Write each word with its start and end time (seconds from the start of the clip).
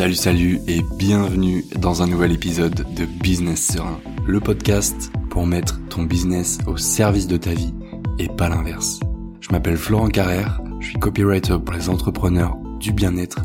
Salut, 0.00 0.14
salut 0.14 0.60
et 0.66 0.80
bienvenue 0.96 1.62
dans 1.76 2.00
un 2.00 2.06
nouvel 2.06 2.32
épisode 2.32 2.86
de 2.94 3.04
Business 3.04 3.66
Serein, 3.66 4.00
le 4.26 4.40
podcast 4.40 5.12
pour 5.28 5.46
mettre 5.46 5.78
ton 5.90 6.04
business 6.04 6.56
au 6.66 6.78
service 6.78 7.26
de 7.26 7.36
ta 7.36 7.52
vie 7.52 7.74
et 8.18 8.28
pas 8.28 8.48
l'inverse. 8.48 8.98
Je 9.42 9.50
m'appelle 9.50 9.76
Florent 9.76 10.08
Carrère, 10.08 10.62
je 10.80 10.86
suis 10.86 10.98
copywriter 10.98 11.58
pour 11.62 11.74
les 11.74 11.90
entrepreneurs 11.90 12.56
du 12.78 12.92
bien-être, 12.92 13.40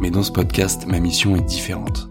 mais 0.00 0.10
dans 0.10 0.22
ce 0.22 0.32
podcast, 0.32 0.86
ma 0.86 0.98
mission 0.98 1.36
est 1.36 1.44
différente. 1.44 2.08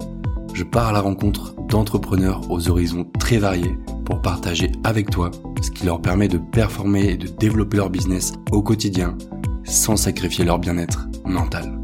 Je 0.54 0.64
pars 0.64 0.90
à 0.90 0.92
la 0.92 1.02
rencontre 1.02 1.56
d'entrepreneurs 1.68 2.52
aux 2.52 2.70
horizons 2.70 3.08
très 3.18 3.40
variés 3.40 3.80
pour 4.06 4.22
partager 4.22 4.72
avec 4.84 5.10
toi 5.10 5.32
ce 5.60 5.72
qui 5.72 5.88
leur 5.88 6.04
permet 6.04 6.28
de 6.28 6.38
performer 6.38 7.14
et 7.14 7.18
de 7.18 7.30
développer 7.30 7.78
leur 7.78 7.90
business 7.90 8.34
au 8.52 8.62
quotidien 8.62 9.18
sans 9.64 9.96
sacrifier 9.96 10.46
leur 10.46 10.60
bien-être 10.60 11.08
mental. 11.26 11.82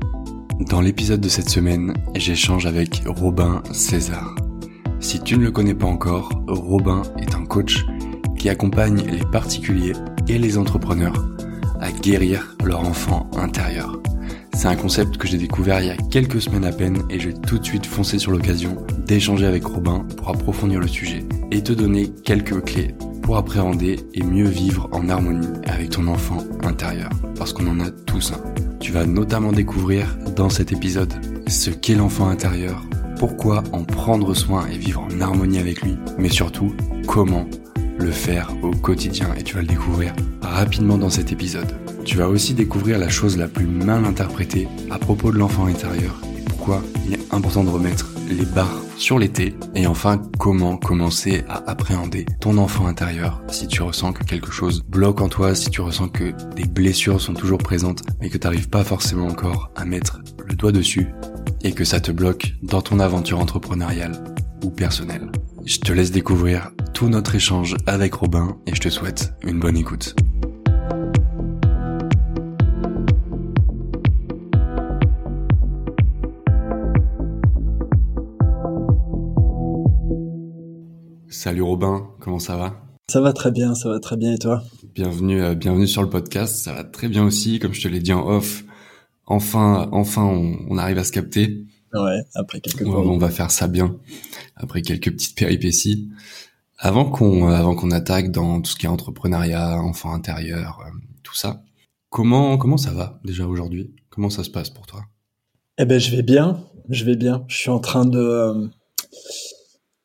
Dans 0.60 0.82
l'épisode 0.82 1.20
de 1.20 1.30
cette 1.30 1.50
semaine, 1.50 1.94
j'échange 2.16 2.66
avec 2.68 3.04
Robin 3.08 3.64
César. 3.72 4.36
Si 5.00 5.20
tu 5.20 5.38
ne 5.38 5.44
le 5.44 5.52
connais 5.52 5.74
pas 5.74 5.88
encore, 5.88 6.30
Robin 6.48 7.02
est 7.18 7.34
un 7.34 7.46
coach 7.46 7.84
qui 8.38 8.50
accompagne 8.50 9.02
les 9.02 9.26
particuliers 9.32 9.94
et 10.28 10.38
les 10.38 10.58
entrepreneurs 10.58 11.26
à 11.82 11.92
guérir 11.92 12.56
leur 12.64 12.82
enfant 12.82 13.30
intérieur. 13.36 14.00
C'est 14.54 14.68
un 14.68 14.76
concept 14.76 15.18
que 15.18 15.28
j'ai 15.28 15.38
découvert 15.38 15.82
il 15.82 15.88
y 15.88 15.92
a 15.92 15.98
quelques 15.98 16.42
semaines 16.42 16.66
à 16.66 16.72
peine 16.72 17.02
et 17.10 17.20
j'ai 17.20 17.34
tout 17.34 17.58
de 17.58 17.66
suite 17.66 17.88
foncé 17.88 18.20
sur 18.20 18.32
l'occasion 18.32 18.78
d'échanger 19.06 19.48
avec 19.48 19.66
Robin 19.66 20.06
pour 20.18 20.30
approfondir 20.30 20.80
le 20.80 20.88
sujet 20.88 21.26
et 21.52 21.64
te 21.64 21.74
donner 21.74 22.10
quelques 22.24 22.64
clés 22.64 22.96
pour 23.24 23.38
appréhender 23.38 24.00
et 24.14 24.24
mieux 24.24 24.48
vivre 24.48 24.88
en 24.92 25.10
harmonie 25.10 25.48
avec 25.66 25.90
ton 25.90 26.08
enfant 26.08 26.38
intérieur. 26.62 27.10
Parce 27.38 27.54
qu'on 27.54 27.68
en 27.68 27.80
a 27.80 27.90
tous 27.90 28.32
un. 28.34 28.73
Tu 28.84 28.92
vas 28.92 29.06
notamment 29.06 29.54
découvrir 29.54 30.18
dans 30.36 30.50
cet 30.50 30.74
épisode 30.74 31.14
ce 31.48 31.70
qu'est 31.70 31.96
l'enfant 31.96 32.28
intérieur, 32.28 32.84
pourquoi 33.18 33.64
en 33.72 33.86
prendre 33.86 34.34
soin 34.34 34.68
et 34.68 34.78
vivre 34.78 35.08
en 35.10 35.22
harmonie 35.22 35.58
avec 35.58 35.82
lui, 35.84 35.96
mais 36.18 36.28
surtout 36.28 36.76
comment 37.08 37.48
le 37.98 38.12
faire 38.12 38.52
au 38.62 38.72
quotidien 38.72 39.30
et 39.40 39.44
tu 39.44 39.56
vas 39.56 39.62
le 39.62 39.68
découvrir 39.68 40.14
rapidement 40.42 40.98
dans 40.98 41.10
cet 41.10 41.32
épisode. 41.32 41.74
Tu 42.04 42.18
vas 42.18 42.28
aussi 42.28 42.54
découvrir 42.56 43.00
la 43.00 43.08
chose 43.08 43.38
la 43.38 43.48
plus 43.48 43.68
mal 43.68 44.04
interprétée 44.04 44.68
à 44.92 45.00
propos 45.00 45.32
de 45.32 45.38
l'enfant 45.38 45.68
intérieur 45.68 46.20
pourquoi 46.64 46.82
il 47.06 47.16
est 47.16 47.34
important 47.34 47.66
de 47.66 47.70
remettre 47.70 48.14
les 48.30 48.46
barres 48.46 48.82
sur 48.96 49.20
l'été 49.20 49.54
et 49.76 49.86
enfin 49.86 50.22
comment 50.40 50.78
commencer 50.78 51.44
à 51.50 51.70
appréhender 51.70 52.26
ton 52.40 52.58
enfant 52.58 52.88
intérieur 52.88 53.42
si 53.50 53.68
tu 53.68 53.82
ressens 53.82 54.14
que 54.14 54.24
quelque 54.24 54.50
chose 54.50 54.82
bloque 54.88 55.20
en 55.20 55.28
toi, 55.28 55.56
si 55.56 55.70
tu 55.70 55.82
ressens 55.82 56.08
que 56.08 56.32
des 56.56 56.64
blessures 56.64 57.20
sont 57.20 57.34
toujours 57.34 57.58
présentes 57.58 58.04
mais 58.22 58.30
que 58.30 58.38
tu 58.38 58.48
n'arrives 58.48 58.70
pas 58.70 58.86
forcément 58.86 59.28
encore 59.28 59.72
à 59.76 59.84
mettre 59.84 60.22
le 60.48 60.56
doigt 60.56 60.72
dessus 60.72 61.10
et 61.64 61.74
que 61.74 61.84
ça 61.84 62.00
te 62.00 62.14
bloque 62.14 62.54
dans 62.64 62.82
ton 62.82 63.02
aventure 63.02 63.42
entrepreneuriale 63.42 64.24
ou 64.64 64.70
personnelle. 64.70 65.34
Je 65.66 65.80
te 65.80 65.92
laisse 65.92 66.12
découvrir 66.12 66.72
tout 66.94 67.10
notre 67.10 67.36
échange 67.36 67.76
avec 67.88 68.14
Robin 68.14 68.56
et 68.68 68.74
je 68.74 68.80
te 68.80 68.90
souhaite 68.90 69.34
une 69.44 69.60
bonne 69.60 69.76
écoute. 69.76 70.16
Salut 81.44 81.64
Robin, 81.64 82.08
comment 82.22 82.40
ça 82.40 82.56
va? 82.56 82.82
Ça 83.12 83.20
va 83.20 83.34
très 83.34 83.52
bien, 83.52 83.76
ça 83.76 83.90
va 83.90 84.00
très 84.00 84.16
bien 84.16 84.32
et 84.32 84.38
toi? 84.38 84.64
Bienvenue, 84.96 85.42
euh, 85.42 85.56
bienvenue 85.56 85.90
sur 85.90 86.02
le 86.02 86.10
podcast. 86.10 86.56
Ça 86.56 86.72
va 86.72 86.86
très 86.86 87.10
bien 87.10 87.26
aussi, 87.26 87.60
comme 87.60 87.74
je 87.74 87.82
te 87.82 87.90
l'ai 87.90 88.00
dit 88.00 88.14
en 88.14 88.26
off. 88.26 88.64
Enfin, 89.26 89.90
enfin, 89.92 90.24
on, 90.24 90.78
arrive 90.78 91.00
à 91.00 91.04
se 91.04 91.12
capter. 91.12 91.66
Ouais, 91.94 92.22
après 92.34 92.62
quelques 92.62 92.88
on, 92.88 92.94
on 92.94 93.18
va 93.18 93.30
faire 93.30 93.52
ça 93.52 93.68
bien, 93.68 93.98
après 94.56 94.82
quelques 94.82 95.12
petites 95.12 95.38
péripéties. 95.38 96.10
Avant 96.78 97.04
qu'on, 97.04 97.50
euh, 97.50 97.54
avant 97.54 97.76
qu'on 97.76 97.92
attaque 97.92 98.32
dans 98.32 98.62
tout 98.62 98.72
ce 98.72 98.78
qui 98.78 98.86
est 98.86 98.90
entrepreneuriat, 98.90 99.82
enfant 99.82 100.14
intérieur, 100.14 100.80
euh, 100.88 100.92
tout 101.24 101.36
ça. 101.36 101.62
Comment, 102.10 102.58
comment 102.58 102.78
ça 102.78 102.94
va 102.94 103.20
déjà 103.26 103.46
aujourd'hui? 103.46 103.94
Comment 104.10 104.30
ça 104.30 104.46
se 104.46 104.50
passe 104.50 104.70
pour 104.70 104.86
toi? 104.88 105.02
Eh 105.78 105.84
ben, 105.84 106.00
je 106.00 106.16
vais 106.16 106.24
bien, 106.24 106.64
je 106.88 107.04
vais 107.04 107.18
bien. 107.18 107.44
Je 107.50 107.58
suis 107.58 107.70
en 107.70 107.80
train 107.80 108.06
de 108.06 108.70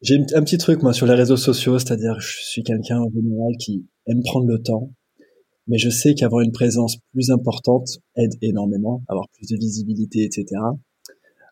j'ai 0.00 0.16
un 0.34 0.42
petit 0.42 0.58
truc 0.58 0.82
moi 0.82 0.92
sur 0.92 1.06
les 1.06 1.14
réseaux 1.14 1.36
sociaux, 1.36 1.78
c'est-à-dire 1.78 2.20
je 2.20 2.42
suis 2.42 2.62
quelqu'un 2.62 3.00
en 3.00 3.10
général 3.10 3.52
qui 3.58 3.86
aime 4.06 4.22
prendre 4.22 4.46
le 4.46 4.62
temps, 4.62 4.90
mais 5.66 5.78
je 5.78 5.90
sais 5.90 6.14
qu'avoir 6.14 6.42
une 6.42 6.52
présence 6.52 6.96
plus 7.12 7.30
importante 7.30 7.88
aide 8.16 8.34
énormément, 8.42 9.02
avoir 9.08 9.28
plus 9.30 9.48
de 9.48 9.56
visibilité, 9.56 10.24
etc. 10.24 10.60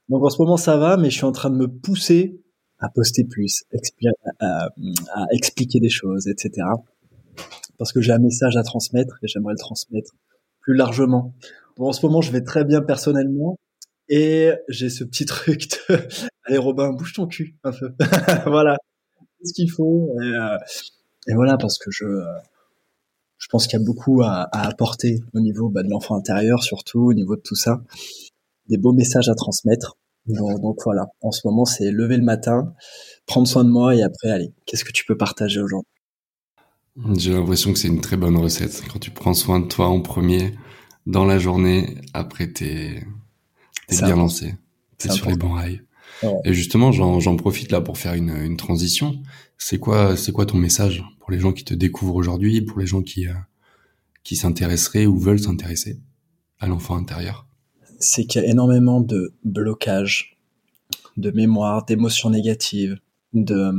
Donc 0.09 0.25
en 0.25 0.31
ce 0.31 0.41
moment 0.41 0.57
ça 0.57 0.77
va, 0.77 0.97
mais 0.97 1.11
je 1.11 1.17
suis 1.17 1.25
en 1.25 1.33
train 1.33 1.51
de 1.51 1.57
me 1.57 1.67
pousser 1.67 2.41
à 2.79 2.89
poster 2.89 3.25
plus, 3.25 3.65
à, 4.41 4.69
à 5.15 5.27
expliquer 5.33 5.81
des 5.81 5.89
choses, 5.89 6.29
etc. 6.29 6.67
Parce 7.79 7.93
que 7.93 8.01
j'ai 8.01 8.13
un 8.13 8.19
message 8.19 8.57
à 8.57 8.63
transmettre 8.63 9.19
et 9.23 9.27
j'aimerais 9.29 9.55
le 9.55 9.59
transmettre 9.59 10.13
plus 10.61 10.75
largement. 10.75 11.35
Donc 11.77 11.89
en 11.89 11.93
ce 11.93 12.05
moment 12.07 12.21
je 12.21 12.31
vais 12.31 12.43
très 12.43 12.65
bien 12.65 12.81
personnellement, 12.81 13.59
et 14.09 14.51
j'ai 14.69 14.91
ce 14.91 15.05
petit 15.05 15.25
truc 15.27 15.69
de, 15.89 15.99
allez 16.45 16.59
Robin, 16.59 16.93
bouge 16.93 17.13
ton 17.15 17.27
cul 17.27 17.57
un 17.65 17.73
peu. 17.73 17.93
voilà, 18.47 18.77
c'est 19.41 19.49
ce 19.49 19.53
qu'il 19.55 19.71
faut. 19.71 20.15
Et, 20.21 20.27
euh, 20.27 20.59
et, 21.29 21.35
voilà, 21.35 21.57
parce 21.57 21.79
que 21.79 21.91
je, 21.91 22.05
euh, 22.05 22.25
je 23.39 23.49
pense 23.49 23.67
qu'il 23.67 23.79
y 23.79 23.83
a 23.83 23.85
beaucoup 23.85 24.23
à, 24.23 24.49
à, 24.53 24.69
apporter 24.69 25.21
au 25.35 25.41
niveau 25.41 25.69
bah, 25.69 25.83
de 25.83 25.89
l'enfant 25.91 26.17
intérieur, 26.17 26.63
surtout 26.63 27.01
au 27.01 27.15
niveau 27.15 27.37
de 27.37 27.43
tout 27.43 27.57
ça. 27.57 27.83
Des 28.69 28.79
beaux 28.79 28.93
messages 28.93 29.29
à 29.29 29.35
transmettre. 29.35 29.97
Donc, 30.27 30.61
donc 30.61 30.79
voilà, 30.85 31.07
en 31.21 31.31
ce 31.31 31.47
moment, 31.47 31.65
c'est 31.65 31.91
lever 31.93 32.17
le 32.17 32.25
matin, 32.25 32.75
prendre 33.27 33.47
soin 33.47 33.65
de 33.65 33.71
moi 33.71 33.95
et 33.95 34.03
après, 34.03 34.31
allez, 34.31 34.53
qu'est-ce 34.65 34.85
que 34.85 34.91
tu 34.91 35.05
peux 35.05 35.17
partager 35.17 35.61
aujourd'hui? 35.61 35.89
J'ai 37.17 37.33
l'impression 37.33 37.73
que 37.73 37.79
c'est 37.79 37.89
une 37.89 38.01
très 38.01 38.17
bonne 38.17 38.37
recette. 38.37 38.83
Quand 38.91 38.99
tu 38.99 39.11
prends 39.11 39.35
soin 39.35 39.61
de 39.61 39.67
toi 39.67 39.87
en 39.87 40.01
premier, 40.01 40.55
dans 41.05 41.25
la 41.25 41.39
journée, 41.39 41.97
après 42.15 42.51
t'es 42.53 43.05
T'es 43.89 43.97
bien 44.03 44.17
lancé. 44.17 44.55
T'es 44.99 45.11
sur 45.11 45.29
les 45.29 45.37
bons 45.37 45.53
rails. 45.53 45.83
Et 46.45 46.55
justement, 46.55 46.93
j'en 46.93 47.37
profite 47.37 47.71
là 47.73 47.81
pour 47.81 47.99
faire 47.99 48.15
une, 48.15 48.31
une 48.31 48.57
transition. 48.57 49.21
C'est 49.59 49.79
quoi, 49.79 50.17
c'est 50.17 50.33
quoi 50.33 50.47
ton 50.47 50.59
message 50.59 51.05
pour 51.21 51.31
les 51.31 51.39
gens 51.39 51.53
qui 51.53 51.65
te 51.65 51.75
découvrent 51.75 52.15
aujourd'hui, 52.15 52.61
pour 52.63 52.79
les 52.79 52.87
gens 52.87 53.03
qui, 53.03 53.27
euh, 53.27 53.33
qui 54.23 54.37
s'intéresseraient 54.37 55.07
ou 55.07 55.19
veulent 55.19 55.41
s'intéresser 55.41 55.99
à 56.59 56.69
l'enfant 56.69 56.97
intérieur? 56.97 57.47
C'est 57.99 58.27
qu'il 58.27 58.43
y 58.43 58.45
a 58.45 58.49
énormément 58.49 59.01
de 59.01 59.35
blocages, 59.45 60.37
de 61.17 61.31
mémoire, 61.31 61.85
d'émotions 61.85 62.31
négatives, 62.31 62.99
de, 63.33 63.73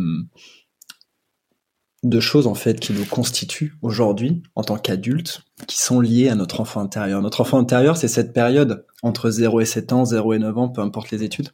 de 2.04 2.20
choses 2.20 2.48
en 2.48 2.54
fait 2.54 2.80
qui 2.80 2.94
nous 2.94 3.06
constituent 3.06 3.76
aujourd'hui 3.82 4.44
en 4.56 4.64
tant 4.64 4.78
qu'adultes, 4.78 5.42
qui 5.68 5.80
sont 5.80 6.00
liées 6.00 6.30
à 6.30 6.36
notre 6.36 6.62
enfant 6.62 6.82
intérieur. 6.82 7.22
Notre 7.22 7.42
enfant 7.42 7.60
intérieur, 7.60 7.98
c'est 7.98 8.08
cette 8.08 8.34
période 8.34 8.86
entre 9.02 9.30
0 9.30 9.62
et 9.62 9.66
7 9.66 9.94
ans, 9.94 10.06
0 10.06 10.34
et 10.34 10.40
9 10.40 10.58
ans, 10.58 10.70
peu 10.70 10.82
importe 10.82 11.12
les 11.12 11.24
études. 11.24 11.50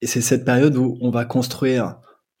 Et 0.00 0.06
c'est 0.06 0.20
cette 0.20 0.44
période 0.44 0.76
où 0.76 0.98
on 1.00 1.10
va 1.10 1.24
construire 1.24 1.98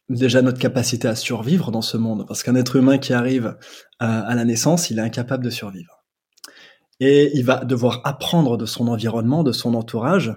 déjà 0.08 0.42
notre 0.42 0.58
capacité 0.58 1.08
à 1.08 1.16
survivre 1.16 1.70
dans 1.70 1.82
ce 1.82 1.96
monde, 1.96 2.26
parce 2.26 2.42
qu'un 2.42 2.54
être 2.54 2.76
humain 2.76 2.98
qui 2.98 3.12
arrive 3.12 3.56
à 3.98 4.34
la 4.34 4.44
naissance, 4.44 4.90
il 4.90 4.98
est 4.98 5.02
incapable 5.02 5.44
de 5.44 5.50
survivre. 5.50 6.04
Et 7.00 7.30
il 7.34 7.44
va 7.44 7.64
devoir 7.64 8.00
apprendre 8.04 8.56
de 8.56 8.66
son 8.66 8.88
environnement, 8.88 9.42
de 9.42 9.52
son 9.52 9.74
entourage, 9.74 10.32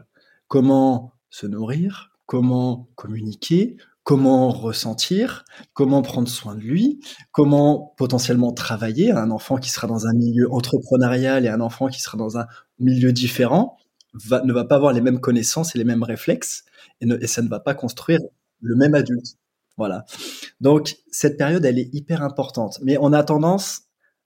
comment 0.47 1.13
se 1.29 1.45
nourrir, 1.45 2.11
comment 2.25 2.89
communiquer, 2.95 3.77
comment 4.05 4.49
ressentir, 4.51 5.43
comment 5.73 6.03
prendre 6.03 6.29
soin 6.29 6.55
de 6.55 6.61
lui, 6.61 7.01
comment 7.31 7.93
potentiellement 7.97 8.53
travailler. 8.53 9.11
Un 9.11 9.31
enfant 9.31 9.57
qui 9.57 9.71
sera 9.71 9.87
dans 9.87 10.05
un 10.05 10.13
milieu 10.13 10.49
entrepreneurial 10.53 11.43
et 11.43 11.49
un 11.49 11.59
enfant 11.59 11.87
qui 11.87 11.99
sera 11.99 12.17
dans 12.17 12.37
un 12.37 12.45
milieu 12.79 13.11
différent 13.11 13.77
ne 14.13 14.53
va 14.53 14.63
pas 14.63 14.75
avoir 14.75 14.93
les 14.93 15.01
mêmes 15.01 15.19
connaissances 15.19 15.75
et 15.75 15.77
les 15.79 15.83
mêmes 15.83 16.03
réflexes 16.03 16.63
et, 17.01 17.27
ça 17.27 17.41
ne 17.41 17.49
va 17.49 17.59
pas 17.59 17.73
construire 17.73 18.19
le 18.61 18.75
même 18.75 18.95
adulte. 18.95 19.37
Voilà. 19.75 20.05
Donc 20.61 20.95
cette 21.11 21.37
période, 21.37 21.65
elle 21.65 21.79
est 21.79 21.93
hyper 21.93 22.21
importante, 22.21 22.79
mais 22.83 22.97
on 23.01 23.11
a 23.11 23.23
tendance 23.23 23.81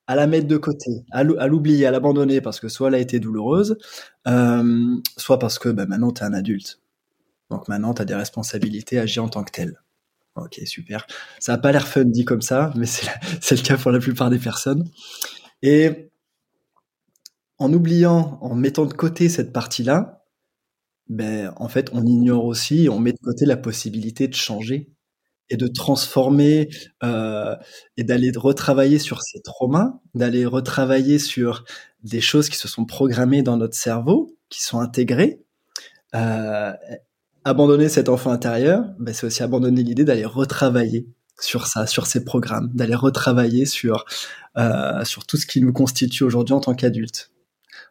à 0.08 0.16
la 0.16 0.28
mettre 0.28 0.48
de 0.48 0.58
côté, 0.58 1.06
à 1.12 1.24
l'oublier, 1.24 1.86
à 1.86 1.92
l'abandonner 1.92 2.42
parce 2.42 2.60
que 2.60 2.68
soit 2.68 2.90
elle 2.90 2.96
a 2.96 3.00
été 3.00 3.20
douloureuse, 3.20 3.78
euh, 4.28 4.96
soit 5.18 5.40
parce 5.40 5.58
que 5.58 5.70
bah, 5.70 5.86
maintenant 5.86 6.12
tu 6.12 6.22
es 6.22 6.26
un 6.26 6.34
adulte. 6.34 6.80
Donc 7.50 7.68
maintenant, 7.68 7.94
tu 7.94 8.02
as 8.02 8.06
des 8.06 8.16
responsabilités, 8.16 9.00
agis 9.00 9.20
en 9.20 9.30
tant 9.30 9.44
que 9.44 9.52
tel. 9.52 9.82
Ok, 10.36 10.60
super. 10.66 11.06
Ça 11.40 11.54
n'a 11.54 11.58
pas 11.58 11.72
l'air 11.72 11.88
fun 11.88 12.06
dit 12.06 12.26
comme 12.26 12.42
ça, 12.42 12.72
mais 12.76 12.86
c'est 13.42 13.56
le 13.56 13.62
cas 13.62 13.78
pour 13.78 13.92
la 13.92 14.00
plupart 14.00 14.30
des 14.30 14.40
personnes. 14.40 14.90
Et 15.62 16.10
en 17.58 17.74
oubliant, 17.74 18.38
en 18.42 18.56
mettant 18.56 18.86
de 18.86 18.94
côté 18.94 19.30
cette 19.30 19.52
partie-là, 19.52 20.24
ben, 21.08 21.54
en 21.58 21.68
fait, 21.68 21.90
on 21.94 22.06
ignore 22.06 22.46
aussi, 22.46 22.88
on 22.90 23.00
met 23.00 23.12
de 23.12 23.18
côté 23.18 23.46
la 23.46 23.58
possibilité 23.58 24.28
de 24.28 24.36
changer 24.36 24.92
et 25.50 25.58
de 25.58 25.68
transformer 25.68 26.70
euh, 27.04 27.56
et 27.98 28.04
d'aller 28.04 28.32
retravailler 28.36 29.00
sur 29.00 29.24
ces 29.24 29.42
traumas, 29.42 30.00
d'aller 30.14 30.46
retravailler 30.46 31.18
sur 31.18 31.66
des 32.04 32.22
choses 32.22 32.50
qui 32.50 32.58
se 32.58 32.68
sont 32.68 32.86
programmées 32.86 33.42
dans 33.42 33.58
notre 33.58 33.76
cerveau, 33.76 34.38
qui 34.50 34.64
sont 34.64 34.80
intégrées, 34.80 35.42
Euh, 36.16 36.74
abandonner 37.50 37.90
cet 37.90 38.10
enfant 38.10 38.32
intérieur, 38.32 38.86
ben, 39.00 39.14
c'est 39.14 39.26
aussi 39.26 39.44
abandonner 39.44 39.84
l'idée 39.84 40.06
d'aller 40.06 40.26
retravailler 40.26 41.08
sur 41.40 41.68
ça, 41.68 41.88
sur 41.88 42.06
ces 42.06 42.24
programmes, 42.24 42.70
d'aller 42.74 42.96
retravailler 42.96 43.66
sur 43.66 44.06
euh, 44.58 45.04
sur 45.04 45.26
tout 45.26 45.38
ce 45.38 45.46
qui 45.46 45.62
nous 45.62 45.74
constitue 45.74 46.24
aujourd'hui 46.24 46.54
en 46.54 46.60
tant 46.60 46.76
qu'adultes. 46.76 47.32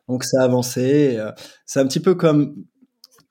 Donc 0.08 0.24
c'est 0.24 0.38
avancer. 0.38 1.16
Euh, 1.16 1.32
c'est 1.66 1.80
un 1.80 1.86
petit 1.86 2.00
peu 2.00 2.14
comme 2.14 2.54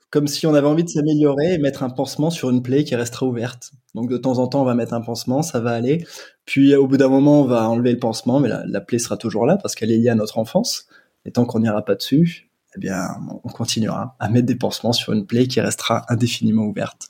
comme 0.09 0.27
si 0.27 0.47
on 0.47 0.53
avait 0.53 0.67
envie 0.67 0.83
de 0.83 0.89
s'améliorer 0.89 1.53
et 1.53 1.57
mettre 1.57 1.83
un 1.83 1.89
pansement 1.89 2.29
sur 2.29 2.49
une 2.49 2.61
plaie 2.61 2.83
qui 2.83 2.95
restera 2.95 3.25
ouverte. 3.25 3.71
Donc 3.93 4.09
de 4.09 4.17
temps 4.17 4.39
en 4.39 4.47
temps, 4.47 4.61
on 4.61 4.65
va 4.65 4.73
mettre 4.73 4.93
un 4.93 5.01
pansement, 5.01 5.41
ça 5.41 5.59
va 5.59 5.71
aller. 5.71 6.05
Puis 6.45 6.75
au 6.75 6.87
bout 6.87 6.97
d'un 6.97 7.09
moment, 7.09 7.41
on 7.41 7.45
va 7.45 7.69
enlever 7.69 7.91
le 7.91 7.99
pansement, 7.99 8.39
mais 8.39 8.49
la, 8.49 8.63
la 8.65 8.81
plaie 8.81 8.99
sera 8.99 9.17
toujours 9.17 9.45
là 9.45 9.57
parce 9.57 9.75
qu'elle 9.75 9.91
est 9.91 9.97
liée 9.97 10.09
à 10.09 10.15
notre 10.15 10.39
enfance. 10.39 10.87
Et 11.25 11.31
tant 11.31 11.45
qu'on 11.45 11.59
n'ira 11.59 11.83
pas 11.83 11.95
dessus, 11.95 12.46
eh 12.77 12.79
bien, 12.79 13.09
on 13.43 13.49
continuera 13.49 14.15
à 14.19 14.29
mettre 14.29 14.45
des 14.45 14.55
pansements 14.55 14.93
sur 14.93 15.13
une 15.13 15.25
plaie 15.25 15.47
qui 15.47 15.59
restera 15.59 16.05
indéfiniment 16.09 16.63
ouverte. 16.63 17.09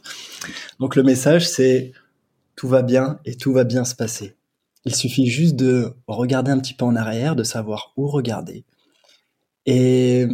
Donc 0.80 0.96
le 0.96 1.04
message, 1.04 1.48
c'est 1.48 1.92
tout 2.56 2.68
va 2.68 2.82
bien 2.82 3.20
et 3.26 3.36
tout 3.36 3.54
va 3.54 3.64
bien 3.64 3.86
se 3.86 3.96
passer. 3.96 4.36
Il 4.86 4.96
suffit 4.96 5.28
juste 5.28 5.56
de 5.56 5.94
regarder 6.08 6.52
un 6.52 6.60
petit 6.60 6.74
peu 6.74 6.86
en 6.86 6.96
arrière, 6.96 7.36
de 7.36 7.44
savoir 7.44 7.94
où 7.98 8.08
regarder 8.08 8.64
et 9.66 10.28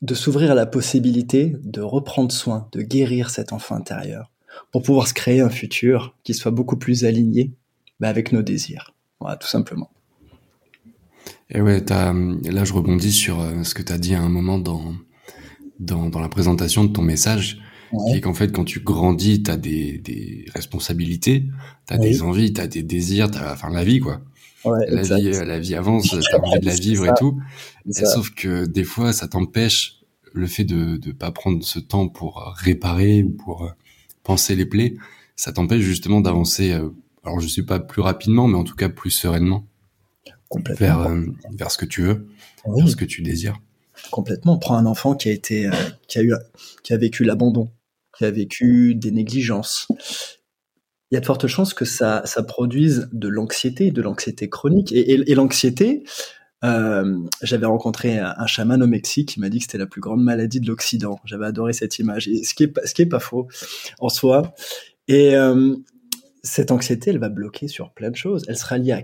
de 0.00 0.14
s'ouvrir 0.14 0.52
à 0.52 0.54
la 0.54 0.66
possibilité 0.66 1.56
de 1.62 1.80
reprendre 1.80 2.32
soin, 2.32 2.68
de 2.72 2.82
guérir 2.82 3.30
cet 3.30 3.52
enfant 3.52 3.74
intérieur 3.74 4.30
pour 4.70 4.82
pouvoir 4.82 5.08
se 5.08 5.14
créer 5.14 5.40
un 5.40 5.50
futur 5.50 6.14
qui 6.22 6.34
soit 6.34 6.52
beaucoup 6.52 6.76
plus 6.76 7.04
aligné 7.04 7.50
bah, 7.98 8.08
avec 8.08 8.32
nos 8.32 8.42
désirs. 8.42 8.94
Voilà, 9.20 9.36
tout 9.36 9.48
simplement. 9.48 9.90
Et 11.52 11.60
ouais, 11.60 11.84
là 11.88 12.64
je 12.64 12.72
rebondis 12.72 13.12
sur 13.12 13.40
euh, 13.40 13.62
ce 13.64 13.74
que 13.74 13.82
tu 13.82 13.92
as 13.92 13.98
dit 13.98 14.14
à 14.14 14.22
un 14.22 14.28
moment 14.28 14.58
dans, 14.58 14.94
dans, 15.78 16.08
dans 16.08 16.20
la 16.20 16.28
présentation 16.28 16.84
de 16.84 16.92
ton 16.92 17.02
message, 17.02 17.60
qui 17.90 18.16
est 18.16 18.20
qu'en 18.20 18.34
fait 18.34 18.52
quand 18.52 18.64
tu 18.64 18.80
grandis, 18.80 19.42
tu 19.42 19.50
as 19.50 19.56
des, 19.56 19.98
des 19.98 20.46
responsabilités, 20.54 21.46
tu 21.88 21.94
as 21.94 21.98
des 21.98 22.22
envies, 22.22 22.52
tu 22.52 22.60
as 22.60 22.68
des 22.68 22.82
désirs, 22.84 23.30
as, 23.34 23.52
enfin 23.52 23.70
la 23.70 23.84
vie 23.84 24.00
quoi. 24.00 24.20
Ouais, 24.64 24.84
la, 24.90 25.02
vie, 25.02 25.30
la 25.32 25.58
vie 25.58 25.74
avance, 25.74 26.10
tu 26.30 26.34
as 26.34 26.40
envie 26.40 26.60
de 26.60 26.66
la 26.66 26.74
vivre 26.74 27.06
et 27.06 27.14
tout. 27.18 27.40
sauf 27.90 28.30
que 28.30 28.66
des 28.66 28.84
fois 28.84 29.12
ça 29.12 29.26
t'empêche 29.26 30.02
le 30.32 30.46
fait 30.46 30.64
de 30.64 31.00
ne 31.04 31.12
pas 31.12 31.32
prendre 31.32 31.64
ce 31.64 31.80
temps 31.80 32.06
pour 32.06 32.54
réparer 32.58 33.24
ou 33.24 33.30
pour 33.30 33.64
euh, 33.64 33.70
penser 34.22 34.54
les 34.54 34.66
plaies, 34.66 34.94
ça 35.34 35.50
t'empêche 35.50 35.80
justement 35.80 36.20
d'avancer, 36.20 36.70
euh, 36.72 36.90
alors 37.24 37.40
je 37.40 37.48
sais 37.48 37.64
pas 37.64 37.80
plus 37.80 38.02
rapidement, 38.02 38.46
mais 38.46 38.56
en 38.56 38.62
tout 38.62 38.76
cas 38.76 38.88
plus 38.88 39.10
sereinement 39.10 39.66
vers, 40.58 41.00
euh, 41.00 41.20
vers 41.52 41.70
ce 41.70 41.78
que 41.78 41.86
tu 41.86 42.02
veux, 42.02 42.26
vers 42.66 42.88
ce 42.88 42.96
que 42.96 43.04
tu 43.04 43.22
désires. 43.22 43.60
Complètement. 44.10 44.58
Prends 44.58 44.76
un 44.76 44.86
enfant 44.86 45.14
qui 45.14 45.28
a 45.28 45.32
été, 45.32 45.66
euh, 45.66 45.72
qui 46.08 46.18
a 46.18 46.22
eu, 46.22 46.32
qui 46.82 46.92
a 46.92 46.96
vécu 46.96 47.24
l'abandon, 47.24 47.70
qui 48.16 48.24
a 48.24 48.30
vécu 48.30 48.94
des 48.94 49.10
négligences. 49.10 49.88
Il 51.10 51.14
y 51.14 51.16
a 51.16 51.20
de 51.20 51.26
fortes 51.26 51.46
chances 51.48 51.74
que 51.74 51.84
ça, 51.84 52.22
ça 52.24 52.42
produise 52.42 53.08
de 53.12 53.28
l'anxiété, 53.28 53.90
de 53.90 54.00
l'anxiété 54.00 54.48
chronique. 54.48 54.92
Et, 54.92 55.10
et, 55.12 55.34
l'anxiété, 55.34 56.04
euh, 56.62 57.18
j'avais 57.42 57.66
rencontré 57.66 58.18
un, 58.18 58.46
chaman 58.46 58.80
au 58.82 58.86
Mexique 58.86 59.30
qui 59.30 59.40
m'a 59.40 59.48
dit 59.48 59.58
que 59.58 59.64
c'était 59.64 59.78
la 59.78 59.86
plus 59.86 60.00
grande 60.00 60.22
maladie 60.22 60.60
de 60.60 60.68
l'Occident. 60.68 61.18
J'avais 61.24 61.46
adoré 61.46 61.72
cette 61.72 61.98
image, 61.98 62.28
et 62.28 62.44
ce 62.44 62.54
qui 62.54 62.64
est, 62.64 62.86
ce 62.86 62.94
qui 62.94 63.02
est 63.02 63.06
pas 63.06 63.18
faux 63.18 63.48
en 63.98 64.08
soi. 64.08 64.54
Et 65.08 65.34
euh, 65.34 65.74
cette 66.44 66.70
anxiété, 66.70 67.10
elle 67.10 67.18
va 67.18 67.28
bloquer 67.28 67.66
sur 67.66 67.92
plein 67.92 68.10
de 68.10 68.16
choses. 68.16 68.44
Elle 68.46 68.56
sera 68.56 68.78
liée 68.78 68.92
à 68.92 69.02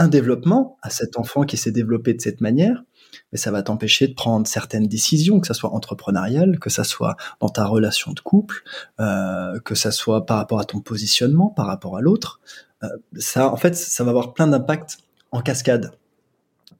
un 0.00 0.08
développement 0.08 0.78
à 0.80 0.88
cet 0.88 1.18
enfant 1.18 1.42
qui 1.42 1.58
s'est 1.58 1.72
développé 1.72 2.14
de 2.14 2.22
cette 2.22 2.40
manière, 2.40 2.84
mais 3.32 3.38
ça 3.38 3.50
va 3.50 3.62
t'empêcher 3.62 4.08
de 4.08 4.14
prendre 4.14 4.46
certaines 4.46 4.86
décisions, 4.86 5.40
que 5.40 5.46
ça 5.46 5.52
soit 5.52 5.74
entrepreneurial, 5.74 6.58
que 6.58 6.70
ça 6.70 6.84
soit 6.84 7.16
dans 7.38 7.50
ta 7.50 7.66
relation 7.66 8.14
de 8.14 8.20
couple, 8.20 8.62
euh, 8.98 9.60
que 9.60 9.74
ça 9.74 9.90
soit 9.90 10.24
par 10.24 10.38
rapport 10.38 10.58
à 10.58 10.64
ton 10.64 10.80
positionnement, 10.80 11.48
par 11.48 11.66
rapport 11.66 11.98
à 11.98 12.00
l'autre. 12.00 12.40
Euh, 12.82 12.88
ça, 13.18 13.52
en 13.52 13.56
fait, 13.56 13.76
ça 13.76 14.02
va 14.02 14.10
avoir 14.10 14.32
plein 14.32 14.46
d'impacts 14.46 14.96
en 15.32 15.42
cascade. 15.42 15.92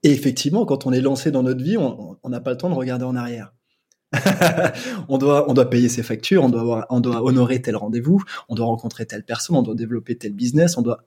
Et 0.03 0.13
effectivement, 0.13 0.65
quand 0.65 0.87
on 0.87 0.93
est 0.93 1.03
lancé 1.03 1.31
dans 1.31 1.43
notre 1.43 1.63
vie, 1.63 1.77
on 1.77 2.17
n'a 2.27 2.41
pas 2.41 2.53
le 2.53 2.57
temps 2.57 2.71
de 2.71 2.75
regarder 2.75 3.05
en 3.05 3.17
arrière. 3.17 3.53
on 5.11 5.19
doit, 5.19 5.49
on 5.51 5.53
doit 5.53 5.69
payer 5.69 5.91
ses 5.91 6.03
factures, 6.03 6.43
on 6.43 6.49
doit, 6.49 6.63
avoir, 6.63 6.87
on 6.89 7.01
doit 7.01 7.23
honorer 7.23 7.61
tel 7.61 7.77
rendez-vous, 7.77 8.23
on 8.49 8.55
doit 8.55 8.65
rencontrer 8.65 9.05
telle 9.05 9.25
personne, 9.25 9.57
on 9.57 9.63
doit 9.63 9.75
développer 9.75 10.17
tel 10.17 10.33
business, 10.33 10.79
on 10.79 10.83
doit 10.83 11.05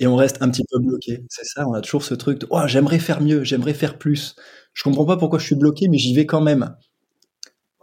et 0.00 0.06
on 0.06 0.16
reste 0.16 0.38
un 0.40 0.50
petit 0.50 0.64
peu 0.70 0.78
bloqué. 0.78 1.24
C'est 1.28 1.44
ça, 1.44 1.68
on 1.68 1.74
a 1.74 1.80
toujours 1.80 2.04
ce 2.04 2.14
truc 2.14 2.40
de 2.40 2.46
oh, 2.50 2.62
j'aimerais 2.66 2.98
faire 2.98 3.20
mieux, 3.20 3.44
j'aimerais 3.44 3.74
faire 3.74 3.98
plus. 3.98 4.36
Je 4.72 4.82
comprends 4.82 5.04
pas 5.04 5.16
pourquoi 5.16 5.38
je 5.38 5.46
suis 5.46 5.54
bloqué, 5.54 5.88
mais 5.88 5.98
j'y 5.98 6.14
vais 6.14 6.26
quand 6.26 6.40
même. 6.40 6.74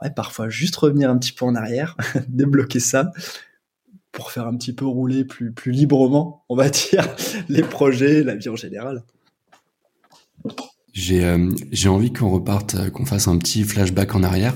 Ouais, 0.02 0.10
parfois 0.10 0.50
juste 0.50 0.76
revenir 0.76 1.10
un 1.10 1.18
petit 1.18 1.32
peu 1.32 1.46
en 1.46 1.56
arrière, 1.56 1.96
débloquer 2.28 2.80
ça 2.80 3.12
pour 4.12 4.32
faire 4.32 4.46
un 4.46 4.58
petit 4.58 4.74
peu 4.74 4.86
rouler 4.86 5.24
plus, 5.24 5.54
plus 5.54 5.72
librement, 5.72 6.44
on 6.50 6.56
va 6.56 6.70
dire, 6.70 7.08
les 7.48 7.62
projets, 7.62 8.24
la 8.24 8.36
vie 8.36 8.50
en 8.50 8.56
général. 8.56 9.04
J'ai 10.92 11.24
euh, 11.24 11.50
envie 11.86 12.12
qu'on 12.12 12.30
reparte, 12.30 12.76
euh, 12.76 12.90
qu'on 12.90 13.06
fasse 13.06 13.28
un 13.30 13.38
petit 13.38 13.64
flashback 13.64 14.14
en 14.16 14.24
arrière. 14.24 14.56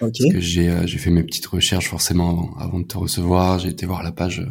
Parce 0.00 0.12
que 0.12 0.40
j'ai 0.40 0.70
euh, 0.70 0.86
j'ai 0.86 0.98
fait 0.98 1.10
mes 1.10 1.22
petites 1.22 1.46
recherches 1.46 1.88
forcément 1.88 2.30
avant, 2.30 2.56
avant 2.58 2.80
de 2.80 2.84
te 2.84 2.96
recevoir. 2.96 3.58
J'ai 3.58 3.68
été 3.68 3.84
voir 3.86 4.02
la 4.02 4.12
page 4.12 4.46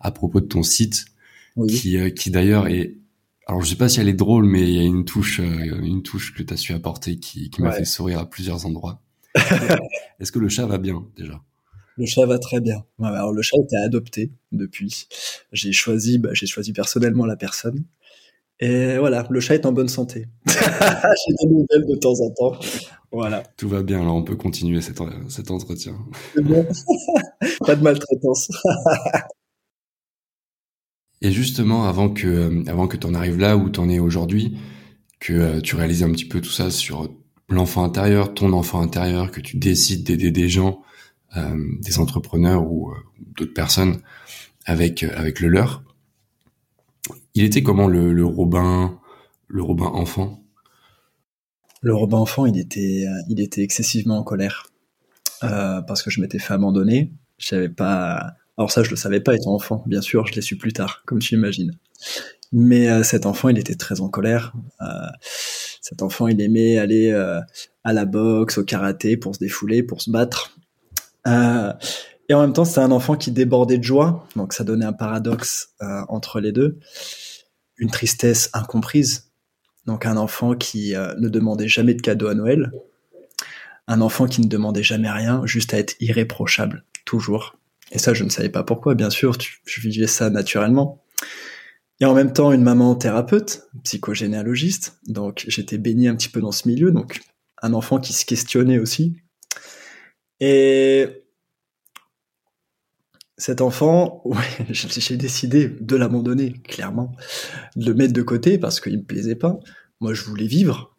à 0.00 0.10
propos 0.10 0.40
de 0.40 0.46
ton 0.46 0.62
site 0.62 1.06
qui, 1.68 1.96
euh, 1.96 2.10
qui 2.10 2.30
d'ailleurs 2.30 2.68
est 2.68 2.98
alors 3.46 3.62
je 3.62 3.70
sais 3.70 3.76
pas 3.76 3.88
si 3.88 4.00
elle 4.00 4.08
est 4.08 4.14
drôle, 4.14 4.44
mais 4.44 4.62
il 4.62 4.74
y 4.74 4.78
a 4.80 4.82
une 4.82 5.04
touche, 5.04 5.38
euh, 5.38 5.80
une 5.80 6.02
touche 6.02 6.34
que 6.34 6.42
tu 6.42 6.52
as 6.52 6.56
su 6.56 6.72
apporter 6.72 7.16
qui, 7.18 7.48
qui 7.48 7.62
m'a 7.62 7.70
fait 7.70 7.84
sourire 7.84 8.18
à 8.18 8.28
plusieurs 8.28 8.66
endroits. 8.66 9.00
Est-ce 10.20 10.32
que 10.32 10.40
le 10.40 10.48
chat 10.48 10.66
va 10.66 10.78
bien 10.78 11.06
déjà? 11.16 11.40
Le 11.96 12.06
chat 12.06 12.26
va 12.26 12.38
très 12.40 12.60
bien. 12.60 12.84
Alors 13.00 13.32
le 13.32 13.42
chat 13.42 13.56
était 13.62 13.76
adopté 13.76 14.32
depuis. 14.50 15.06
J'ai 15.52 15.72
choisi, 15.72 16.18
bah, 16.18 16.30
j'ai 16.32 16.46
choisi 16.46 16.72
personnellement 16.72 17.24
la 17.24 17.36
personne. 17.36 17.84
Et 18.58 18.98
voilà, 18.98 19.26
le 19.30 19.38
chat 19.40 19.54
est 19.54 19.66
en 19.66 19.72
bonne 19.72 19.88
santé. 19.88 20.26
j'ai 20.46 21.34
des 21.40 21.46
nouvelles 21.46 21.86
de 21.88 21.96
temps 22.00 22.20
en 22.20 22.30
temps. 22.30 22.58
Voilà. 23.12 23.44
Tout 23.56 23.68
va 23.68 23.82
bien, 23.82 24.00
alors 24.00 24.16
on 24.16 24.24
peut 24.24 24.36
continuer 24.36 24.80
cet, 24.80 24.98
cet 25.28 25.50
entretien. 25.52 25.96
pas 27.60 27.76
de 27.76 27.82
maltraitance. 27.82 28.50
Et 31.26 31.32
justement, 31.32 31.86
avant 31.86 32.08
que, 32.08 32.28
euh, 32.28 32.62
avant 32.68 32.86
que 32.86 32.96
tu 32.96 33.04
en 33.04 33.12
arrives 33.12 33.36
là 33.36 33.56
où 33.56 33.68
tu 33.68 33.80
en 33.80 33.88
es 33.88 33.98
aujourd'hui, 33.98 34.56
que 35.18 35.32
euh, 35.32 35.60
tu 35.60 35.74
réalises 35.74 36.04
un 36.04 36.12
petit 36.12 36.24
peu 36.24 36.40
tout 36.40 36.52
ça 36.52 36.70
sur 36.70 37.12
l'enfant 37.48 37.82
intérieur, 37.82 38.32
ton 38.32 38.52
enfant 38.52 38.80
intérieur, 38.80 39.32
que 39.32 39.40
tu 39.40 39.56
décides 39.56 40.04
d'aider 40.04 40.30
des 40.30 40.48
gens, 40.48 40.82
euh, 41.36 41.58
des 41.80 41.98
entrepreneurs 41.98 42.70
ou 42.70 42.94
d'autres 43.36 43.54
personnes 43.54 43.98
avec, 44.66 45.02
avec 45.02 45.40
le 45.40 45.48
leur. 45.48 45.82
Il 47.34 47.42
était 47.42 47.64
comment 47.64 47.88
le, 47.88 48.12
le 48.12 48.24
Robin, 48.24 48.96
le 49.48 49.64
Robin 49.64 49.86
enfant? 49.86 50.44
Le 51.82 51.92
Robin 51.92 52.18
enfant, 52.18 52.46
il 52.46 52.56
était, 52.56 53.04
il 53.28 53.40
était 53.40 53.64
excessivement 53.64 54.18
en 54.18 54.22
colère 54.22 54.68
parce 55.40 56.04
que 56.04 56.10
je 56.10 56.20
m'étais 56.20 56.38
fait 56.38 56.54
abandonner. 56.54 57.12
Je 57.38 57.48
savais 57.48 57.68
pas 57.68 58.36
alors 58.58 58.70
ça, 58.70 58.82
je 58.82 58.90
le 58.90 58.96
savais 58.96 59.20
pas 59.20 59.34
étant 59.34 59.54
enfant, 59.54 59.82
bien 59.86 60.00
sûr, 60.00 60.26
je 60.26 60.34
l'ai 60.34 60.40
su 60.40 60.56
plus 60.56 60.72
tard, 60.72 61.02
comme 61.04 61.18
tu 61.18 61.34
imagines. 61.34 61.72
Mais 62.52 62.88
euh, 62.88 63.02
cet 63.02 63.26
enfant, 63.26 63.48
il 63.48 63.58
était 63.58 63.74
très 63.74 64.00
en 64.00 64.08
colère. 64.08 64.54
Euh, 64.80 64.86
cet 65.82 66.02
enfant, 66.02 66.26
il 66.26 66.40
aimait 66.40 66.78
aller 66.78 67.10
euh, 67.10 67.40
à 67.84 67.92
la 67.92 68.06
boxe, 68.06 68.58
au 68.58 68.64
karaté, 68.64 69.16
pour 69.16 69.34
se 69.34 69.40
défouler, 69.40 69.82
pour 69.82 70.00
se 70.00 70.10
battre. 70.10 70.56
et 71.26 72.34
en 72.34 72.40
même 72.40 72.52
temps, 72.52 72.64
c'était 72.64 72.80
un 72.80 72.92
enfant 72.92 73.16
qui 73.16 73.30
débordait 73.30 73.78
de 73.78 73.84
joie, 73.84 74.26
donc 74.36 74.52
ça 74.52 74.64
donnait 74.64 74.86
un 74.86 74.92
paradoxe 74.92 75.74
entre 76.08 76.40
les 76.40 76.52
deux. 76.52 76.78
Une 77.76 77.90
tristesse 77.90 78.48
incomprise. 78.52 79.30
Donc 79.86 80.06
un 80.06 80.16
enfant 80.16 80.54
qui 80.54 80.94
ne 80.94 81.28
demandait 81.28 81.68
jamais 81.68 81.94
de 81.94 82.00
cadeaux 82.00 82.28
à 82.28 82.34
Noël. 82.34 82.72
Un 83.86 84.00
enfant 84.00 84.26
qui 84.26 84.40
ne 84.40 84.46
demandait 84.46 84.82
jamais 84.82 85.10
rien, 85.10 85.42
juste 85.44 85.74
à 85.74 85.78
être 85.78 85.94
irréprochable, 86.00 86.84
toujours. 87.04 87.56
Et 87.92 87.98
ça, 87.98 88.14
je 88.14 88.24
ne 88.24 88.30
savais 88.30 88.48
pas 88.48 88.64
pourquoi, 88.64 88.94
bien 88.94 89.10
sûr, 89.10 89.36
je 89.64 89.80
vivais 89.80 90.06
ça 90.06 90.30
naturellement. 90.30 91.04
Et 92.00 92.04
en 92.04 92.14
même 92.14 92.32
temps, 92.32 92.52
une 92.52 92.62
maman 92.62 92.94
thérapeute, 92.94 93.68
psychogénéalogiste, 93.84 94.98
donc 95.06 95.44
j'étais 95.48 95.78
béni 95.78 96.08
un 96.08 96.16
petit 96.16 96.28
peu 96.28 96.40
dans 96.40 96.52
ce 96.52 96.68
milieu, 96.68 96.92
donc 96.92 97.20
un 97.62 97.72
enfant 97.72 97.98
qui 97.98 98.12
se 98.12 98.26
questionnait 98.26 98.78
aussi. 98.78 99.16
Et 100.40 101.24
cet 103.38 103.60
enfant, 103.60 104.24
j'ai 104.70 105.16
décidé 105.16 105.68
de 105.68 105.96
l'abandonner, 105.96 106.52
clairement, 106.64 107.12
de 107.76 107.86
le 107.86 107.94
mettre 107.94 108.12
de 108.12 108.22
côté 108.22 108.58
parce 108.58 108.80
qu'il 108.80 108.98
me 108.98 109.04
plaisait 109.04 109.36
pas. 109.36 109.58
Moi, 110.00 110.12
je 110.12 110.22
voulais 110.24 110.46
vivre, 110.46 110.95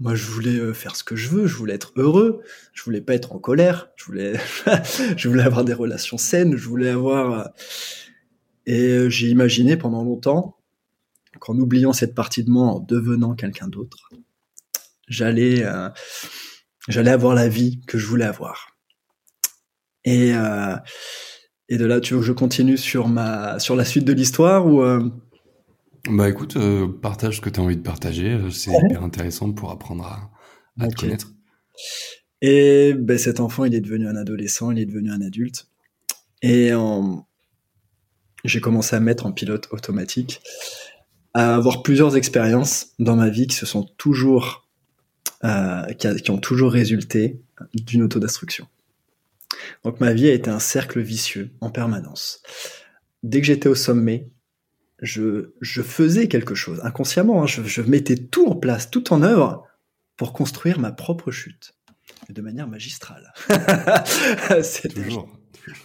moi, 0.00 0.14
je 0.14 0.24
voulais 0.24 0.56
euh, 0.56 0.72
faire 0.72 0.96
ce 0.96 1.04
que 1.04 1.14
je 1.14 1.28
veux, 1.28 1.46
je 1.46 1.54
voulais 1.54 1.74
être 1.74 1.92
heureux, 1.96 2.42
je 2.72 2.82
voulais 2.82 3.02
pas 3.02 3.14
être 3.14 3.32
en 3.32 3.38
colère, 3.38 3.90
je 3.98 5.28
voulais, 5.28 5.42
avoir 5.42 5.62
des 5.62 5.74
relations 5.74 6.16
saines, 6.16 6.56
je 6.56 6.66
voulais 6.66 6.88
avoir. 6.88 7.40
Euh, 7.40 7.44
et 8.64 8.88
euh, 8.88 9.10
j'ai 9.10 9.28
imaginé 9.28 9.76
pendant 9.76 10.02
longtemps 10.02 10.56
qu'en 11.38 11.58
oubliant 11.58 11.92
cette 11.92 12.14
partie 12.14 12.44
de 12.44 12.50
moi, 12.50 12.66
en 12.66 12.80
devenant 12.80 13.34
quelqu'un 13.34 13.68
d'autre, 13.68 14.10
j'allais, 15.06 15.64
j'allais 16.88 17.10
avoir 17.10 17.34
la 17.34 17.48
vie 17.48 17.80
que 17.86 17.98
je 17.98 18.06
voulais 18.06 18.24
avoir. 18.24 18.76
Et, 20.04 20.32
et 21.68 21.78
de 21.78 21.84
là, 21.86 22.00
tu 22.00 22.14
veux 22.14 22.20
que 22.20 22.26
je 22.26 22.32
continue 22.32 22.76
sur 22.76 23.08
ma 23.08 23.58
sur 23.58 23.76
la 23.76 23.84
suite 23.84 24.04
de 24.04 24.12
l'histoire 24.12 24.66
ou? 24.66 24.82
Bah 26.08 26.28
écoute, 26.28 26.56
euh, 26.56 26.88
partage 26.88 27.36
ce 27.36 27.40
que 27.40 27.50
tu 27.50 27.60
as 27.60 27.62
envie 27.62 27.76
de 27.76 27.82
partager. 27.82 28.38
C'est 28.50 28.72
hyper 28.72 29.02
intéressant 29.02 29.52
pour 29.52 29.70
apprendre 29.70 30.04
à, 30.04 30.30
à 30.82 30.88
te 30.88 30.94
connaître. 30.94 31.32
Et 32.42 32.94
ben, 32.94 33.18
cet 33.18 33.40
enfant, 33.40 33.64
il 33.64 33.74
est 33.74 33.80
devenu 33.80 34.08
un 34.08 34.16
adolescent, 34.16 34.70
il 34.70 34.78
est 34.78 34.86
devenu 34.86 35.10
un 35.10 35.20
adulte. 35.20 35.68
Et 36.42 36.72
j'ai 38.44 38.60
commencé 38.60 38.96
à 38.96 39.00
mettre 39.00 39.26
en 39.26 39.32
pilote 39.32 39.68
automatique, 39.70 40.40
à 41.34 41.54
avoir 41.54 41.82
plusieurs 41.82 42.16
expériences 42.16 42.88
dans 42.98 43.16
ma 43.16 43.28
vie 43.28 43.46
qui 43.46 43.56
se 43.56 43.66
sont 43.66 43.84
toujours, 43.98 44.68
euh, 45.44 45.84
qui, 45.94 46.30
ont 46.30 46.38
toujours 46.38 46.72
résulté 46.72 47.40
d'une 47.74 48.02
autodestruction. 48.02 48.66
Donc 49.84 50.00
ma 50.00 50.12
vie 50.12 50.28
a 50.28 50.32
été 50.32 50.50
un 50.50 50.58
cercle 50.58 51.00
vicieux 51.00 51.50
en 51.60 51.70
permanence. 51.70 52.42
Dès 53.22 53.40
que 53.40 53.46
j'étais 53.46 53.68
au 53.68 53.74
sommet, 53.74 54.30
je, 55.02 55.52
je 55.60 55.82
faisais 55.82 56.28
quelque 56.28 56.54
chose 56.54 56.80
inconsciemment. 56.82 57.42
Hein, 57.42 57.46
je, 57.46 57.62
je 57.62 57.82
mettais 57.82 58.16
tout 58.16 58.46
en 58.48 58.56
place, 58.56 58.90
tout 58.90 59.12
en 59.12 59.22
œuvre 59.22 59.66
pour 60.16 60.32
construire 60.32 60.78
ma 60.78 60.92
propre 60.92 61.30
chute 61.30 61.74
de 62.28 62.42
manière 62.42 62.68
magistrale. 62.68 63.32
c'est 64.62 64.92
toujours. 64.92 65.28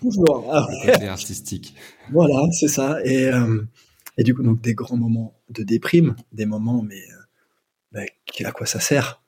Toujours. 0.01 0.49
Ah 0.53 0.67
artistique. 1.09 1.75
Voilà, 2.11 2.35
c'est 2.51 2.67
ça. 2.67 2.99
Et, 3.03 3.27
euh, 3.27 3.61
et 4.17 4.23
du 4.23 4.33
coup, 4.33 4.43
donc 4.43 4.61
des 4.61 4.73
grands 4.73 4.97
moments 4.97 5.39
de 5.49 5.63
déprime, 5.63 6.15
des 6.31 6.45
moments, 6.45 6.81
mais 6.81 7.01
euh, 7.01 7.23
bah, 7.91 8.01
à 8.45 8.51
quoi 8.51 8.65
ça 8.65 8.79
sert? 8.79 9.21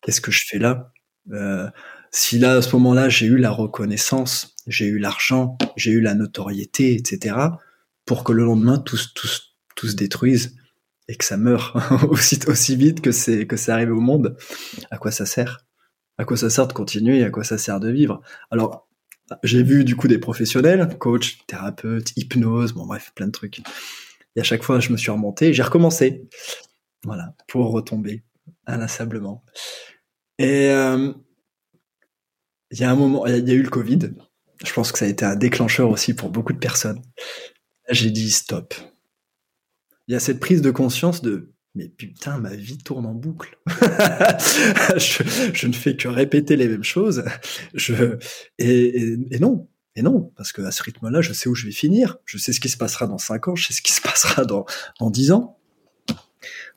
Qu'est-ce 0.00 0.20
que 0.20 0.30
je 0.30 0.44
fais 0.46 0.58
là? 0.58 0.92
Euh, 1.32 1.68
Si 2.10 2.38
là, 2.38 2.54
à 2.54 2.62
ce 2.62 2.74
moment-là, 2.76 3.08
j'ai 3.08 3.26
eu 3.26 3.36
la 3.36 3.50
reconnaissance, 3.50 4.56
j'ai 4.66 4.86
eu 4.86 4.98
l'argent, 4.98 5.58
j'ai 5.76 5.92
eu 5.92 6.00
la 6.00 6.14
notoriété, 6.14 6.94
etc., 6.94 7.36
pour 8.10 8.24
que 8.24 8.32
le 8.32 8.42
lendemain, 8.42 8.76
tout, 8.76 8.98
tout, 9.14 9.28
tout 9.76 9.86
se 9.86 9.94
détruise 9.94 10.56
et 11.06 11.14
que 11.14 11.24
ça 11.24 11.36
meure 11.36 11.76
aussi, 12.10 12.40
aussi 12.48 12.74
vite 12.74 13.02
que 13.02 13.12
c'est 13.12 13.46
que 13.46 13.56
c'est 13.56 13.70
arrivé 13.70 13.92
au 13.92 14.00
monde, 14.00 14.36
à 14.90 14.98
quoi 14.98 15.12
ça 15.12 15.26
sert? 15.26 15.64
À 16.18 16.24
quoi 16.24 16.36
ça 16.36 16.50
sert 16.50 16.66
de 16.66 16.72
continuer, 16.72 17.22
à 17.22 17.30
quoi 17.30 17.44
ça 17.44 17.56
sert 17.56 17.78
de 17.78 17.88
vivre? 17.88 18.20
Alors, 18.50 18.88
j'ai 19.44 19.62
vu 19.62 19.84
du 19.84 19.94
coup 19.94 20.08
des 20.08 20.18
professionnels, 20.18 20.98
coach, 20.98 21.46
thérapeute, 21.46 22.10
hypnose, 22.16 22.72
bon 22.72 22.84
bref, 22.84 23.12
plein 23.14 23.28
de 23.28 23.30
trucs. 23.30 23.60
Et 24.34 24.40
à 24.40 24.42
chaque 24.42 24.64
fois, 24.64 24.80
je 24.80 24.90
me 24.90 24.96
suis 24.96 25.12
remonté 25.12 25.54
j'ai 25.54 25.62
recommencé. 25.62 26.28
Voilà, 27.04 27.36
pour 27.46 27.70
retomber 27.70 28.24
inlassablement. 28.66 29.44
Et 30.40 30.68
euh, 30.70 31.12
il 32.72 32.80
y 32.80 32.82
a 32.82 32.90
un 32.90 32.96
moment, 32.96 33.24
il 33.28 33.48
y 33.48 33.52
a 33.52 33.54
eu 33.54 33.62
le 33.62 33.70
Covid. 33.70 34.00
Je 34.64 34.72
pense 34.72 34.90
que 34.90 34.98
ça 34.98 35.04
a 35.04 35.08
été 35.08 35.24
un 35.24 35.36
déclencheur 35.36 35.90
aussi 35.90 36.12
pour 36.12 36.30
beaucoup 36.30 36.52
de 36.52 36.58
personnes. 36.58 37.00
J'ai 37.90 38.10
dit 38.10 38.30
stop. 38.30 38.74
Il 40.08 40.12
y 40.12 40.16
a 40.16 40.20
cette 40.20 40.40
prise 40.40 40.62
de 40.62 40.70
conscience 40.70 41.22
de 41.22 41.52
mais 41.76 41.88
putain, 41.88 42.38
ma 42.38 42.54
vie 42.56 42.78
tourne 42.78 43.06
en 43.06 43.14
boucle. 43.14 43.56
je, 43.68 45.66
ne 45.66 45.72
fais 45.72 45.96
que 45.96 46.08
répéter 46.08 46.56
les 46.56 46.66
mêmes 46.66 46.82
choses. 46.82 47.24
Je, 47.74 48.18
et, 48.58 49.16
non, 49.38 49.68
et 49.94 50.02
non, 50.02 50.32
parce 50.36 50.52
que 50.52 50.62
à 50.62 50.72
ce 50.72 50.82
rythme-là, 50.82 51.20
je 51.20 51.32
sais 51.32 51.48
où 51.48 51.54
je 51.54 51.66
vais 51.66 51.72
finir. 51.72 52.18
Je 52.24 52.38
sais 52.38 52.52
ce 52.52 52.58
qui 52.58 52.68
se 52.68 52.76
passera 52.76 53.06
dans 53.06 53.18
5 53.18 53.48
ans, 53.48 53.54
je 53.54 53.68
sais 53.68 53.72
ce 53.72 53.82
qui 53.82 53.92
se 53.92 54.00
passera 54.00 54.44
dans, 54.44 54.66
dans 54.98 55.10
10 55.10 55.30
ans. 55.30 55.58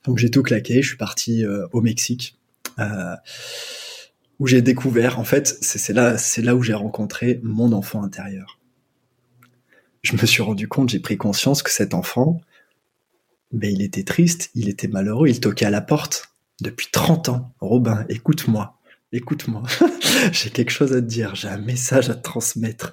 Donc 0.03 0.19
j'ai 0.19 0.29
tout 0.29 0.43
claqué, 0.43 0.83
je 0.83 0.89
suis 0.89 0.97
parti 0.97 1.43
euh, 1.43 1.65
au 1.71 1.81
Mexique, 1.81 2.37
euh, 2.77 3.15
où 4.37 4.45
j'ai 4.45 4.61
découvert, 4.61 5.17
en 5.17 5.23
fait, 5.23 5.47
c'est 5.47 5.93
là, 5.93 6.19
c'est 6.19 6.41
là 6.43 6.55
où 6.55 6.61
j'ai 6.61 6.73
rencontré 6.73 7.39
mon 7.41 7.71
enfant 7.71 8.03
intérieur. 8.03 8.59
Je 10.03 10.17
me 10.17 10.25
suis 10.25 10.41
rendu 10.41 10.67
compte, 10.67 10.89
j'ai 10.89 10.99
pris 10.99 11.17
conscience 11.17 11.63
que 11.63 11.71
cet 11.71 11.93
enfant, 11.93 12.41
mais 13.53 13.71
il 13.71 13.81
était 13.81 14.03
triste, 14.03 14.51
il 14.53 14.67
était 14.67 14.89
malheureux, 14.89 15.29
il 15.29 15.39
toquait 15.39 15.65
à 15.65 15.69
la 15.69 15.81
porte 15.81 16.35
depuis 16.61 16.87
30 16.91 17.29
ans. 17.29 17.55
Robin, 17.61 18.05
écoute-moi, 18.09 18.79
écoute-moi. 19.13 19.63
j'ai 20.31 20.49
quelque 20.49 20.71
chose 20.71 20.91
à 20.91 21.01
te 21.01 21.05
dire, 21.05 21.35
j'ai 21.35 21.47
un 21.47 21.57
message 21.57 22.09
à 22.09 22.15
te 22.15 22.21
transmettre. 22.21 22.91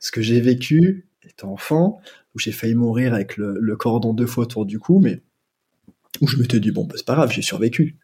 Ce 0.00 0.10
que 0.10 0.20
j'ai 0.20 0.40
vécu 0.40 1.08
étant 1.26 1.52
enfant, 1.52 2.00
où 2.34 2.38
j'ai 2.38 2.52
failli 2.52 2.74
mourir 2.74 3.14
avec 3.14 3.36
le, 3.38 3.76
cordon 3.76 4.12
deux 4.12 4.26
fois 4.26 4.44
autour 4.44 4.66
du 4.66 4.78
cou, 4.78 4.98
mais 4.98 5.22
où 6.20 6.26
je 6.26 6.36
me 6.36 6.44
suis 6.44 6.60
dit, 6.60 6.72
bon, 6.72 6.84
bah, 6.84 6.94
c'est 6.96 7.06
pas 7.06 7.14
grave, 7.14 7.32
j'ai 7.32 7.42
survécu. 7.42 7.96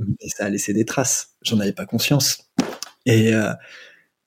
Mais 0.00 0.28
ça 0.28 0.46
a 0.46 0.48
laissé 0.48 0.72
des 0.72 0.84
traces, 0.84 1.36
j'en 1.42 1.60
avais 1.60 1.72
pas 1.72 1.86
conscience. 1.86 2.50
Et 3.06 3.34
euh, 3.34 3.52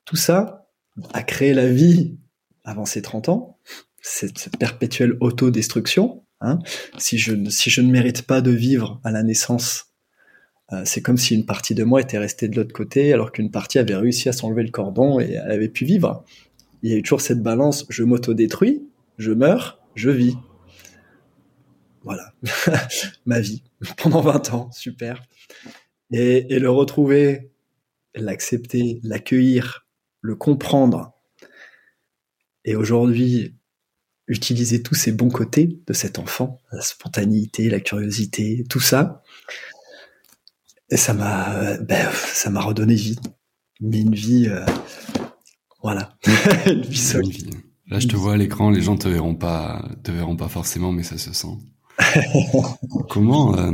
tout 0.06 0.16
ça 0.16 0.70
a 1.14 1.24
créé 1.24 1.54
la 1.54 1.68
vie 1.68 2.18
avant 2.64 2.86
ces 2.86 3.02
30 3.02 3.30
ans, 3.30 3.58
cette 4.02 4.58
perpétuelle 4.58 5.18
autodestruction, 5.20 6.24
Hein. 6.42 6.58
si, 6.98 7.20
je, 7.20 7.50
si 7.50 7.70
je 7.70 7.82
ne 7.82 7.92
mérite 7.92 8.24
pas 8.24 8.42
de 8.42 8.50
vivre 8.50 9.00
à 9.04 9.12
la 9.12 9.22
naissance, 9.22 9.86
euh, 10.74 10.82
c'est 10.86 11.02
comme 11.02 11.18
si 11.18 11.36
une 11.36 11.46
partie 11.46 11.76
de 11.76 11.84
moi 11.84 12.02
était 12.02 12.18
restée 12.18 12.48
de 12.48 12.56
l'autre 12.56 12.74
côté, 12.74 13.14
alors 13.14 13.32
qu'une 13.32 13.52
partie 13.52 13.78
avait 13.78 13.96
réussi 13.96 14.28
à 14.28 14.34
s'enlever 14.34 14.64
le 14.64 14.72
cordon 14.72 15.20
et 15.20 15.38
avait 15.38 15.70
pu 15.70 15.86
vivre. 15.86 16.26
Il 16.82 16.92
y 16.92 16.94
a 16.96 16.98
eu 16.98 17.04
toujours 17.04 17.22
cette 17.22 17.44
balance, 17.44 17.86
je 17.90 18.04
m'auto-détruis, 18.04 18.84
je 19.20 19.32
meurs, 19.32 19.80
je 19.94 20.10
vis. 20.10 20.36
Voilà, 22.04 22.34
ma 23.26 23.40
vie, 23.40 23.62
pendant 23.98 24.22
20 24.22 24.54
ans, 24.54 24.72
super. 24.72 25.22
Et 26.12 26.60
le 26.60 26.70
retrouver, 26.70 27.52
l'accepter, 28.16 29.00
l'accueillir, 29.04 29.88
le 30.22 30.36
comprendre, 30.36 31.14
et 32.66 32.76
aujourd'hui 32.76 33.56
utiliser 34.28 34.82
tous 34.82 34.96
ces 34.96 35.12
bons 35.12 35.30
côtés 35.30 35.80
de 35.86 35.94
cet 35.94 36.20
enfant, 36.20 36.60
la 36.72 36.82
spontanéité, 36.82 37.70
la 37.70 37.80
curiosité, 37.80 38.64
tout 38.70 38.80
ça. 38.80 39.24
Et 40.90 40.98
ça 40.98 41.14
m'a, 41.14 41.78
ben, 41.78 42.10
ça 42.14 42.50
m'a 42.50 42.62
redonné 42.62 42.96
vie, 42.96 43.20
mais 43.82 44.02
une 44.02 44.16
vie, 44.16 44.48
euh, 44.48 44.66
voilà, 45.82 46.18
une 46.66 46.82
vie 46.82 46.98
solide. 46.98 47.56
Là, 47.88 48.00
je 48.00 48.08
te 48.08 48.16
vois 48.16 48.34
à 48.34 48.38
l'écran, 48.38 48.70
les 48.70 48.82
gens 48.82 48.96
te 48.96 49.08
verront 49.08 49.36
pas, 49.36 49.86
te 50.04 50.12
verront 50.12 50.38
pas 50.38 50.48
forcément, 50.48 50.92
mais 50.92 51.04
ça 51.04 51.18
se 51.18 51.34
sent. 51.34 51.58
comment, 53.10 53.58
euh, 53.58 53.72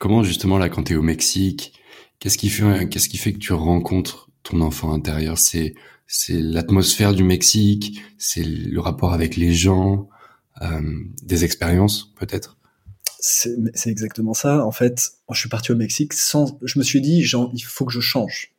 comment 0.00 0.24
justement 0.24 0.58
là, 0.58 0.68
quand 0.68 0.84
tu 0.84 0.94
es 0.94 0.96
au 0.96 1.02
Mexique, 1.02 1.74
qu'est-ce 2.18 2.38
qui 2.38 2.48
fait, 2.48 2.88
qu'est-ce 2.88 3.08
qui 3.08 3.18
fait 3.18 3.32
que 3.32 3.38
tu 3.38 3.52
rencontres 3.52 4.30
ton 4.42 4.60
enfant 4.62 4.92
intérieur? 4.92 5.38
C'est 5.38 5.74
c'est 6.12 6.38
l'atmosphère 6.38 7.14
du 7.14 7.24
Mexique, 7.24 8.02
c'est 8.18 8.44
le 8.44 8.78
rapport 8.80 9.14
avec 9.14 9.36
les 9.36 9.54
gens, 9.54 10.10
euh, 10.60 10.80
des 11.22 11.44
expériences 11.44 12.12
peut-être. 12.16 12.58
C'est 13.18 13.86
exactement 13.86 14.34
ça. 14.34 14.66
En 14.66 14.72
fait, 14.72 15.12
je 15.30 15.38
suis 15.38 15.48
parti 15.48 15.72
au 15.72 15.76
Mexique 15.76 16.12
sans. 16.12 16.58
Je 16.62 16.78
me 16.78 16.84
suis 16.84 17.00
dit, 17.00 17.22
genre, 17.22 17.50
il 17.54 17.60
faut 17.60 17.86
que 17.86 17.92
je 17.92 18.00
change. 18.00 18.52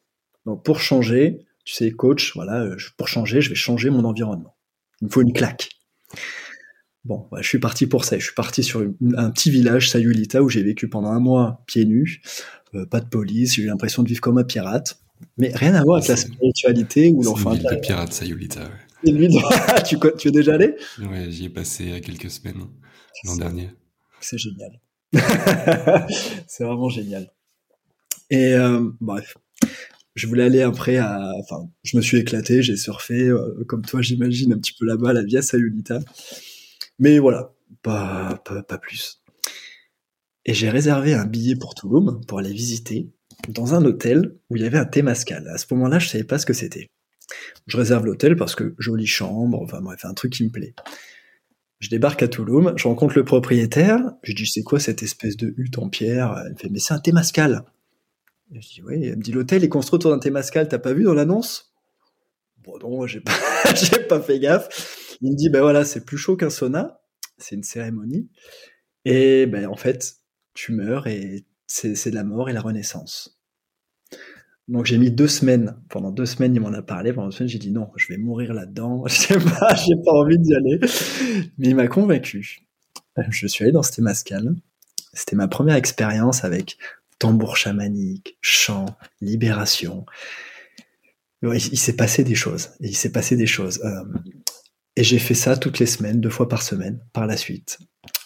Donc 0.47 0.63
pour 0.63 0.79
changer, 0.79 1.45
tu 1.63 1.75
sais, 1.75 1.91
coach, 1.91 2.33
voilà, 2.33 2.65
pour 2.97 3.07
changer, 3.07 3.39
je 3.39 3.49
vais 3.49 3.55
changer 3.55 3.91
mon 3.91 4.03
environnement. 4.03 4.55
Il 5.01 5.07
me 5.07 5.11
faut 5.11 5.21
une 5.21 5.33
claque. 5.33 5.69
Bon, 7.05 7.27
je 7.39 7.47
suis 7.47 7.59
parti 7.59 7.85
pour 7.85 8.03
ça. 8.03 8.17
Je 8.17 8.23
suis 8.23 8.33
parti 8.33 8.63
sur 8.63 8.81
un 9.15 9.29
petit 9.29 9.51
village, 9.51 9.91
Sayulita, 9.91 10.41
où 10.41 10.49
j'ai 10.49 10.63
vécu 10.63 10.89
pendant 10.89 11.09
un 11.09 11.19
mois 11.19 11.61
pieds 11.67 11.85
nus, 11.85 12.23
euh, 12.73 12.87
pas 12.87 12.99
de 12.99 13.07
police. 13.07 13.55
J'ai 13.55 13.63
eu 13.63 13.67
l'impression 13.67 14.01
de 14.01 14.07
vivre 14.07 14.21
comme 14.21 14.39
un 14.39 14.43
pirate. 14.43 15.02
Mais 15.37 15.51
rien 15.53 15.75
à 15.75 15.83
voir 15.83 15.97
avec 15.97 16.09
la 16.09 16.15
spiritualité 16.15 17.11
ou 17.11 17.23
l'enfant. 17.23 17.53
C'est 17.55 17.81
pirate, 17.81 18.13
Sayulita, 18.13 18.61
ouais. 18.61 19.29
tu, 19.83 19.97
tu 20.17 20.27
es 20.27 20.31
déjà 20.31 20.55
allé? 20.55 20.75
Ouais, 20.99 21.29
j'y 21.29 21.45
ai 21.45 21.49
passé 21.49 21.85
il 21.85 21.89
y 21.91 21.93
a 21.93 21.99
quelques 21.99 22.29
semaines, 22.29 22.65
l'an 23.25 23.35
dernier. 23.37 23.69
C'est 24.21 24.37
génial. 24.37 24.79
c'est 26.47 26.63
vraiment 26.63 26.89
génial. 26.89 27.31
Et 28.29 28.53
euh, 28.53 28.89
bref, 29.01 29.37
je 30.15 30.27
voulais 30.27 30.43
aller 30.43 30.61
après 30.61 30.97
à... 30.97 31.31
Enfin, 31.39 31.69
je 31.83 31.97
me 31.97 32.01
suis 32.01 32.17
éclaté, 32.17 32.63
j'ai 32.63 32.77
surfé, 32.77 33.27
euh, 33.27 33.63
comme 33.67 33.83
toi 33.83 34.01
j'imagine, 34.01 34.53
un 34.53 34.57
petit 34.57 34.73
peu 34.77 34.85
là-bas, 34.85 35.13
la 35.13 35.23
Via 35.23 35.41
Sayulita. 35.41 35.99
Mais 36.99 37.19
voilà, 37.19 37.53
pas, 37.81 38.41
pas, 38.45 38.63
pas 38.63 38.77
plus. 38.77 39.21
Et 40.45 40.53
j'ai 40.53 40.69
réservé 40.69 41.13
un 41.13 41.25
billet 41.25 41.55
pour 41.55 41.73
Toulouse 41.73 42.19
pour 42.27 42.39
aller 42.39 42.51
visiter 42.51 43.09
dans 43.49 43.73
un 43.73 43.83
hôtel 43.85 44.35
où 44.49 44.55
il 44.55 44.63
y 44.63 44.65
avait 44.65 44.77
un 44.77 44.85
Témascal. 44.85 45.47
À 45.47 45.57
ce 45.57 45.65
moment-là, 45.73 45.99
je 45.99 46.07
savais 46.07 46.23
pas 46.23 46.37
ce 46.37 46.45
que 46.45 46.53
c'était. 46.53 46.89
Je 47.67 47.77
réserve 47.77 48.05
l'hôtel 48.05 48.35
parce 48.35 48.55
que 48.55 48.75
jolie 48.77 49.07
chambre, 49.07 49.61
enfin 49.61 49.81
bref, 49.81 50.05
un 50.05 50.13
truc 50.13 50.33
qui 50.33 50.43
me 50.43 50.49
plaît. 50.49 50.73
Je 51.79 51.89
débarque 51.89 52.23
à 52.23 52.27
Toulouse, 52.27 52.73
je 52.77 52.87
rencontre 52.87 53.17
le 53.17 53.25
propriétaire, 53.25 53.99
je 54.23 54.33
dis 54.33 54.45
c'est 54.45 54.63
quoi 54.63 54.79
cette 54.79 55.03
espèce 55.03 55.35
de 55.35 55.53
hutte 55.57 55.77
en 55.77 55.89
pierre? 55.89 56.41
Elle 56.45 56.53
me 56.53 56.57
fait 56.57 56.69
mais 56.69 56.79
c'est 56.79 56.93
un 56.93 56.99
Témascal. 56.99 57.65
je 58.51 58.59
dis 58.59 58.81
oui, 58.83 59.05
elle 59.05 59.17
me 59.17 59.21
dit 59.21 59.31
l'hôtel 59.31 59.63
est 59.63 59.69
construit 59.69 59.97
autour 59.97 60.11
d'un 60.11 60.19
Témascal, 60.19 60.67
t'as 60.67 60.79
pas 60.79 60.93
vu 60.93 61.03
dans 61.03 61.13
l'annonce? 61.13 61.73
Bon 62.63 62.77
non, 62.79 63.05
j'ai 63.05 63.19
pas, 63.19 63.33
pas 64.09 64.21
fait 64.21 64.39
gaffe. 64.39 65.17
Il 65.21 65.31
me 65.31 65.35
dit 65.35 65.49
ben 65.49 65.61
voilà, 65.61 65.83
c'est 65.83 66.05
plus 66.05 66.17
chaud 66.17 66.37
qu'un 66.37 66.49
sauna, 66.49 67.01
c'est 67.37 67.55
une 67.55 67.63
cérémonie, 67.63 68.29
et 69.03 69.45
ben 69.45 69.67
en 69.67 69.75
fait 69.75 70.17
tu 70.53 70.71
meurs 70.71 71.07
et 71.07 71.45
c'est, 71.67 71.95
c'est 71.95 72.11
la 72.11 72.23
mort 72.23 72.49
et 72.49 72.53
la 72.53 72.61
renaissance. 72.61 73.32
Donc 74.67 74.85
j'ai 74.85 74.97
mis 74.97 75.11
deux 75.11 75.27
semaines. 75.27 75.75
Pendant 75.89 76.11
deux 76.11 76.25
semaines, 76.25 76.55
il 76.55 76.61
m'en 76.61 76.73
a 76.73 76.81
parlé. 76.81 77.13
Pendant 77.13 77.27
deux 77.27 77.35
semaines, 77.35 77.49
j'ai 77.49 77.59
dit 77.59 77.71
non, 77.71 77.89
je 77.95 78.07
vais 78.07 78.17
mourir 78.17 78.53
là-dedans. 78.53 79.03
Je 79.07 79.13
sais 79.13 79.39
pas, 79.39 79.75
j'ai 79.75 79.95
pas 80.03 80.11
envie 80.11 80.39
d'y 80.39 80.55
aller. 80.55 80.79
Mais 81.57 81.69
il 81.69 81.75
m'a 81.75 81.87
convaincu. 81.87 82.61
Je 83.29 83.47
suis 83.47 83.63
allé 83.63 83.71
dans 83.71 83.83
ce 83.83 83.91
Témascal. 83.91 84.55
C'était 85.13 85.35
ma 85.35 85.47
première 85.47 85.75
expérience 85.75 86.43
avec 86.43 86.77
tambour 87.19 87.57
chamanique, 87.57 88.37
chant, 88.41 88.85
libération. 89.21 90.05
Il, 91.43 91.77
s'est 91.77 91.95
passé 91.95 92.23
des 92.23 92.35
choses. 92.35 92.71
Il 92.79 92.95
s'est 92.95 93.11
passé 93.11 93.35
des 93.35 93.45
choses. 93.45 93.81
Euh, 93.83 94.03
et 94.95 95.03
j'ai 95.03 95.19
fait 95.19 95.33
ça 95.33 95.57
toutes 95.57 95.79
les 95.79 95.85
semaines, 95.85 96.21
deux 96.21 96.29
fois 96.29 96.47
par 96.47 96.63
semaine, 96.63 96.99
par 97.11 97.27
la 97.27 97.35
suite. 97.35 97.79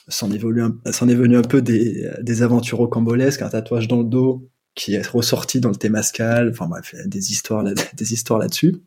C'en 0.08 0.32
est, 0.32 0.38
venu 0.38 1.36
un 1.36 1.41
peu 1.41 1.62
des, 1.62 2.10
des 2.22 2.41
aventures 2.44 2.77
rocambolesques, 2.77 3.41
un 3.41 3.50
tatouage 3.50 3.88
dans 3.88 3.98
le 3.98 4.06
dos 4.06 4.50
qui 4.77 4.93
est 4.93 5.05
ressorti 5.05 5.60
dans 5.60 5.69
le 5.69 5.75
Témascal, 5.75 6.50
enfin 6.51 6.67
bref, 6.67 6.96
des 7.05 7.31
histoires, 7.31 7.63
là, 7.63 7.74
des 7.93 8.13
histoires 8.13 8.39
là-dessus. 8.39 8.77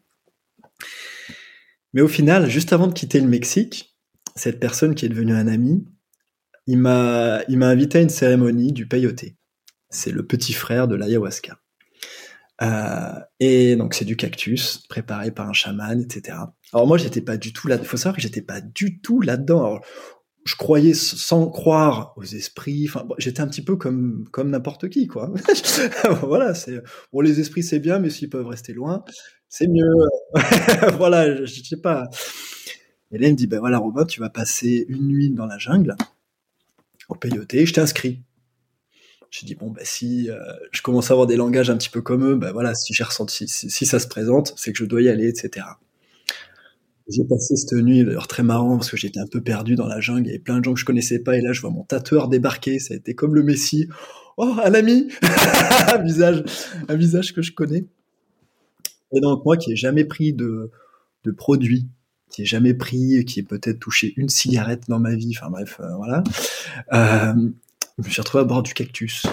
Mais 1.93 2.01
au 2.01 2.09
final, 2.09 2.49
juste 2.49 2.73
avant 2.73 2.87
de 2.87 2.95
quitter 2.95 3.21
le 3.21 3.29
Mexique, 3.29 3.95
cette 4.37 4.61
personne 4.61 4.95
qui 4.95 5.05
est 5.05 5.09
devenue 5.09 5.35
un 5.35 5.49
ami, 5.49 5.85
il 6.67 6.79
m'a, 6.79 7.41
il 7.49 7.59
m'a 7.59 7.69
invité 7.69 7.99
à 7.99 8.01
une 8.01 8.09
cérémonie 8.09 8.73
du 8.73 8.87
peyote. 8.87 9.25
C'est 9.91 10.13
le 10.13 10.25
petit 10.25 10.53
frère 10.53 10.87
de 10.87 10.95
l'ayahuasca. 10.95 11.59
Euh, 12.63 13.19
et 13.41 13.75
donc 13.75 13.95
c'est 13.95 14.05
du 14.05 14.17
cactus 14.17 14.79
préparé 14.89 15.31
par 15.33 15.49
un 15.49 15.53
chaman, 15.53 16.01
etc. 16.01 16.37
Alors 16.73 16.87
moi 16.87 16.99
j'étais 16.99 17.23
pas 17.23 17.39
du 17.39 17.53
tout 17.53 17.69
là. 17.69 17.79
Faut 17.79 17.97
savoir 17.97 18.15
que 18.15 18.23
j'étais 18.23 18.43
pas 18.43 18.61
du 18.61 19.01
tout 19.01 19.23
là-dedans. 19.23 19.81
Je 20.45 20.57
croyais 20.57 20.95
sans 20.95 21.49
croire 21.49 22.15
aux 22.17 22.25
esprits. 22.25 22.87
Enfin, 22.89 23.07
j'étais 23.19 23.41
un 23.41 23.47
petit 23.47 23.63
peu 23.63 23.77
comme 23.77 24.25
comme 24.31 24.51
n'importe 24.51 24.89
qui, 24.89 25.07
quoi. 25.07 25.33
voilà, 26.23 26.55
c'est 26.55 26.83
bon 27.13 27.21
les 27.21 27.41
esprits 27.41 27.63
c'est 27.63 27.79
bien, 27.79 27.99
mais 27.99 28.11
s'ils 28.11 28.31
peuvent 28.31 28.47
rester 28.47 28.73
loin, 28.73 29.05
c'est 29.49 29.69
mieux. 29.69 29.93
voilà, 30.97 31.37
je, 31.37 31.45
je, 31.45 31.63
sais 31.63 31.81
pas. 31.81 32.09
Me 33.11 33.33
dit 33.33 33.47
ben 33.47 33.59
voilà 33.59 33.79
Robin, 33.79 34.05
tu 34.05 34.21
vas 34.21 34.31
passer 34.31 34.87
une 34.89 35.09
nuit 35.09 35.31
dans 35.31 35.47
la 35.47 35.59
jungle 35.59 35.97
au 37.09 37.15
peyote. 37.15 37.53
Je 37.53 37.73
t'inscris. 37.73 38.23
J'ai 39.31 39.47
dit 39.47 39.55
bon 39.55 39.71
bah 39.71 39.83
si 39.85 40.29
euh, 40.31 40.39
je 40.73 40.83
commence 40.83 41.11
à 41.11 41.15
avoir 41.15 41.27
des 41.27 41.37
langages 41.37 41.71
un 41.71 41.77
petit 41.77 41.91
peu 41.91 42.03
comme 42.03 42.25
eux, 42.25 42.35
bah 42.35 42.53
voilà, 42.53 42.75
si 42.75 42.93
j'ai 42.95 43.05
ressenti, 43.05 43.47
si, 43.47 43.87
ça 43.87 43.99
se 44.01 44.09
présente, 44.09 44.53
c'est 44.57 44.73
que 44.73 44.79
je 44.79 44.85
dois 44.85 45.03
y 45.03 45.09
aller, 45.09 45.29
etc. 45.29 45.67
J'ai 47.09 47.25
passé 47.25 47.57
cette 47.57 47.73
nuit 47.73 48.05
d'ailleurs 48.05 48.29
très 48.29 48.43
marrant 48.43 48.77
parce 48.77 48.91
que 48.91 48.97
j'étais 48.97 49.21
un 49.21 49.27
peu 49.27 49.41
perdu 49.41 49.75
dans 49.75 49.87
la 49.87 50.01
jungle, 50.01 50.23
il 50.23 50.27
y 50.27 50.31
avait 50.31 50.39
plein 50.39 50.61
de 50.61 50.65
gens 50.65 50.75
que 50.75 50.81
je 50.81 50.85
connaissais 50.85 51.19
pas 51.19 51.37
et 51.37 51.41
là 51.41 51.53
je 51.53 51.61
vois 51.61 51.71
mon 51.71 51.83
tatoueur 51.83 52.29
débarquer, 52.29 52.79
ça 52.79 52.95
a 52.95 52.97
été 52.97 53.15
comme 53.15 53.35
le 53.35 53.43
Messie. 53.43 53.89
Oh 54.37 54.57
un 54.65 54.75
ami, 54.75 55.09
un 55.93 55.99
visage, 55.99 56.45
un 56.89 56.95
visage 56.95 57.35
que 57.35 57.43
je 57.43 57.53
connais. 57.53 57.85
Et 59.13 59.21
donc 59.21 59.45
moi 59.45 59.57
qui 59.57 59.73
ai 59.73 59.77
jamais 59.77 60.05
pris 60.05 60.33
de 60.33 60.71
de 61.25 61.31
produit, 61.33 61.89
qui 62.31 62.43
ai 62.43 62.45
jamais 62.45 62.75
pris, 62.75 63.25
qui 63.25 63.41
ai 63.41 63.43
peut-être 63.43 63.81
touché 63.81 64.15
une 64.17 64.29
cigarette 64.29 64.85
dans 64.89 65.01
ma 65.01 65.15
vie, 65.15 65.35
enfin 65.37 65.51
bref, 65.51 65.81
euh, 65.81 65.95
voilà. 65.97 66.23
Euh, 66.93 67.51
je 67.99 68.05
me 68.05 68.11
suis 68.11 68.21
retrouvé 68.21 68.43
à 68.43 68.45
bord 68.45 68.63
du 68.63 68.73
cactus. 68.73 69.27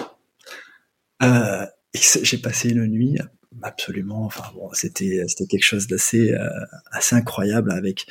Euh, 1.22 1.64
j'ai 1.94 2.38
passé 2.38 2.70
une 2.70 2.86
nuit 2.86 3.18
absolument, 3.62 4.24
enfin 4.24 4.44
bon, 4.54 4.70
c'était 4.72 5.24
c'était 5.28 5.46
quelque 5.46 5.64
chose 5.64 5.86
d'assez 5.86 6.32
euh, 6.32 6.48
assez 6.90 7.16
incroyable 7.16 7.72
avec 7.72 8.06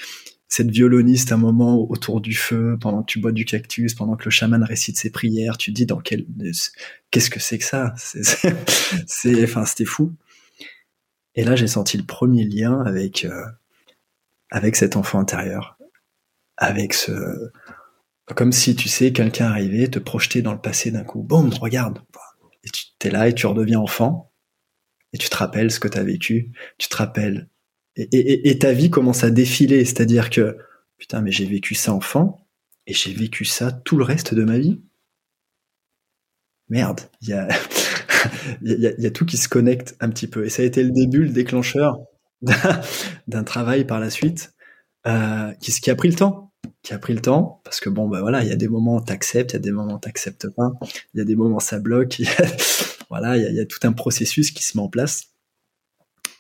cette 0.50 0.72
violoniste 0.72 1.32
un 1.32 1.38
moment 1.38 1.90
autour 1.90 2.22
du 2.22 2.34
feu 2.34 2.78
pendant 2.80 3.02
que 3.04 3.12
tu 3.12 3.20
bois 3.20 3.32
du 3.32 3.46
cactus, 3.46 3.94
pendant 3.94 4.16
que 4.16 4.26
le 4.26 4.32
chaman 4.32 4.64
récite 4.64 4.98
ses 4.98 5.10
prières, 5.10 5.58
tu 5.58 5.72
dis 5.72 5.86
dans 5.86 6.00
quel 6.00 6.26
qu'est-ce 7.12 7.30
que 7.30 7.40
c'est 7.40 7.58
que 7.58 7.66
ça? 7.66 7.94
C'est 9.08 9.44
enfin 9.44 9.66
c'était 9.66 9.86
fou. 9.86 10.14
Et 11.36 11.44
là 11.44 11.56
j'ai 11.56 11.68
senti 11.68 11.98
le 11.98 12.06
premier 12.06 12.46
lien 12.46 12.82
avec 12.82 13.26
euh, 13.26 13.46
avec 14.52 14.76
cet 14.76 14.96
enfant 14.96 15.20
intérieur, 15.20 15.78
avec 16.58 16.94
ce 16.94 17.52
comme 18.36 18.52
si, 18.52 18.76
tu 18.76 18.90
sais, 18.90 19.14
quelqu'un 19.14 19.46
arrivait, 19.46 19.88
te 19.88 20.00
projeter 20.00 20.42
dans 20.42 20.52
le 20.52 20.60
passé 20.60 20.92
d'un 20.92 21.04
coup. 21.04 21.24
Boum, 21.24 21.54
regarde. 21.54 22.00
Et 22.64 22.70
tu 22.70 23.08
es 23.08 23.10
là 23.10 23.30
et 23.30 23.34
tu 23.34 23.48
redeviens 23.48 23.80
enfant. 23.80 24.32
Et 25.14 25.18
tu 25.18 25.30
te 25.30 25.38
rappelles 25.38 25.72
ce 25.72 25.80
que 25.80 25.88
tu 25.88 25.98
as 25.98 26.04
vécu. 26.04 26.52
Tu 26.78 26.90
te 26.90 26.96
rappelles. 26.96 27.50
Et, 27.96 28.60
ta 28.60 28.74
vie 28.74 28.90
commence 28.90 29.24
à 29.24 29.32
défiler. 29.32 29.86
C'est-à-dire 29.86 30.30
que, 30.30 30.58
putain, 30.98 31.22
mais 31.22 31.32
j'ai 31.32 31.46
vécu 31.46 31.76
ça 31.76 31.94
enfant. 31.94 32.48
Et 32.86 32.94
j'ai 32.94 33.14
vécu 33.14 33.46
ça 33.46 33.72
tout 33.72 33.98
le 33.98 34.04
reste 34.04 34.34
de 34.34 34.44
ma 34.44 34.58
vie. 34.58 34.82
Merde. 36.70 37.02
Il 37.22 37.30
y 37.30 37.34
a, 39.06 39.12
tout 39.12 39.26
qui 39.26 39.38
se 39.38 39.48
connecte 39.48 39.96
un 40.00 40.10
petit 40.10 40.28
peu. 40.28 40.46
Et 40.46 40.50
ça 40.50 40.62
a 40.62 40.66
été 40.66 40.84
le 40.84 40.92
début, 40.92 41.24
le 41.24 41.32
déclencheur 41.32 42.00
d'un 43.28 43.44
travail 43.44 43.86
par 43.86 44.00
la 44.00 44.10
suite, 44.10 44.54
euh, 45.08 45.52
qui 45.54 45.90
a 45.90 45.96
pris 45.96 46.10
le 46.10 46.16
temps 46.16 46.47
qui 46.88 46.94
a 46.94 47.00
pris 47.00 47.14
le 47.14 47.20
temps 47.20 47.60
parce 47.66 47.82
que 47.82 47.90
bon 47.90 48.08
bah 48.08 48.22
voilà 48.22 48.44
il 48.44 48.48
y 48.48 48.52
a 48.54 48.56
des 48.56 48.70
moments 48.70 48.96
où 48.96 49.02
t'acceptes 49.02 49.52
il 49.52 49.56
y 49.56 49.58
a 49.58 49.60
des 49.60 49.74
moments 49.74 49.96
où 49.96 50.00
t'acceptes 50.00 50.48
pas 50.48 50.72
il 51.14 51.18
y 51.18 51.22
a 51.22 51.26
des 51.26 51.36
moments 51.36 51.58
où 51.58 51.60
ça 51.60 51.80
bloque 51.80 52.22
voilà 53.10 53.36
il 53.36 53.54
y, 53.54 53.60
a, 53.60 53.66
tout 53.66 53.80
un 53.84 53.92
processus 53.92 54.52
qui 54.52 54.64
se 54.64 54.78
met 54.78 54.84
en 54.84 54.88
place. 54.88 55.26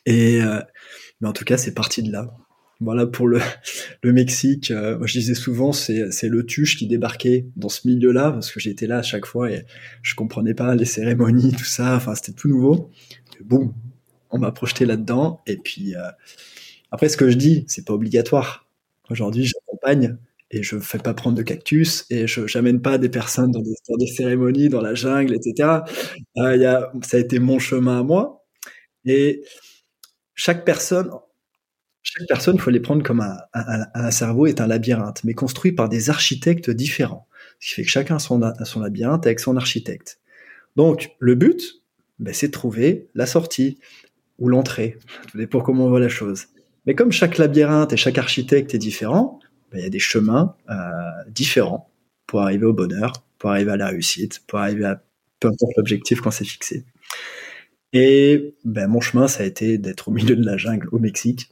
Et 0.06 0.42
euh, 0.42 0.62
mais 1.20 1.28
en 1.28 1.34
tout 1.34 1.44
cas 1.44 1.58
c'est 1.58 1.74
parti 1.74 2.02
de 2.02 2.14
là. 2.14 2.34
Voilà 2.80 3.06
pour 3.06 3.28
le, 3.28 3.42
le 4.04 4.14
Mexique 4.14 4.72
euh, 4.72 4.98
je 5.06 5.20
disais 5.20 5.34
souvent 5.34 5.74
c'est 5.74 6.14
c'est 6.14 6.30
le 6.30 6.46
tuche 6.46 6.78
qui 6.78 6.88
débarquait 6.88 7.48
dans 7.58 7.68
ce 7.68 7.86
milieu 7.86 8.14
là 8.14 8.32
parce 8.32 8.50
que 8.50 8.62
j'étais 8.62 8.88
là 8.88 9.00
à 9.00 9.04
chaque 9.04 9.26
fois 9.26 9.52
et 9.52 9.66
je 10.02 10.16
comprenais 10.16 10.54
pas 10.54 10.76
les 10.76 10.86
cérémonies 10.86 11.52
tout 11.52 11.66
ça 11.66 11.94
enfin 11.98 12.16
c'était 12.16 12.32
tout 12.32 12.48
nouveau. 12.48 12.90
Boum 13.44 13.74
on 14.30 14.40
m'a 14.40 14.54
projeté 14.54 14.86
là 14.86 14.96
dedans 14.96 15.42
et 15.46 15.58
puis 15.58 15.94
euh, 15.94 16.08
après 16.90 17.10
ce 17.10 17.18
que 17.18 17.30
je 17.30 17.36
dis 17.36 17.66
c'est 17.68 17.86
pas 17.86 17.94
obligatoire. 17.94 18.64
Aujourd'hui, 19.10 19.46
j'accompagne 19.46 20.18
et 20.52 20.64
je 20.64 20.80
fais 20.80 20.98
pas 20.98 21.14
prendre 21.14 21.38
de 21.38 21.44
cactus 21.44 22.06
et 22.10 22.28
je 22.28 22.48
j'amène 22.48 22.82
pas 22.82 22.98
des 22.98 23.10
personnes 23.10 23.52
dans 23.52 23.62
des, 23.62 24.08
cérémonies 24.08 24.70
dans 24.70 24.82
la 24.82 24.96
jungle, 24.96 25.36
etc. 25.36 25.80
Euh, 26.38 26.82
ça 27.04 27.18
a 27.18 27.20
été 27.20 27.40
mon 27.40 27.60
chemin 27.60 28.00
à 28.00 28.04
moi. 28.04 28.46
Et 29.06 29.44
chaque 30.36 30.66
personne, 30.66 31.10
chaque 32.02 32.28
personne, 32.28 32.58
faut 32.60 32.70
les 32.70 32.80
prendre 32.80 33.04
comme 33.04 33.22
un, 33.54 34.12
cerveau 34.12 34.48
est 34.48 34.62
un 34.62 34.68
labyrinthe, 34.68 35.24
mais 35.24 35.34
construit 35.34 35.74
par 35.74 35.90
des 35.90 36.10
architectes 36.10 36.70
différents. 36.70 37.28
Ce 37.60 37.68
qui 37.68 37.74
fait 37.76 37.84
que 37.84 37.90
chacun 37.90 38.16
a 38.16 38.20
son, 38.20 38.42
son 38.64 38.82
labyrinthe 38.82 39.26
avec 39.26 39.40
son 39.40 39.58
architecte. 39.58 40.20
Donc, 40.76 41.12
le 41.20 41.36
but, 41.36 41.82
ben, 42.20 42.34
c'est 42.34 42.48
de 42.48 42.52
trouver 42.52 43.10
la 43.16 43.26
sortie 43.26 43.80
ou 44.40 44.48
l'entrée. 44.48 44.98
Tout 45.32 45.38
dépend 45.38 45.62
comment 45.62 45.86
on 45.86 45.90
voit 45.90 46.00
la 46.00 46.10
chose. 46.10 46.48
Mais 46.86 46.96
comme 46.96 47.12
chaque 47.12 47.38
labyrinthe 47.38 47.92
et 47.92 47.98
chaque 47.98 48.18
architecte 48.18 48.74
est 48.74 48.78
différent, 48.78 49.40
ben, 49.72 49.80
il 49.80 49.84
y 49.84 49.86
a 49.86 49.90
des 49.90 50.00
chemins 50.00 50.56
euh, 50.70 50.74
différents 51.30 51.92
pour 52.26 52.42
arriver 52.42 52.66
au 52.66 52.74
bonheur, 52.74 53.14
pour 53.38 53.52
arriver 53.52 53.72
à 53.72 53.78
la 53.78 53.88
réussite, 53.88 54.42
pour 54.48 54.60
arriver 54.60 54.86
à 54.86 55.04
peu 55.40 55.48
importe 55.50 55.74
l'objectif 55.78 56.22
qu'on 56.22 56.32
s'est 56.32 56.46
fixé. 56.46 56.84
Et 57.94 58.56
ben, 58.66 58.88
mon 58.88 59.02
chemin, 59.02 59.28
ça 59.28 59.44
a 59.44 59.46
été 59.46 59.78
d'être 59.78 60.10
au 60.10 60.12
milieu 60.12 60.36
de 60.36 60.46
la 60.46 60.58
jungle 60.58 60.90
au 60.92 61.00
Mexique. 61.00 61.50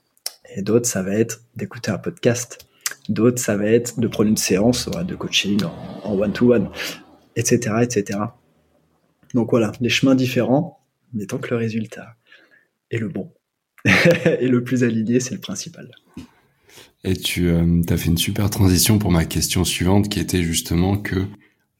Et 0.55 0.61
d'autres, 0.61 0.87
ça 0.87 1.01
va 1.01 1.13
être 1.13 1.41
d'écouter 1.55 1.91
un 1.91 1.97
podcast. 1.97 2.65
D'autres, 3.09 3.39
ça 3.39 3.57
va 3.57 3.65
être 3.65 3.99
de 3.99 4.07
prendre 4.07 4.29
une 4.29 4.37
séance 4.37 4.89
de 4.89 5.15
coaching 5.15 5.61
en 6.03 6.17
one-to-one, 6.17 6.69
etc., 7.35 7.75
etc. 7.81 8.19
Donc 9.33 9.51
voilà, 9.51 9.71
les 9.81 9.89
chemins 9.89 10.15
différents, 10.15 10.79
mais 11.13 11.25
tant 11.25 11.37
que 11.37 11.49
le 11.49 11.57
résultat 11.57 12.15
est 12.91 12.97
le 12.97 13.09
bon. 13.09 13.31
et 14.25 14.47
le 14.47 14.63
plus 14.63 14.83
aligné, 14.83 15.19
c'est 15.19 15.35
le 15.35 15.41
principal. 15.41 15.91
Et 17.05 17.15
tu 17.15 17.49
euh, 17.49 17.81
as 17.89 17.97
fait 17.97 18.09
une 18.09 18.17
super 18.17 18.49
transition 18.49 18.97
pour 18.97 19.11
ma 19.11 19.25
question 19.25 19.63
suivante 19.63 20.09
qui 20.09 20.19
était 20.19 20.41
justement 20.41 20.97
que 20.97 21.27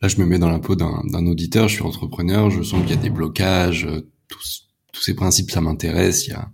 là 0.01 0.07
je 0.07 0.17
me 0.17 0.25
mets 0.25 0.37
dans 0.37 0.51
la 0.51 0.59
peau 0.59 0.75
d'un 0.75 1.25
auditeur, 1.25 1.67
je 1.67 1.73
suis 1.73 1.83
entrepreneur, 1.83 2.51
je 2.51 2.61
sens 2.61 2.79
qu'il 2.81 2.91
y 2.91 2.93
a 2.93 3.01
des 3.01 3.09
blocages, 3.09 3.85
euh, 3.85 4.07
tous, 4.27 4.67
tous 4.93 5.01
ces 5.01 5.15
principes 5.15 5.49
ça 5.49 5.61
m'intéresse, 5.61 6.27
il 6.27 6.29
y 6.29 6.33
a, 6.33 6.51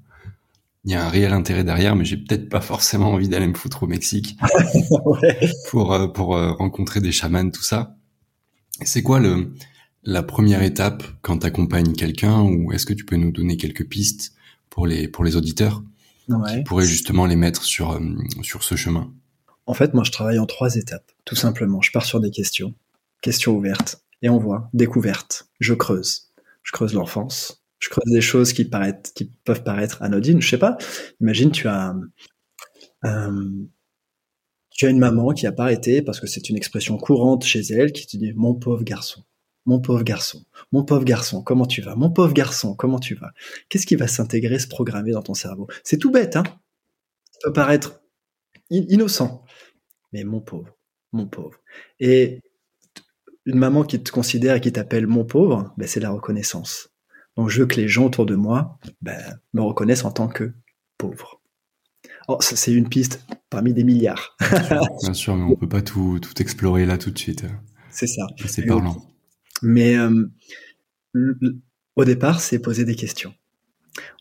il 0.86 0.92
y 0.92 0.94
a 0.96 1.06
un 1.06 1.10
réel 1.10 1.34
intérêt 1.34 1.66
derrière, 1.66 1.98
mais 1.98 2.06
j'ai 2.06 2.16
peut-être 2.16 2.48
pas 2.48 2.62
forcément 2.62 3.12
envie 3.12 3.28
d'aller 3.28 3.48
me 3.48 3.56
foutre 3.56 3.84
au 3.84 3.88
Mexique 3.88 4.38
pour, 5.70 5.92
euh, 5.92 6.08
pour 6.08 6.28
rencontrer 6.28 7.02
des 7.02 7.12
chamans, 7.12 7.50
tout 7.50 7.64
ça. 7.64 7.98
C'est 8.84 9.04
quoi 9.04 9.20
le, 9.20 9.54
la 10.04 10.24
première 10.24 10.64
étape 10.64 11.04
quand 11.22 11.40
tu 11.40 11.46
accompagnes 11.46 11.92
quelqu'un 11.92 12.42
ou 12.42 12.72
est-ce 12.72 12.86
que 12.86 12.94
tu 12.94 13.04
peux 13.04 13.18
nous 13.18 13.32
donner 13.32 13.58
quelques 13.58 13.86
pistes 13.86 14.34
pour 14.70 14.88
les 14.88 15.10
pour 15.10 15.26
les 15.26 15.36
auditeurs? 15.36 15.84
Qui 16.28 16.64
pourraient 16.64 16.86
justement 16.86 17.26
les 17.26 17.36
mettre 17.36 17.64
sur 17.64 17.92
euh, 17.92 18.00
sur 18.42 18.64
ce 18.64 18.76
chemin 18.76 19.14
En 19.66 19.74
fait, 19.74 19.94
moi, 19.94 20.04
je 20.04 20.12
travaille 20.12 20.40
en 20.40 20.46
trois 20.46 20.76
étapes, 20.76 21.12
tout 21.26 21.36
simplement. 21.36 21.82
Je 21.82 21.92
pars 21.92 22.06
sur 22.06 22.20
des 22.20 22.32
questions, 22.32 22.74
questions 23.22 23.56
ouvertes, 23.56 24.04
et 24.22 24.30
on 24.30 24.38
voit 24.38 24.70
découverte. 24.74 25.50
Je 25.60 25.74
creuse, 25.74 26.32
je 26.64 26.72
creuse 26.72 26.94
l'enfance, 26.94 27.64
je 27.80 27.90
creuse 27.90 28.12
des 28.12 28.22
choses 28.22 28.54
qui 28.54 28.66
paraissent, 28.66 29.12
qui 29.16 29.32
peuvent 29.44 29.64
paraître 29.64 30.02
anodines. 30.02 30.42
Je 30.42 30.50
sais 30.50 30.58
pas. 30.58 30.78
Imagine, 31.20 31.52
tu 31.52 31.68
as 31.68 31.96
tu 34.82 34.88
as 34.88 34.90
une 34.90 35.00
maman 35.00 35.32
qui 35.34 35.46
a 35.46 35.52
pas 35.52 35.64
arrêté 35.66 36.02
parce 36.02 36.20
que 36.20 36.26
c'est 36.26 36.50
une 36.50 36.58
expression 36.58 36.98
courante 36.98 37.44
chez 37.44 37.62
elle 37.72 37.92
qui 37.92 38.08
te 38.08 38.18
dit 38.18 38.34
mon 38.34 38.56
pauvre 38.56 38.84
garçon. 38.84 39.24
Mon 39.66 39.80
pauvre 39.80 40.04
garçon, 40.04 40.44
mon 40.72 40.84
pauvre 40.84 41.04
garçon, 41.04 41.44
comment 41.44 41.66
tu 41.66 41.82
vas? 41.82 41.96
Mon 41.96 42.12
pauvre 42.12 42.34
garçon, 42.34 42.76
comment 42.76 43.00
tu 43.00 43.16
vas? 43.16 43.32
Qu'est-ce 43.70 43.86
qui 43.86 43.96
va 43.96 44.08
s'intégrer, 44.08 44.60
se 44.60 44.68
programmer 44.68 45.12
dans 45.12 45.22
ton 45.22 45.34
cerveau? 45.34 45.68
C'est 45.84 45.98
tout 45.98 46.12
bête, 46.12 46.36
hein? 46.36 46.44
Ça 47.32 47.40
peut 47.44 47.54
paraître 47.54 48.02
innocent, 48.70 49.44
mais 50.14 50.24
mon 50.24 50.42
pauvre, 50.42 50.78
mon 51.12 51.28
pauvre. 51.28 51.60
Et 52.00 52.42
une 53.46 53.58
maman 53.58 53.84
qui 53.84 54.02
te 54.02 54.12
considère 54.12 54.56
et 54.56 54.62
qui 54.62 54.72
t'appelle 54.72 55.08
mon 55.08 55.26
pauvre, 55.26 55.74
ben 55.78 55.88
c'est 55.88 56.00
la 56.00 56.12
reconnaissance. 56.12 56.90
Donc 57.36 57.50
je 57.50 57.62
veux 57.62 57.68
que 57.68 57.76
les 57.76 57.88
gens 57.88 58.06
autour 58.06 58.26
de 58.26 58.36
moi 58.36 58.78
ben, 59.02 59.40
me 59.54 59.62
reconnaissent 59.62 60.06
en 60.06 60.12
tant 60.12 60.28
que 60.28 60.54
pauvre. 60.98 61.42
Oh, 62.28 62.38
c'est 62.40 62.72
une 62.72 62.90
piste 62.90 63.26
parmi 63.50 63.74
des 63.74 63.84
milliards. 63.84 64.36
Bien 65.02 65.14
sûr, 65.14 65.36
mais 65.36 65.44
on 65.44 65.56
peut 65.56 65.70
pas 65.70 65.82
tout, 65.82 66.20
tout 66.20 66.42
explorer 66.42 66.86
là 66.86 66.98
tout 66.98 67.12
de 67.12 67.18
suite. 67.18 67.46
C'est 67.90 68.08
ça. 68.08 68.26
C'est 68.46 68.66
parlant. 68.66 69.11
Mais 69.62 69.98
euh, 69.98 70.30
au 71.96 72.06
départ, 72.06 72.42
c'est 72.42 72.60
poser 72.60 72.86
des 72.86 72.96
questions. 72.96 73.34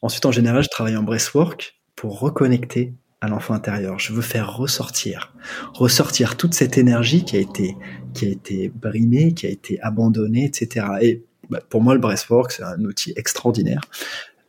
Ensuite, 0.03 0.27
en 0.27 0.33
général, 0.33 0.63
je 0.63 0.69
travaille 0.69 0.97
en 0.97 1.03
breathwork 1.03 1.81
pour 1.95 2.21
reconnecter 2.21 2.95
à 3.21 3.29
l'enfant 3.29 3.55
intérieur. 3.55 3.99
Je 3.99 4.13
veux 4.13 4.23
faire 4.23 4.57
ressortir, 4.57 5.35
ressortir 5.75 6.37
toute 6.37 6.55
cette 6.55 6.79
énergie 6.79 7.25
qui 7.25 7.37
a 7.37 7.41
été, 7.41 7.77
qui 8.15 8.27
a 8.27 8.29
été 8.29 8.69
brimée, 8.69 9.35
qui 9.35 9.47
a 9.47 9.51
été 9.51 9.81
abandonnée, 9.83 10.45
etc. 10.45 10.87
Et 11.03 11.25
bah, 11.51 11.61
pour 11.69 11.83
moi, 11.83 11.95
le 11.95 12.01
breathwork, 12.01 12.53
c'est 12.53 12.63
un 12.63 12.83
outil 12.85 13.13
extraordinaire 13.17 13.83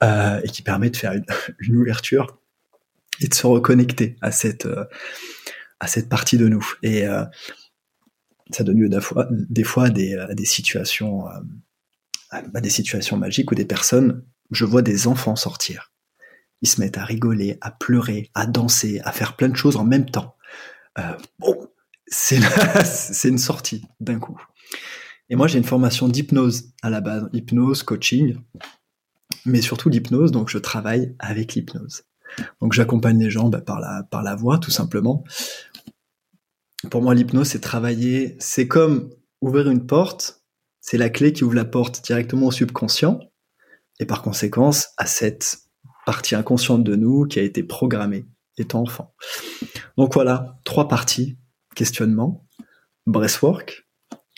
euh, 0.03 0.39
et 0.43 0.47
qui 0.47 0.61
permet 0.61 0.89
de 0.89 0.97
faire 0.97 1.13
une, 1.59 1.77
ouverture 1.77 2.37
et 3.19 3.27
de 3.27 3.33
se 3.33 3.45
reconnecter 3.45 4.15
à 4.21 4.31
cette, 4.31 4.65
euh, 4.65 4.85
à 5.79 5.87
cette 5.87 6.07
partie 6.07 6.37
de 6.37 6.47
nous. 6.47 6.65
Et 6.81 7.05
ça 8.55 8.63
donne 8.63 8.79
lieu 8.79 8.89
des 8.89 9.63
fois, 9.63 9.89
des 9.89 10.15
à 10.15 10.33
des, 10.33 10.45
situations, 10.45 11.27
euh, 11.27 12.59
des 12.59 12.69
situations 12.69 13.17
magiques 13.17 13.51
où 13.51 13.55
des 13.55 13.65
personnes, 13.65 14.23
je 14.51 14.65
vois 14.65 14.81
des 14.81 15.07
enfants 15.07 15.35
sortir. 15.35 15.91
Ils 16.61 16.67
se 16.69 16.79
mettent 16.79 16.97
à 16.97 17.05
rigoler, 17.05 17.57
à 17.61 17.71
pleurer, 17.71 18.29
à 18.35 18.45
danser, 18.45 19.01
à 19.03 19.11
faire 19.11 19.35
plein 19.35 19.49
de 19.49 19.55
choses 19.55 19.77
en 19.77 19.83
même 19.83 20.09
temps. 20.09 20.35
Euh, 20.99 21.13
bon, 21.39 21.67
c'est 22.07 22.39
c'est 22.85 23.29
une 23.29 23.37
sortie 23.37 23.85
d'un 23.99 24.19
coup. 24.19 24.39
Et 25.29 25.35
moi, 25.35 25.47
j'ai 25.47 25.57
une 25.57 25.63
formation 25.63 26.09
d'hypnose 26.09 26.73
à 26.81 26.89
la 26.89 27.01
base, 27.01 27.29
hypnose, 27.33 27.83
coaching, 27.83 28.37
mais 29.45 29.61
surtout 29.61 29.89
l'hypnose. 29.89 30.31
Donc, 30.31 30.49
je 30.49 30.57
travaille 30.57 31.15
avec 31.19 31.55
l'hypnose. 31.55 32.03
Donc, 32.61 32.73
j'accompagne 32.73 33.19
les 33.19 33.29
gens 33.29 33.49
bah, 33.49 33.61
par 33.61 33.79
la 33.79 34.03
par 34.03 34.23
la 34.23 34.35
voix, 34.35 34.57
tout 34.57 34.71
simplement, 34.71 35.23
pour 36.89 37.01
moi, 37.01 37.13
l'hypnose, 37.13 37.49
c'est 37.49 37.59
travailler, 37.59 38.35
c'est 38.39 38.67
comme 38.67 39.09
ouvrir 39.41 39.69
une 39.69 39.85
porte, 39.85 40.41
c'est 40.79 40.97
la 40.97 41.09
clé 41.09 41.33
qui 41.33 41.43
ouvre 41.43 41.55
la 41.55 41.65
porte 41.65 42.03
directement 42.03 42.47
au 42.47 42.51
subconscient, 42.51 43.19
et 43.99 44.05
par 44.05 44.21
conséquence, 44.21 44.89
à 44.97 45.05
cette 45.05 45.59
partie 46.05 46.35
inconsciente 46.35 46.83
de 46.83 46.95
nous 46.95 47.25
qui 47.25 47.39
a 47.39 47.43
été 47.43 47.63
programmée 47.63 48.25
étant 48.57 48.81
enfant. 48.81 49.13
Donc 49.97 50.13
voilà, 50.13 50.59
trois 50.65 50.87
parties, 50.87 51.37
questionnement, 51.75 52.47
breathwork 53.05 53.87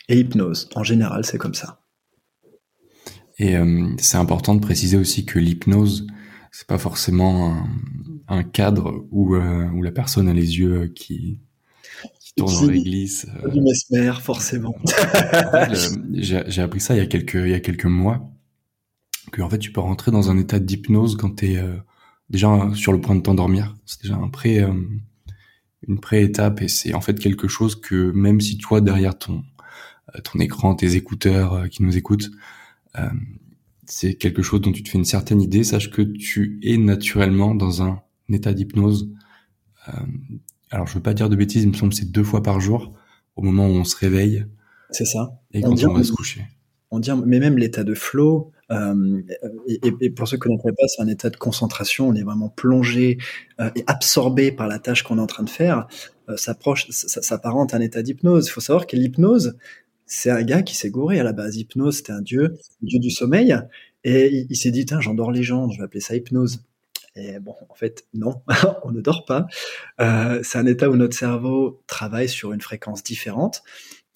et 0.08 0.18
hypnose. 0.18 0.68
En 0.74 0.84
général, 0.84 1.24
c'est 1.24 1.38
comme 1.38 1.54
ça. 1.54 1.80
Et 3.38 3.56
euh, 3.56 3.88
c'est 3.98 4.18
important 4.18 4.54
de 4.54 4.60
préciser 4.60 4.96
aussi 4.96 5.24
que 5.24 5.38
l'hypnose, 5.38 6.06
c'est 6.52 6.66
pas 6.66 6.78
forcément 6.78 7.66
un, 8.28 8.44
cadre 8.44 8.90
euh, 8.90 9.68
où 9.72 9.82
la 9.82 9.90
personne 9.90 10.28
a 10.28 10.34
les 10.34 10.58
yeux 10.58 10.88
qui, 10.94 11.40
tourne 12.36 12.66
dans 12.66 12.72
l'église. 12.72 13.26
Euh... 13.44 13.48
Du 13.50 13.60
mesmer, 13.60 14.12
forcément. 14.20 14.74
J'ai 16.12 16.62
appris 16.62 16.80
ça 16.80 16.94
il 16.94 16.98
y 16.98 17.00
a 17.00 17.06
quelques 17.06 17.34
il 17.34 17.50
y 17.50 17.54
a 17.54 17.60
quelques 17.60 17.84
mois 17.84 18.30
que 19.32 19.42
en 19.42 19.48
fait 19.48 19.58
tu 19.58 19.72
peux 19.72 19.80
rentrer 19.80 20.10
dans 20.10 20.30
un 20.30 20.38
état 20.38 20.58
d'hypnose 20.58 21.16
quand 21.16 21.36
tu 21.36 21.52
es 21.52 21.58
euh, 21.58 21.76
déjà 22.30 22.70
sur 22.74 22.92
le 22.92 23.00
point 23.00 23.14
de 23.14 23.20
t'endormir. 23.20 23.76
C'est 23.86 24.02
déjà 24.02 24.16
un 24.16 24.28
pré 24.28 24.60
euh, 24.60 24.72
une 25.86 26.00
pré-étape 26.00 26.62
et 26.62 26.68
c'est 26.68 26.94
en 26.94 27.00
fait 27.00 27.18
quelque 27.18 27.48
chose 27.48 27.80
que 27.80 28.10
même 28.12 28.40
si 28.40 28.58
toi 28.58 28.80
derrière 28.80 29.18
ton 29.18 29.44
euh, 30.14 30.20
ton 30.22 30.38
écran, 30.38 30.74
tes 30.74 30.96
écouteurs 30.96 31.68
qui 31.68 31.82
nous 31.82 31.96
écoutent, 31.96 32.30
c'est 33.86 34.14
quelque 34.14 34.42
chose 34.42 34.60
dont 34.60 34.70
tu 34.70 34.84
te 34.84 34.88
fais 34.88 34.98
une 34.98 35.04
certaine 35.04 35.42
idée, 35.42 35.64
sache 35.64 35.90
que 35.90 36.02
tu 36.02 36.60
es 36.62 36.76
naturellement 36.78 37.56
dans 37.56 37.82
un 37.82 38.00
état 38.28 38.54
d'hypnose 38.54 39.10
alors 40.74 40.88
je 40.88 40.94
veux 40.94 41.02
pas 41.02 41.14
dire 41.14 41.28
de 41.28 41.36
bêtises, 41.36 41.62
il 41.62 41.68
me 41.68 41.74
semble 41.74 41.92
que 41.92 41.98
c'est 41.98 42.10
deux 42.10 42.24
fois 42.24 42.42
par 42.42 42.60
jour, 42.60 42.92
au 43.36 43.42
moment 43.42 43.68
où 43.68 43.72
on 43.72 43.84
se 43.84 43.96
réveille. 43.96 44.44
C'est 44.90 45.04
ça. 45.04 45.40
Et 45.52 45.60
quand 45.60 45.82
on, 45.84 45.94
va 45.94 46.02
se 46.02 46.12
coucher. 46.12 46.42
On 46.90 46.98
dit, 46.98 47.10
mais 47.26 47.38
même 47.38 47.58
l'état 47.58 47.84
de 47.84 47.94
flow, 47.94 48.52
euh, 48.72 49.22
et, 49.68 50.10
pour 50.10 50.26
ceux 50.26 50.36
qui 50.36 50.48
ne 50.48 50.56
connaissent 50.56 50.76
pas, 50.76 50.88
c'est 50.88 51.02
un 51.02 51.08
état 51.08 51.30
de 51.30 51.36
concentration. 51.36 52.08
On 52.08 52.14
est 52.14 52.24
vraiment 52.24 52.48
plongé 52.48 53.18
euh, 53.60 53.70
et 53.76 53.84
absorbé 53.86 54.50
par 54.50 54.66
la 54.66 54.80
tâche 54.80 55.04
qu'on 55.04 55.18
est 55.18 55.20
en 55.20 55.26
train 55.26 55.44
de 55.44 55.50
faire. 55.50 55.86
Euh, 56.28 56.36
ça 56.36 56.54
s'apparente 57.22 57.72
à 57.72 57.76
un 57.76 57.80
état 57.80 58.02
d'hypnose. 58.02 58.48
Il 58.48 58.50
faut 58.50 58.60
savoir 58.60 58.86
que 58.86 58.96
l'hypnose, 58.96 59.56
c'est 60.06 60.30
un 60.30 60.42
gars 60.42 60.62
qui 60.62 60.76
s'est 60.76 60.90
gouré 60.90 61.20
à 61.20 61.24
la 61.24 61.32
base. 61.32 61.56
Hypnose, 61.56 61.98
c'était 61.98 62.12
un 62.12 62.22
dieu, 62.22 62.56
dieu 62.82 62.98
du 62.98 63.10
sommeil, 63.10 63.56
et 64.02 64.28
il, 64.32 64.46
il 64.50 64.56
s'est 64.56 64.72
dit, 64.72 64.84
j'endors 65.00 65.30
les 65.30 65.44
gens, 65.44 65.70
je 65.70 65.78
vais 65.78 65.84
appeler 65.84 66.00
ça 66.00 66.16
hypnose. 66.16 66.64
Et 67.16 67.38
bon, 67.38 67.54
en 67.68 67.74
fait, 67.74 68.06
non, 68.12 68.42
on 68.84 68.90
ne 68.90 69.00
dort 69.00 69.24
pas. 69.24 69.46
Euh, 70.00 70.40
c'est 70.42 70.58
un 70.58 70.66
état 70.66 70.90
où 70.90 70.96
notre 70.96 71.16
cerveau 71.16 71.82
travaille 71.86 72.28
sur 72.28 72.52
une 72.52 72.60
fréquence 72.60 73.02
différente. 73.02 73.62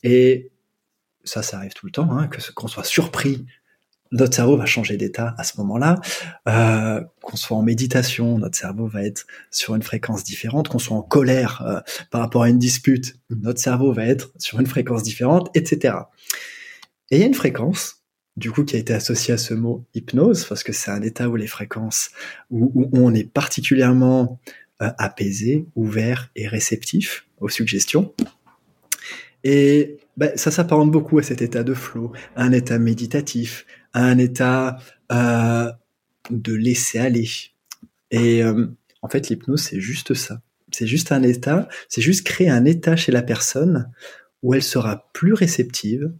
Et 0.02 0.50
ça, 1.24 1.42
ça 1.42 1.58
arrive 1.58 1.74
tout 1.74 1.86
le 1.86 1.92
temps, 1.92 2.10
hein, 2.10 2.28
que 2.28 2.40
qu'on 2.52 2.68
soit 2.68 2.84
surpris, 2.84 3.46
notre 4.10 4.34
cerveau 4.34 4.56
va 4.56 4.66
changer 4.66 4.96
d'état 4.96 5.34
à 5.36 5.44
ce 5.44 5.58
moment-là. 5.58 6.00
Euh, 6.48 7.02
qu'on 7.22 7.36
soit 7.36 7.56
en 7.56 7.62
méditation, 7.62 8.38
notre 8.38 8.56
cerveau 8.56 8.86
va 8.86 9.04
être 9.04 9.26
sur 9.50 9.74
une 9.74 9.82
fréquence 9.82 10.24
différente. 10.24 10.68
Qu'on 10.68 10.78
soit 10.78 10.96
en 10.96 11.02
colère 11.02 11.62
euh, 11.66 11.80
par 12.10 12.22
rapport 12.22 12.42
à 12.42 12.48
une 12.48 12.58
dispute, 12.58 13.16
notre 13.30 13.60
cerveau 13.60 13.92
va 13.92 14.06
être 14.06 14.32
sur 14.38 14.60
une 14.60 14.66
fréquence 14.66 15.02
différente, 15.02 15.50
etc. 15.54 15.94
Et 17.10 17.16
il 17.16 17.20
y 17.20 17.22
a 17.22 17.26
une 17.26 17.34
fréquence 17.34 17.97
du 18.38 18.52
coup 18.52 18.64
qui 18.64 18.76
a 18.76 18.78
été 18.78 18.94
associé 18.94 19.34
à 19.34 19.38
ce 19.38 19.52
mot 19.52 19.84
hypnose, 19.94 20.44
parce 20.44 20.62
que 20.62 20.72
c'est 20.72 20.90
un 20.90 21.02
état 21.02 21.28
où 21.28 21.36
les 21.36 21.48
fréquences, 21.48 22.10
où, 22.50 22.88
on 22.92 23.12
est 23.12 23.28
particulièrement 23.28 24.40
euh, 24.80 24.90
apaisé, 24.96 25.66
ouvert 25.74 26.30
et 26.36 26.46
réceptif 26.46 27.26
aux 27.40 27.48
suggestions. 27.48 28.14
Et 29.42 29.98
ben, 30.16 30.32
ça 30.36 30.50
s'apparente 30.50 30.90
beaucoup 30.90 31.18
à 31.18 31.22
cet 31.22 31.42
état 31.42 31.64
de 31.64 31.74
flow, 31.74 32.12
à 32.36 32.44
un 32.44 32.52
état 32.52 32.78
méditatif, 32.78 33.66
à 33.92 34.04
un 34.04 34.18
état 34.18 34.78
euh, 35.12 35.70
de 36.30 36.54
laisser 36.54 36.98
aller. 36.98 37.28
Et 38.10 38.42
euh, 38.42 38.66
en 39.02 39.08
fait, 39.08 39.28
l'hypnose, 39.28 39.62
c'est 39.62 39.80
juste 39.80 40.14
ça. 40.14 40.40
C'est 40.70 40.86
juste 40.86 41.12
un 41.12 41.22
état, 41.22 41.68
c'est 41.88 42.02
juste 42.02 42.26
créer 42.26 42.50
un 42.50 42.64
état 42.64 42.94
chez 42.94 43.10
la 43.10 43.22
personne 43.22 43.90
où 44.42 44.54
elle 44.54 44.62
sera 44.62 45.10
plus 45.12 45.32
réceptive 45.32 46.12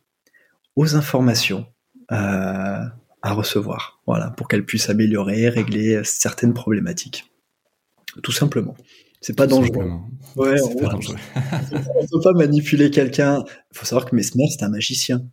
aux 0.75 0.97
informations, 0.97 1.67
à, 2.09 2.93
à 3.23 3.33
recevoir, 3.33 4.01
voilà, 4.07 4.31
pour 4.31 4.49
qu'elle 4.49 4.65
puisse 4.65 4.89
améliorer, 4.91 5.49
régler 5.49 6.03
certaines 6.05 6.55
problématiques. 6.55 7.31
Tout 8.23 8.33
simplement. 8.33 8.75
C'est 9.21 9.37
pas 9.37 9.47
dangereux. 9.47 9.91
Ouais, 10.37 10.61
on, 10.63 10.77
pas 10.77 10.91
dangereux. 10.91 11.17
on 11.97 12.07
peut 12.07 12.21
pas 12.23 12.33
manipuler 12.33 12.91
quelqu'un. 12.91 13.45
Il 13.73 13.79
faut 13.79 13.85
savoir 13.85 14.07
que 14.07 14.15
Mesmer, 14.15 14.47
c'est 14.49 14.63
un 14.63 14.69
magicien. 14.69 15.27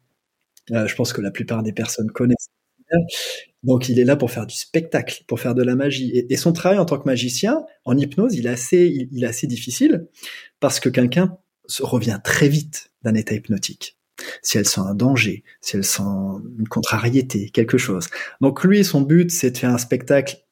Euh, 0.72 0.88
je 0.88 0.96
pense 0.96 1.14
que 1.14 1.22
la 1.22 1.32
plupart 1.32 1.62
des 1.62 1.74
personnes 1.74 2.10
connaissent. 2.10 2.50
Donc, 3.64 3.90
il 3.90 4.00
est 4.00 4.04
là 4.04 4.16
pour 4.16 4.32
faire 4.32 4.48
du 4.48 4.56
spectacle, 4.56 5.24
pour 5.28 5.40
faire 5.40 5.54
de 5.56 5.64
la 5.64 5.76
magie. 5.76 6.12
Et, 6.12 6.34
et 6.34 6.38
son 6.38 6.54
travail 6.54 6.80
en 6.80 6.86
tant 6.86 6.98
que 6.98 7.06
magicien, 7.06 7.64
en 7.84 7.98
hypnose, 7.98 8.36
il 8.36 8.48
est 8.48 8.50
assez, 8.50 8.88
il, 8.88 9.10
il 9.12 9.24
est 9.24 9.28
assez 9.28 9.48
difficile 9.48 10.08
parce 10.60 10.80
que 10.80 10.90
quelqu'un 10.90 11.38
revient 11.80 12.20
très 12.24 12.48
vite 12.48 12.92
d'un 13.04 13.14
état 13.14 13.36
hypnotique 13.36 13.98
si 14.42 14.58
elle 14.58 14.68
sent 14.68 14.82
un 14.82 14.96
danger, 14.96 15.44
si 15.62 15.76
elle 15.76 15.84
sent 15.84 16.04
une 16.60 16.68
contrariété, 16.68 17.50
quelque 17.50 17.78
chose. 17.78 18.08
Donc 18.42 18.64
lui, 18.64 18.84
son 18.84 19.02
but, 19.02 19.32
c'est 19.32 19.52
de 19.52 19.58
faire 19.58 19.72
un 19.72 19.78
spectacle 19.78 20.46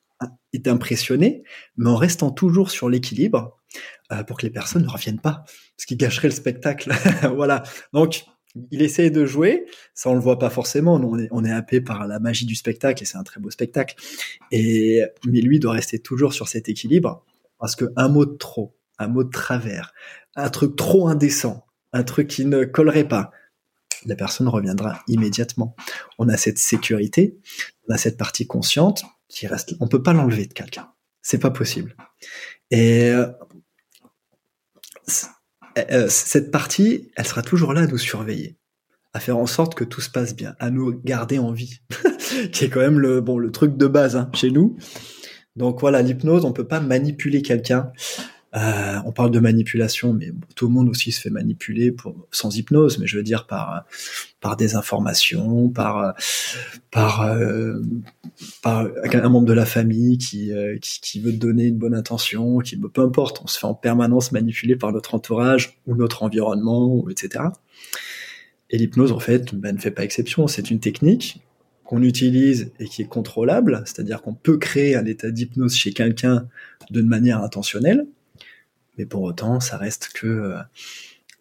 et 0.54 0.60
d'impressionner, 0.60 1.44
mais 1.78 1.90
en 1.90 1.96
restant 1.96 2.32
toujours 2.32 2.72
sur 2.72 2.90
l'équilibre 2.90 3.58
euh, 4.12 4.24
pour 4.24 4.38
que 4.38 4.46
les 4.46 4.52
personnes 4.52 4.84
ne 4.84 4.90
reviennent 4.90 5.20
pas, 5.20 5.44
ce 5.78 5.86
qui 5.86 5.96
gâcherait 5.96 6.30
le 6.30 6.34
spectacle. 6.34 6.92
voilà. 7.36 7.64
Donc 7.92 8.26
il 8.72 8.82
essaye 8.84 9.10
de 9.10 9.26
jouer, 9.26 9.66
ça 9.96 10.10
on 10.10 10.14
le 10.14 10.20
voit 10.20 10.38
pas 10.38 10.52
forcément, 10.52 10.96
on 10.96 11.18
est, 11.18 11.28
on 11.32 11.44
happé 11.44 11.82
par 11.82 12.08
la 12.08 12.20
magie 12.20 12.46
du 12.46 12.56
spectacle 12.56 13.02
et 13.02 13.06
c'est 13.06 13.18
un 13.18 13.24
très 13.24 13.40
beau 13.40 13.50
spectacle. 13.50 13.96
Et 14.52 15.02
mais 15.26 15.42
lui 15.42 15.60
doit 15.60 15.74
rester 15.74 16.00
toujours 16.00 16.34
sur 16.34 16.48
cet 16.48 16.70
équilibre 16.70 17.26
parce 17.58 17.76
que 17.76 17.86
un 17.96 18.10
mot 18.10 18.26
de 18.26 18.36
trop, 18.36 18.78
un 19.00 19.08
mot 19.08 19.24
de 19.24 19.32
travers, 19.32 19.94
un 20.36 20.50
truc 20.50 20.76
trop 20.76 21.08
indécent, 21.08 21.66
un 21.94 22.04
truc 22.04 22.28
qui 22.28 22.46
ne 22.46 22.64
collerait 22.64 23.08
pas, 23.08 23.32
la 24.06 24.16
personne 24.16 24.48
reviendra 24.48 25.00
immédiatement. 25.08 25.76
On 26.20 26.30
a 26.30 26.38
cette 26.38 26.58
sécurité, 26.58 27.38
on 27.88 27.94
a 27.94 27.98
cette 27.98 28.18
partie 28.18 28.48
consciente 28.48 29.04
qui 29.28 29.48
reste. 29.48 29.76
On 29.80 29.88
peut 29.88 30.04
pas 30.04 30.14
l'enlever 30.14 30.46
de 30.46 30.54
quelqu'un. 30.54 30.92
C'est 31.22 31.40
pas 31.40 31.52
possible. 31.52 31.96
Et 32.72 33.10
euh, 33.10 33.28
euh, 35.78 36.08
cette 36.10 36.52
partie, 36.52 37.12
elle 37.16 37.26
sera 37.26 37.42
toujours 37.42 37.74
là 37.74 37.82
à 37.82 37.88
nous 37.88 37.98
surveiller, 37.98 38.58
à 39.14 39.20
faire 39.20 39.38
en 39.38 39.48
sorte 39.48 39.76
que 39.76 39.84
tout 39.84 40.02
se 40.02 40.10
passe 40.10 40.36
bien, 40.36 40.56
à 40.60 40.70
nous 40.70 41.00
garder 41.04 41.40
en 41.40 41.52
vie, 41.52 41.80
qui 42.52 42.66
est 42.66 42.70
quand 42.70 42.80
même 42.80 43.00
le 43.00 43.22
bon 43.22 43.38
le 43.38 43.52
truc 43.52 43.78
de 43.78 43.88
base 43.88 44.16
hein, 44.16 44.30
chez 44.34 44.52
nous. 44.52 44.78
Donc 45.56 45.80
voilà, 45.80 46.02
l'hypnose, 46.02 46.46
on 46.46 46.54
peut 46.54 46.68
pas 46.68 46.80
manipuler 46.80 47.42
quelqu'un. 47.42 47.92
Euh, 48.56 49.00
on 49.06 49.12
parle 49.12 49.32
de 49.32 49.40
manipulation, 49.40 50.14
mais 50.14 50.32
tout 50.56 50.68
le 50.68 50.74
monde 50.74 50.88
aussi 50.88 51.12
se 51.12 51.20
fait 51.20 51.32
manipuler 51.32 51.96
sans 52.32 52.56
hypnose, 52.56 53.00
mais 53.00 53.08
je 53.08 53.18
veux 53.18 53.24
dire 53.24 53.48
par 53.48 53.88
des 54.58 54.76
informations, 54.76 55.74
euh, 55.76 56.12
par 56.92 57.22
un 57.22 59.30
membre 59.30 59.48
de 59.48 59.54
la 59.54 59.66
famille 59.66 60.20
qui, 60.20 60.52
euh, 60.52 60.78
veut 61.22 61.32
donner 61.32 61.66
une 61.66 61.78
bonne 61.78 61.96
intention, 61.96 62.60
qui 62.60 62.78
peu 62.78 63.02
importe, 63.02 63.42
on 63.44 63.48
se 63.48 63.58
fait 63.58 63.66
en 63.66 63.74
permanence 63.74 64.32
manipuler 64.32 64.76
par 64.76 64.92
notre 64.92 65.16
entourage 65.16 65.80
ou 65.88 65.96
notre 65.96 66.22
environnement, 66.22 67.04
etc. 67.10 67.46
Et 68.70 68.78
l'hypnose 68.78 69.12
en 69.12 69.20
fait 69.20 69.56
ben, 69.56 69.76
ne 69.76 69.82
fait 69.82 69.92
pas 69.92 70.04
exception. 70.04 70.48
C'est 70.48 70.70
une 70.70 70.80
technique 70.80 71.42
qu'on 71.86 72.04
utilise 72.04 72.72
et 72.80 72.86
qui 72.86 73.02
est 73.02 73.08
contrôlable, 73.08 73.82
c'est-à-dire 73.86 74.22
qu'on 74.22 74.34
peut 74.34 74.58
créer 74.58 74.96
un 74.96 75.06
état 75.06 75.32
d'hypnose 75.32 75.76
chez 75.76 75.92
quelqu'un 75.92 76.48
de 76.92 77.02
manière 77.02 77.44
intentionnelle, 77.44 78.06
mais 78.98 79.06
pour 79.06 79.24
autant, 79.24 79.60
ça 79.60 79.78
reste 79.78 80.10
que 80.14 80.28
euh, 80.28 80.58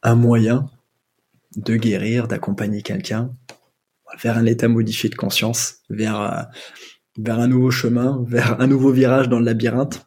un 0.03 0.15
moyen 0.15 0.71
de 1.57 1.77
guérir, 1.77 2.29
d'accompagner 2.29 2.83
quelqu'un 2.83 3.35
vers 4.23 4.37
un 4.37 4.47
état 4.47 4.69
modifié 4.69 5.09
de 5.09 5.15
conscience, 5.15 5.77
vers, 5.89 6.21
euh, 6.21 6.43
vers 7.19 7.39
un 7.39 7.49
nouveau 7.49 7.71
chemin, 7.71 8.23
vers 8.27 8.61
un 8.61 8.67
nouveau 8.67 8.93
virage 8.93 9.29
dans 9.29 9.39
le 9.39 9.45
labyrinthe, 9.45 10.07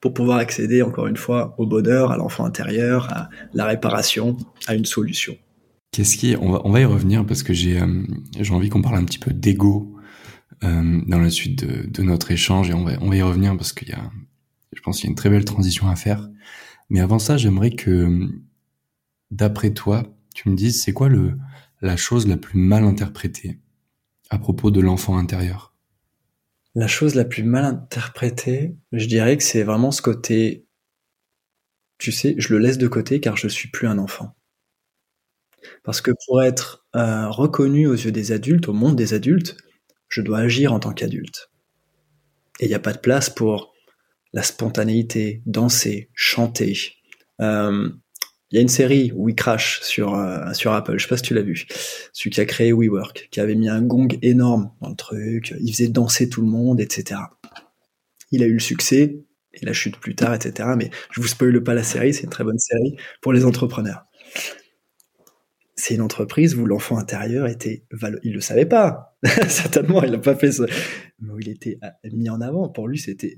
pour 0.00 0.14
pouvoir 0.14 0.38
accéder 0.38 0.82
encore 0.82 1.06
une 1.06 1.16
fois 1.16 1.54
au 1.58 1.66
bonheur, 1.66 2.10
à 2.10 2.16
l'enfant 2.16 2.44
intérieur, 2.44 3.12
à 3.12 3.28
la 3.54 3.66
réparation, 3.66 4.36
à 4.66 4.74
une 4.74 4.84
solution. 4.84 5.36
Qu'est-ce 5.92 6.16
qui, 6.16 6.34
on 6.40 6.50
va, 6.52 6.62
on 6.64 6.70
va 6.70 6.80
y 6.80 6.84
revenir 6.84 7.24
parce 7.24 7.42
que 7.42 7.52
j'ai, 7.52 7.80
euh, 7.80 8.02
j'ai 8.40 8.52
envie 8.52 8.68
qu'on 8.68 8.82
parle 8.82 8.96
un 8.96 9.04
petit 9.04 9.18
peu 9.18 9.32
d'ego 9.32 9.88
dans 10.62 11.18
la 11.18 11.28
suite 11.28 11.66
de, 11.66 11.90
de, 11.90 12.02
notre 12.04 12.30
échange 12.30 12.70
et 12.70 12.72
on 12.72 12.84
va, 12.84 12.92
on 13.00 13.08
va 13.08 13.16
y 13.16 13.22
revenir 13.22 13.56
parce 13.56 13.72
qu'il 13.72 13.88
y 13.88 13.92
a, 13.92 14.12
je 14.72 14.80
pense 14.80 14.96
qu'il 14.96 15.06
y 15.06 15.08
a 15.08 15.10
une 15.10 15.16
très 15.16 15.30
belle 15.30 15.44
transition 15.44 15.88
à 15.88 15.96
faire. 15.96 16.28
Mais 16.88 17.00
avant 17.00 17.18
ça, 17.18 17.36
j'aimerais 17.36 17.70
que, 17.70 18.28
d'après 19.30 19.72
toi, 19.72 20.04
tu 20.34 20.48
me 20.48 20.56
dises 20.56 20.82
c'est 20.82 20.92
quoi 20.92 21.08
le, 21.08 21.38
la 21.80 21.96
chose 21.96 22.26
la 22.26 22.36
plus 22.36 22.58
mal 22.58 22.84
interprétée 22.84 23.58
à 24.30 24.38
propos 24.38 24.70
de 24.70 24.80
l'enfant 24.80 25.18
intérieur? 25.18 25.74
La 26.74 26.86
chose 26.86 27.14
la 27.14 27.24
plus 27.24 27.42
mal 27.42 27.64
interprétée, 27.64 28.76
je 28.92 29.06
dirais 29.06 29.36
que 29.36 29.42
c'est 29.42 29.62
vraiment 29.62 29.90
ce 29.90 30.00
côté, 30.00 30.66
tu 31.98 32.12
sais, 32.12 32.34
je 32.38 32.54
le 32.54 32.58
laisse 32.58 32.78
de 32.78 32.88
côté 32.88 33.20
car 33.20 33.36
je 33.36 33.48
suis 33.48 33.68
plus 33.68 33.86
un 33.86 33.98
enfant. 33.98 34.34
Parce 35.84 36.00
que 36.00 36.12
pour 36.26 36.42
être 36.42 36.86
euh, 36.96 37.28
reconnu 37.28 37.86
aux 37.86 37.94
yeux 37.94 38.12
des 38.12 38.32
adultes, 38.32 38.68
au 38.68 38.72
monde 38.72 38.96
des 38.96 39.14
adultes, 39.14 39.56
je 40.08 40.22
dois 40.22 40.38
agir 40.38 40.72
en 40.72 40.80
tant 40.80 40.92
qu'adulte. 40.92 41.50
Et 42.60 42.66
il 42.66 42.68
n'y 42.68 42.74
a 42.74 42.80
pas 42.80 42.92
de 42.92 42.98
place 42.98 43.30
pour 43.30 43.71
la 44.32 44.42
spontanéité, 44.42 45.42
danser, 45.46 46.10
chanter. 46.14 46.76
Euh, 47.40 47.90
il 48.50 48.56
y 48.56 48.58
a 48.58 48.62
une 48.62 48.68
série, 48.68 49.12
We 49.14 49.34
Crash, 49.34 49.80
sur, 49.82 50.14
euh, 50.14 50.52
sur 50.52 50.72
Apple, 50.72 50.98
je 50.98 51.04
sais 51.04 51.08
pas 51.08 51.16
si 51.16 51.22
tu 51.22 51.34
l'as 51.34 51.42
vu, 51.42 51.66
celui 52.12 52.30
qui 52.30 52.40
a 52.40 52.44
créé 52.44 52.72
WeWork, 52.72 53.28
qui 53.30 53.40
avait 53.40 53.54
mis 53.54 53.68
un 53.68 53.82
gong 53.82 54.08
énorme 54.20 54.72
dans 54.82 54.90
le 54.90 54.96
truc, 54.96 55.54
il 55.60 55.72
faisait 55.72 55.88
danser 55.88 56.28
tout 56.28 56.42
le 56.42 56.48
monde, 56.48 56.80
etc. 56.80 57.20
Il 58.30 58.42
a 58.42 58.46
eu 58.46 58.54
le 58.54 58.60
succès, 58.60 59.24
et 59.54 59.66
la 59.66 59.72
chute 59.72 59.98
plus 59.98 60.14
tard, 60.14 60.34
etc. 60.34 60.70
Mais 60.76 60.90
je 61.10 61.20
vous 61.20 61.28
spoile 61.28 61.62
pas 61.62 61.74
la 61.74 61.82
série, 61.82 62.12
c'est 62.14 62.24
une 62.24 62.30
très 62.30 62.44
bonne 62.44 62.58
série 62.58 62.96
pour 63.20 63.32
les 63.32 63.44
entrepreneurs 63.44 64.04
c'est 65.82 65.94
une 65.94 66.02
entreprise 66.02 66.54
où 66.54 66.64
l'enfant 66.64 66.96
intérieur 66.96 67.48
était, 67.48 67.84
il 68.22 68.32
le 68.32 68.40
savait 68.40 68.66
pas, 68.66 69.16
certainement, 69.48 70.04
il 70.04 70.12
n'a 70.12 70.18
pas 70.18 70.36
fait 70.36 70.52
ça, 70.52 70.64
mais 71.18 71.32
il 71.40 71.48
était 71.48 71.78
euh, 71.82 71.88
mis 72.12 72.30
en 72.30 72.40
avant. 72.40 72.68
Pour 72.68 72.86
lui, 72.86 72.98
c'était 72.98 73.36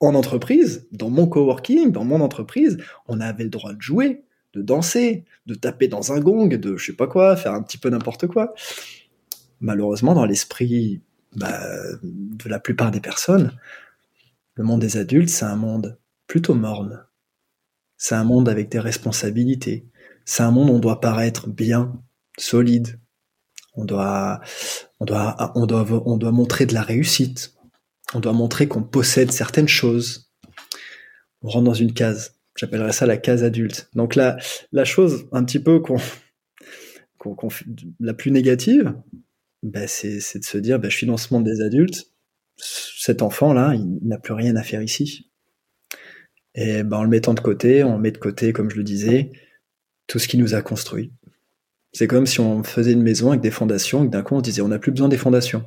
en 0.00 0.14
entreprise, 0.14 0.86
dans 0.92 1.10
mon 1.10 1.26
coworking, 1.26 1.92
dans 1.92 2.04
mon 2.04 2.20
entreprise, 2.20 2.78
on 3.06 3.20
avait 3.20 3.44
le 3.44 3.50
droit 3.50 3.72
de 3.72 3.80
jouer, 3.80 4.24
de 4.52 4.62
danser, 4.62 5.24
de 5.46 5.54
taper 5.54 5.88
dans 5.88 6.12
un 6.12 6.20
gong, 6.20 6.48
de 6.48 6.76
je 6.76 6.86
sais 6.86 6.96
pas 6.96 7.06
quoi, 7.06 7.36
faire 7.36 7.54
un 7.54 7.62
petit 7.62 7.78
peu 7.78 7.90
n'importe 7.90 8.26
quoi. 8.26 8.54
Malheureusement, 9.60 10.14
dans 10.14 10.26
l'esprit 10.26 11.00
bah, 11.34 11.60
de 12.02 12.48
la 12.48 12.60
plupart 12.60 12.90
des 12.90 13.00
personnes, 13.00 13.52
le 14.54 14.64
monde 14.64 14.80
des 14.80 14.96
adultes, 14.96 15.30
c'est 15.30 15.44
un 15.44 15.56
monde 15.56 15.98
plutôt 16.26 16.54
morne. 16.54 17.04
C'est 17.96 18.14
un 18.14 18.24
monde 18.24 18.48
avec 18.48 18.68
des 18.70 18.78
responsabilités, 18.78 19.86
c'est 20.24 20.42
un 20.42 20.50
monde 20.50 20.70
où 20.70 20.74
on 20.74 20.78
doit 20.78 21.00
paraître 21.00 21.48
bien, 21.48 22.00
solide. 22.38 23.00
On 23.76 23.84
doit, 23.84 24.40
on 25.00 25.04
doit, 25.04 25.52
on 25.56 25.66
doit, 25.66 25.86
on 26.06 26.16
doit 26.16 26.30
montrer 26.30 26.66
de 26.66 26.74
la 26.74 26.82
réussite. 26.82 27.54
On 28.14 28.20
doit 28.20 28.32
montrer 28.32 28.68
qu'on 28.68 28.82
possède 28.82 29.32
certaines 29.32 29.68
choses. 29.68 30.30
On 31.42 31.48
rentre 31.48 31.64
dans 31.64 31.74
une 31.74 31.92
case. 31.92 32.36
J'appellerais 32.56 32.92
ça 32.92 33.06
la 33.06 33.16
case 33.16 33.42
adulte. 33.42 33.88
Donc 33.94 34.14
la 34.14 34.38
chose 34.84 35.26
un 35.32 35.44
petit 35.44 35.58
peu 35.58 35.82
la 38.00 38.14
plus 38.14 38.30
négative, 38.30 38.94
bah 39.62 39.86
c'est, 39.86 40.16
de 40.16 40.44
se 40.44 40.58
dire, 40.58 40.78
bah, 40.78 40.88
je 40.88 40.96
suis 40.96 41.06
dans 41.06 41.16
ce 41.16 41.32
monde 41.32 41.44
des 41.44 41.60
adultes. 41.60 42.10
Cet 42.56 43.22
enfant-là, 43.22 43.74
il 43.74 44.06
n'a 44.06 44.18
plus 44.18 44.34
rien 44.34 44.56
à 44.56 44.62
faire 44.62 44.82
ici. 44.82 45.30
Et 46.54 46.82
ben, 46.82 46.98
en 46.98 47.02
le 47.02 47.08
mettant 47.08 47.34
de 47.34 47.40
côté, 47.40 47.82
on 47.82 47.98
met 47.98 48.12
de 48.12 48.18
côté, 48.18 48.52
comme 48.52 48.70
je 48.70 48.76
le 48.76 48.84
disais, 48.84 49.32
tout 50.06 50.18
ce 50.18 50.28
qui 50.28 50.38
nous 50.38 50.54
a 50.54 50.62
construit. 50.62 51.12
C'est 51.92 52.06
comme 52.06 52.26
si 52.26 52.40
on 52.40 52.62
faisait 52.62 52.92
une 52.92 53.02
maison 53.02 53.30
avec 53.30 53.40
des 53.40 53.50
fondations 53.50 54.04
et 54.04 54.08
d'un 54.08 54.22
coup 54.22 54.34
on 54.34 54.40
disait 54.40 54.62
on 54.62 54.68
n'a 54.68 54.80
plus 54.80 54.90
besoin 54.90 55.08
des 55.08 55.16
fondations. 55.16 55.64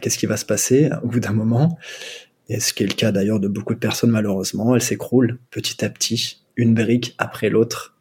Qu'est-ce 0.00 0.18
qui 0.18 0.26
va 0.26 0.36
se 0.36 0.44
passer 0.44 0.90
au 1.02 1.08
bout 1.08 1.20
d'un 1.20 1.32
moment 1.32 1.78
Et 2.48 2.60
ce 2.60 2.72
qui 2.72 2.82
est 2.82 2.86
le 2.86 2.94
cas 2.94 3.12
d'ailleurs 3.12 3.40
de 3.40 3.48
beaucoup 3.48 3.74
de 3.74 3.78
personnes 3.78 4.10
malheureusement, 4.10 4.74
elles 4.74 4.82
s'écroulent 4.82 5.38
petit 5.50 5.84
à 5.84 5.90
petit, 5.90 6.42
une 6.56 6.74
brique 6.74 7.14
après 7.18 7.50
l'autre. 7.50 7.96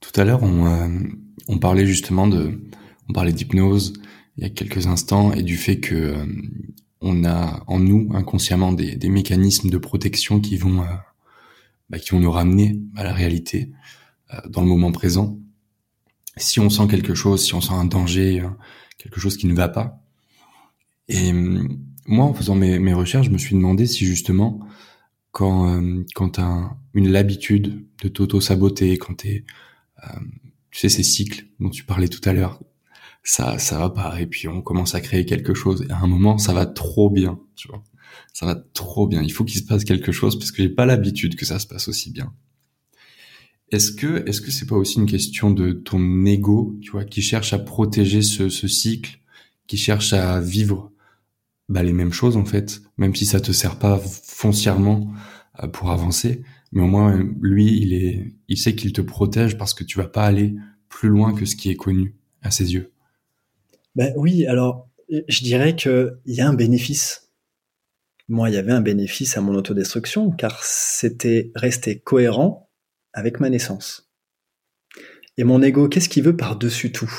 Tout 0.00 0.18
à 0.18 0.24
l'heure, 0.24 0.42
on, 0.42 0.66
euh, 0.66 1.56
parlait 1.60 1.86
justement 1.86 2.26
de, 2.26 2.58
on 3.08 3.12
parlait 3.12 3.32
d'hypnose 3.32 3.92
il 4.36 4.44
y 4.44 4.46
a 4.46 4.50
quelques 4.50 4.86
instants 4.86 5.32
et 5.32 5.42
du 5.42 5.56
fait 5.56 5.80
que 5.80 5.94
euh, 5.94 6.24
on 7.00 7.24
a 7.24 7.62
en 7.66 7.78
nous 7.78 8.08
inconsciemment 8.14 8.72
des, 8.72 8.96
des 8.96 9.08
mécanismes 9.08 9.70
de 9.70 9.78
protection 9.78 10.40
qui 10.40 10.56
vont 10.56 10.82
euh, 10.82 10.86
bah, 11.90 11.98
qui 11.98 12.10
vont 12.10 12.20
nous 12.20 12.30
ramener 12.30 12.80
à 12.96 13.04
la 13.04 13.12
réalité 13.12 13.72
euh, 14.32 14.38
dans 14.48 14.62
le 14.62 14.68
moment 14.68 14.92
présent. 14.92 15.38
Si 16.36 16.60
on 16.60 16.70
sent 16.70 16.86
quelque 16.88 17.14
chose, 17.14 17.44
si 17.44 17.54
on 17.54 17.60
sent 17.60 17.74
un 17.74 17.84
danger, 17.84 18.40
hein, 18.40 18.56
quelque 18.98 19.20
chose 19.20 19.36
qui 19.36 19.46
ne 19.46 19.54
va 19.54 19.68
pas. 19.68 20.02
Et 21.08 21.30
hum, 21.30 21.78
moi, 22.06 22.26
en 22.26 22.34
faisant 22.34 22.54
mes, 22.54 22.78
mes 22.78 22.94
recherches, 22.94 23.26
je 23.26 23.32
me 23.32 23.38
suis 23.38 23.54
demandé 23.54 23.86
si 23.86 24.06
justement, 24.06 24.60
quand 25.32 25.68
euh, 25.68 26.04
quand 26.14 26.30
t'as 26.30 26.70
une 26.94 27.08
l'habitude 27.08 27.86
de 28.02 28.08
t'auto-saboter, 28.08 28.98
quand 28.98 29.14
t'es, 29.14 29.44
euh, 30.04 30.20
tu 30.70 30.80
sais, 30.80 30.88
ces 30.88 31.02
cycles 31.02 31.46
dont 31.60 31.70
tu 31.70 31.84
parlais 31.84 32.08
tout 32.08 32.26
à 32.28 32.32
l'heure, 32.32 32.60
ça 33.22 33.58
ça 33.58 33.78
va 33.78 33.90
pas. 33.90 34.20
Et 34.20 34.26
puis 34.26 34.48
on 34.48 34.62
commence 34.62 34.94
à 34.94 35.00
créer 35.00 35.26
quelque 35.26 35.54
chose. 35.54 35.86
Et 35.88 35.92
à 35.92 35.98
un 36.00 36.06
moment, 36.06 36.38
ça 36.38 36.52
va 36.52 36.66
trop 36.66 37.10
bien, 37.10 37.40
tu 37.56 37.68
vois 37.68 37.82
ça 38.32 38.46
va 38.46 38.54
trop 38.54 39.06
bien. 39.06 39.22
Il 39.22 39.32
faut 39.32 39.44
qu'il 39.44 39.60
se 39.60 39.66
passe 39.66 39.84
quelque 39.84 40.12
chose 40.12 40.38
parce 40.38 40.50
que 40.52 40.62
j'ai 40.62 40.68
pas 40.68 40.86
l'habitude 40.86 41.36
que 41.36 41.44
ça 41.44 41.58
se 41.58 41.66
passe 41.66 41.88
aussi 41.88 42.10
bien. 42.10 42.32
Est-ce 43.70 43.92
que 43.92 44.28
est-ce 44.28 44.40
que 44.40 44.50
c'est 44.50 44.66
pas 44.66 44.76
aussi 44.76 44.98
une 44.98 45.06
question 45.06 45.50
de 45.50 45.72
ton 45.72 46.24
ego, 46.24 46.76
tu 46.80 46.90
vois, 46.90 47.04
qui 47.04 47.22
cherche 47.22 47.52
à 47.52 47.58
protéger 47.58 48.22
ce, 48.22 48.48
ce 48.48 48.66
cycle, 48.66 49.20
qui 49.66 49.76
cherche 49.76 50.12
à 50.12 50.40
vivre 50.40 50.92
bah, 51.68 51.82
les 51.82 51.92
mêmes 51.92 52.12
choses 52.12 52.36
en 52.36 52.44
fait, 52.44 52.80
même 52.98 53.14
si 53.14 53.26
ça 53.26 53.40
te 53.40 53.52
sert 53.52 53.78
pas 53.78 53.98
foncièrement 53.98 55.12
euh, 55.62 55.68
pour 55.68 55.90
avancer, 55.90 56.42
mais 56.72 56.82
au 56.82 56.88
moins 56.88 57.16
lui, 57.40 57.80
il 57.80 57.92
est, 57.92 58.34
il 58.48 58.58
sait 58.58 58.74
qu'il 58.74 58.92
te 58.92 59.00
protège 59.00 59.56
parce 59.56 59.74
que 59.74 59.84
tu 59.84 59.98
vas 59.98 60.08
pas 60.08 60.24
aller 60.24 60.54
plus 60.88 61.08
loin 61.08 61.32
que 61.32 61.44
ce 61.44 61.54
qui 61.54 61.70
est 61.70 61.76
connu 61.76 62.16
à 62.42 62.50
ses 62.50 62.72
yeux. 62.74 62.92
Ben 63.94 64.12
oui, 64.16 64.46
alors 64.46 64.88
je 65.28 65.42
dirais 65.42 65.76
que 65.76 66.18
il 66.26 66.34
y 66.34 66.40
a 66.40 66.48
un 66.48 66.54
bénéfice 66.54 67.30
moi, 68.30 68.48
il 68.48 68.54
y 68.54 68.58
avait 68.58 68.70
un 68.70 68.80
bénéfice 68.80 69.36
à 69.36 69.40
mon 69.40 69.56
autodestruction, 69.56 70.30
car 70.30 70.62
c'était 70.62 71.50
rester 71.56 71.98
cohérent 71.98 72.69
avec 73.12 73.40
ma 73.40 73.50
naissance. 73.50 74.10
Et 75.36 75.44
mon 75.44 75.62
ego, 75.62 75.88
qu'est-ce 75.88 76.08
qu'il 76.08 76.22
veut 76.22 76.36
par-dessus 76.36 76.92
tout? 76.92 77.12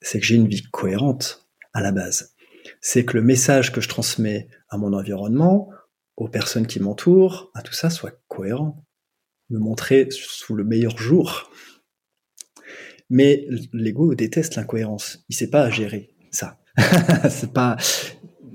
C'est 0.00 0.20
que 0.20 0.26
j'ai 0.26 0.34
une 0.34 0.48
vie 0.48 0.62
cohérente 0.70 1.48
à 1.72 1.80
la 1.80 1.92
base. 1.92 2.34
C'est 2.80 3.04
que 3.04 3.16
le 3.16 3.22
message 3.22 3.72
que 3.72 3.80
je 3.80 3.88
transmets 3.88 4.48
à 4.68 4.76
mon 4.76 4.92
environnement, 4.92 5.70
aux 6.16 6.28
personnes 6.28 6.66
qui 6.66 6.80
m'entourent, 6.80 7.50
à 7.54 7.62
tout 7.62 7.72
ça 7.72 7.90
soit 7.90 8.20
cohérent. 8.28 8.84
Me 9.48 9.58
montrer 9.58 10.08
sous 10.10 10.54
le 10.54 10.64
meilleur 10.64 10.98
jour. 10.98 11.50
Mais 13.08 13.46
l'ego 13.72 14.14
déteste 14.14 14.56
l'incohérence. 14.56 15.24
Il 15.28 15.36
sait 15.36 15.50
pas 15.50 15.70
gérer 15.70 16.14
ça. 16.32 16.58
c'est 17.30 17.52
pas, 17.52 17.76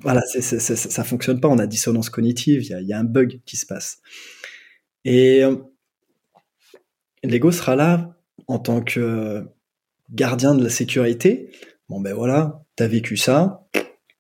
voilà, 0.02 0.22
ça 0.22 1.04
fonctionne 1.04 1.40
pas. 1.40 1.48
On 1.48 1.60
a 1.60 1.68
dissonance 1.68 2.10
cognitive. 2.10 2.64
Il 2.64 2.70
y 2.70 2.74
a, 2.74 2.82
y 2.82 2.94
a, 2.94 3.00
un 3.00 3.06
bug 3.06 3.42
qui 3.46 3.56
se 3.56 3.66
passe. 3.66 4.02
Et 5.06 5.44
l'ego 7.24 7.52
sera 7.52 7.76
là 7.76 8.16
en 8.48 8.60
tant 8.60 8.82
que 8.82 9.46
gardien 10.12 10.56
de 10.56 10.64
la 10.64 10.70
sécurité. 10.70 11.52
Bon 11.90 12.00
ben 12.00 12.14
voilà, 12.14 12.64
t'as 12.76 12.88
vécu 12.88 13.18
ça, 13.18 13.68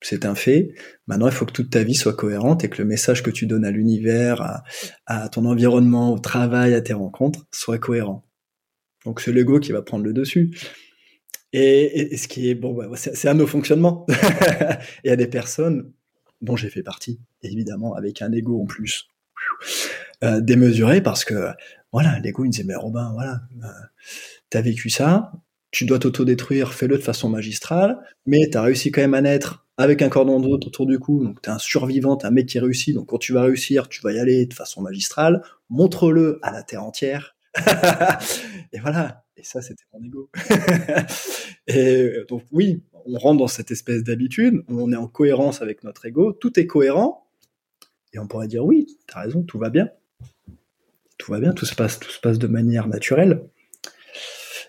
c'est 0.01 0.25
un 0.25 0.35
fait. 0.35 0.73
Maintenant, 1.07 1.27
il 1.27 1.33
faut 1.33 1.45
que 1.45 1.51
toute 1.51 1.69
ta 1.69 1.83
vie 1.83 1.95
soit 1.95 2.13
cohérente 2.13 2.63
et 2.63 2.69
que 2.69 2.81
le 2.81 2.87
message 2.87 3.23
que 3.23 3.29
tu 3.29 3.45
donnes 3.45 3.65
à 3.65 3.71
l'univers, 3.71 4.63
à, 5.05 5.29
ton 5.29 5.45
environnement, 5.45 6.13
au 6.13 6.19
travail, 6.19 6.73
à 6.73 6.81
tes 6.81 6.93
rencontres, 6.93 7.45
soit 7.51 7.77
cohérent. 7.77 8.27
Donc 9.05 9.21
c'est 9.21 9.31
l'ego 9.31 9.59
qui 9.59 9.71
va 9.71 9.81
prendre 9.81 10.03
le 10.03 10.13
dessus. 10.13 10.57
Et, 11.53 12.15
ce 12.17 12.27
qui 12.27 12.49
est 12.49 12.55
bon, 12.55 12.73
bah, 12.73 12.87
c'est 12.95 13.27
un 13.27 13.33
nos 13.33 13.47
fonctionnements. 13.47 14.05
Il 15.03 15.07
y 15.07 15.11
a 15.11 15.15
des 15.15 15.27
personnes 15.27 15.91
dont 16.41 16.55
j'ai 16.55 16.69
fait 16.69 16.83
partie, 16.83 17.19
évidemment, 17.43 17.93
avec 17.93 18.21
un 18.21 18.31
ego 18.31 18.61
en 18.61 18.65
plus 18.65 19.07
euh, 20.23 20.41
démesuré 20.41 21.01
parce 21.01 21.25
que 21.25 21.49
voilà, 21.91 22.19
l'ego 22.19 22.43
il 22.43 22.47
me 22.47 22.51
disait 22.51 22.63
mais 22.63 22.75
Robin, 22.75 23.11
voilà, 23.13 23.41
euh, 23.63 23.67
t'as 24.49 24.61
vécu 24.61 24.89
ça, 24.89 25.31
tu 25.71 25.85
dois 25.85 25.99
t'autodétruire, 25.99 26.73
fais-le 26.73 26.97
de 26.97 27.01
façon 27.01 27.29
magistrale, 27.29 27.99
mais 28.25 28.49
t'as 28.51 28.61
réussi 28.61 28.91
quand 28.91 29.01
même 29.01 29.13
à 29.13 29.21
naître 29.21 29.65
avec 29.77 30.01
un 30.01 30.09
cordon 30.09 30.39
d'autre 30.39 30.67
autour 30.67 30.85
du 30.85 30.99
cou, 30.99 31.23
donc 31.23 31.41
t'es 31.41 31.49
un 31.49 31.57
survivant, 31.57 32.15
t'es 32.17 32.27
un 32.27 32.31
mec 32.31 32.45
qui 32.47 32.59
réussit, 32.59 32.93
donc 32.93 33.07
quand 33.07 33.17
tu 33.17 33.33
vas 33.33 33.41
réussir, 33.43 33.89
tu 33.89 34.01
vas 34.01 34.11
y 34.11 34.19
aller 34.19 34.45
de 34.45 34.53
façon 34.53 34.81
magistrale, 34.81 35.41
montre-le 35.69 36.39
à 36.43 36.51
la 36.51 36.61
terre 36.63 36.83
entière. 36.83 37.35
et 38.73 38.79
voilà, 38.79 39.25
et 39.37 39.43
ça 39.43 39.61
c'était 39.61 39.83
mon 39.93 40.03
ego. 40.03 40.29
et 41.67 42.13
donc 42.29 42.43
oui, 42.51 42.83
on 43.05 43.17
rentre 43.17 43.39
dans 43.39 43.47
cette 43.47 43.71
espèce 43.71 44.03
d'habitude, 44.03 44.63
on 44.67 44.91
est 44.91 44.97
en 44.97 45.07
cohérence 45.07 45.61
avec 45.61 45.83
notre 45.83 46.05
ego, 46.05 46.31
tout 46.33 46.59
est 46.59 46.67
cohérent, 46.67 47.27
et 48.13 48.19
on 48.19 48.27
pourrait 48.27 48.47
dire 48.47 48.63
oui, 48.65 48.97
t'as 49.07 49.21
raison, 49.21 49.43
tout 49.43 49.57
va 49.57 49.69
bien. 49.69 49.89
Tout 51.21 51.31
va 51.31 51.39
bien, 51.39 51.53
tout 51.53 51.67
se 51.67 51.75
passe, 51.75 51.99
de 51.99 52.47
manière 52.47 52.87
naturelle. 52.87 53.43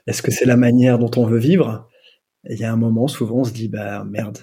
Est-ce 0.06 0.20
que 0.20 0.30
c'est 0.30 0.44
la 0.44 0.58
manière 0.58 0.98
dont 0.98 1.10
on 1.16 1.24
veut 1.24 1.38
vivre? 1.38 1.88
Il 2.44 2.58
y 2.58 2.64
a 2.64 2.70
un 2.70 2.76
moment, 2.76 3.08
souvent, 3.08 3.38
on 3.38 3.44
se 3.44 3.54
dit 3.54 3.68
bah 3.68 4.04
merde, 4.04 4.38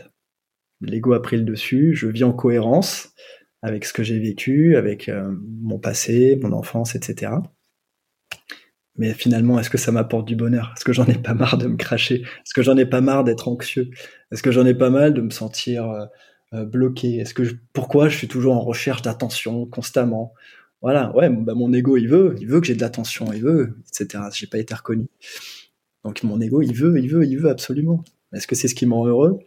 l'ego 0.82 1.14
a 1.14 1.22
pris 1.22 1.38
le 1.38 1.44
dessus, 1.44 1.94
je 1.94 2.08
vis 2.08 2.24
en 2.24 2.34
cohérence 2.34 3.14
avec 3.62 3.86
ce 3.86 3.94
que 3.94 4.02
j'ai 4.02 4.18
vécu, 4.18 4.76
avec 4.76 5.08
euh, 5.08 5.32
mon 5.62 5.78
passé, 5.78 6.40
mon 6.42 6.52
enfance, 6.52 6.96
etc. 6.96 7.34
Mais 8.96 9.14
finalement, 9.14 9.60
est-ce 9.60 9.70
que 9.70 9.78
ça 9.78 9.92
m'apporte 9.92 10.28
du 10.28 10.36
bonheur? 10.36 10.74
Est-ce 10.76 10.86
que 10.86 10.94
j'en 10.94 11.06
ai 11.06 11.18
pas 11.18 11.36
marre 11.36 11.60
de 11.60 11.68
me 11.68 11.78
cracher? 11.78 12.24
Est-ce 12.24 12.56
que 12.56 12.64
j'en 12.64 12.76
ai 12.76 12.88
pas 12.88 13.02
marre 13.02 13.24
d'être 13.24 13.48
anxieux? 13.48 13.92
Est-ce 14.32 14.42
que 14.42 14.52
j'en 14.52 14.66
ai 14.66 14.74
pas 14.74 14.90
mal 14.90 15.14
de 15.14 15.22
me 15.22 15.30
sentir 15.30 15.88
euh, 15.92 16.06
euh, 16.56 16.66
bloqué? 16.66 17.18
Est-ce 17.18 17.36
que 17.36 17.44
pourquoi 17.72 18.10
je 18.10 18.18
suis 18.18 18.28
toujours 18.28 18.56
en 18.56 18.62
recherche 18.62 19.04
d'attention 19.04 19.68
constamment? 19.68 20.34
Voilà, 20.82 21.14
ouais, 21.16 21.30
bah 21.30 21.56
mon 21.56 21.74
ego 21.74 21.98
il 21.98 22.08
veut, 22.08 22.36
il 22.40 22.48
veut 22.48 22.62
que 22.62 22.68
j'ai 22.68 22.76
de 22.76 22.82
l'attention, 22.82 23.34
il 23.34 23.42
veut, 23.42 23.76
etc. 23.90 24.24
J'ai 24.34 24.48
pas 24.48 24.60
été 24.60 24.74
reconnu. 24.74 25.08
Donc 26.06 26.24
mon 26.24 26.40
ego 26.40 26.62
il 26.62 26.74
veut, 26.74 26.98
il 27.00 27.10
veut, 27.10 27.26
il 27.26 27.38
veut 27.38 27.50
absolument. 27.50 28.04
Est-ce 28.34 28.48
que 28.48 28.56
c'est 28.56 28.68
ce 28.68 28.76
qui 28.76 28.86
me 28.86 28.94
rend 28.94 29.08
heureux? 29.08 29.40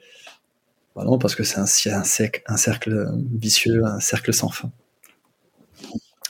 Bah 0.95 1.05
non, 1.05 1.19
parce 1.19 1.35
que 1.35 1.43
c'est 1.43 1.59
un, 1.59 1.65
un, 1.65 2.03
un, 2.47 2.57
cercle 2.57 3.09
vicieux, 3.33 3.83
un 3.85 4.01
cercle 4.01 4.35
sans 4.35 4.51
fin. 4.51 4.71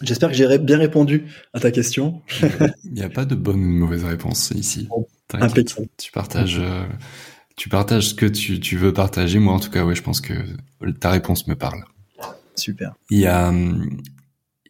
J'espère 0.02 0.30
que 0.30 0.34
j'ai 0.34 0.58
bien 0.58 0.78
répondu 0.78 1.26
à 1.52 1.60
ta 1.60 1.70
question. 1.70 2.22
Il 2.84 2.92
n'y 2.92 3.02
a 3.02 3.08
pas 3.08 3.24
de 3.24 3.34
bonne 3.34 3.60
ou 3.60 3.72
de 3.72 3.78
mauvaise 3.78 4.04
réponse 4.04 4.52
ici. 4.54 4.88
Tu 5.96 6.12
partages, 6.12 6.58
euh, 6.60 6.84
tu 7.56 7.68
partages 7.68 8.08
ce 8.08 8.14
que 8.14 8.26
tu, 8.26 8.60
tu, 8.60 8.76
veux 8.76 8.92
partager. 8.92 9.38
Moi, 9.38 9.54
en 9.54 9.60
tout 9.60 9.70
cas, 9.70 9.84
ouais, 9.84 9.94
je 9.94 10.02
pense 10.02 10.20
que 10.20 10.34
ta 11.00 11.10
réponse 11.10 11.46
me 11.46 11.54
parle. 11.54 11.84
Super. 12.54 12.94
Il 13.10 13.18
y 13.18 13.26
a, 13.26 13.52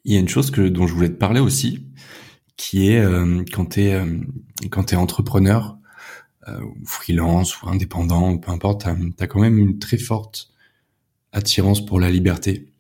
il 0.05 0.15
y 0.15 0.17
a 0.17 0.21
une 0.21 0.29
chose 0.29 0.51
que, 0.51 0.69
dont 0.69 0.87
je 0.87 0.95
voulais 0.95 1.09
te 1.11 1.17
parler 1.17 1.41
aussi, 1.41 1.87
qui 2.57 2.89
est 2.89 3.01
euh, 3.01 3.45
quand 3.53 3.67
tu 3.67 3.83
es, 3.83 3.95
euh, 3.95 4.21
quand 4.71 4.93
es 4.93 4.97
entrepreneur, 4.97 5.79
euh, 6.49 6.61
ou 6.61 6.85
freelance 6.85 7.63
ou 7.63 7.69
indépendant, 7.69 8.33
ou 8.33 8.39
peu 8.39 8.51
importe, 8.51 8.83
tu 8.83 9.23
as, 9.23 9.27
quand 9.27 9.41
même 9.41 9.59
une 9.59 9.79
très 9.79 9.99
forte 9.99 10.51
attirance 11.33 11.85
pour 11.85 12.01
la 12.01 12.11
liberté, 12.11 12.73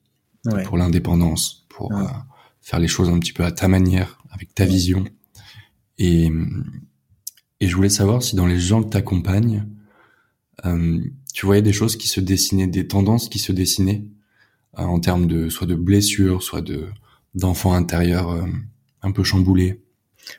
pour 0.65 0.77
l'indépendance, 0.77 1.67
pour 1.69 1.93
euh, 1.93 2.05
faire 2.61 2.81
les 2.81 2.89
choses 2.89 3.09
un 3.09 3.19
petit 3.19 3.33
peu 3.33 3.45
à 3.45 3.53
ta 3.53 3.69
manière, 3.69 4.19
avec 4.31 4.55
ta 4.55 4.65
vision. 4.65 5.05
Et, 5.99 6.31
et 7.61 7.69
je 7.69 7.77
voulais 7.77 7.89
savoir 7.89 8.23
si 8.23 8.35
dans 8.35 8.47
les 8.47 8.59
gens 8.59 8.83
que 8.83 8.89
t'accompagnes, 8.89 9.67
euh, 10.65 11.01
tu 11.33 11.47
voyais 11.47 11.63
des 11.63 11.73
choses 11.73 11.97
qui 11.97 12.09
se 12.09 12.21
dessinaient, 12.21 12.67
des 12.67 12.87
tendances 12.87 13.29
qui 13.29 13.39
se 13.39 13.53
dessinaient 13.53 14.05
euh, 14.79 14.83
en 14.83 15.01
termes 15.01 15.27
de 15.27 15.49
soit 15.49 15.67
de 15.67 15.75
blessures, 15.75 16.43
soit 16.43 16.61
de 16.61 16.89
d'enfants 17.35 17.75
intérieurs 17.75 18.31
euh, 18.31 18.45
un 19.03 19.12
peu 19.12 19.25
chamboulés. 19.25 19.83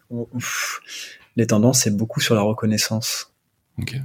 Ouf 0.09 0.81
les 1.35 1.47
tendances, 1.47 1.81
c'est 1.81 1.95
beaucoup 1.95 2.19
sur 2.19 2.35
la 2.35 2.41
reconnaissance. 2.41 3.33
Il 3.77 4.01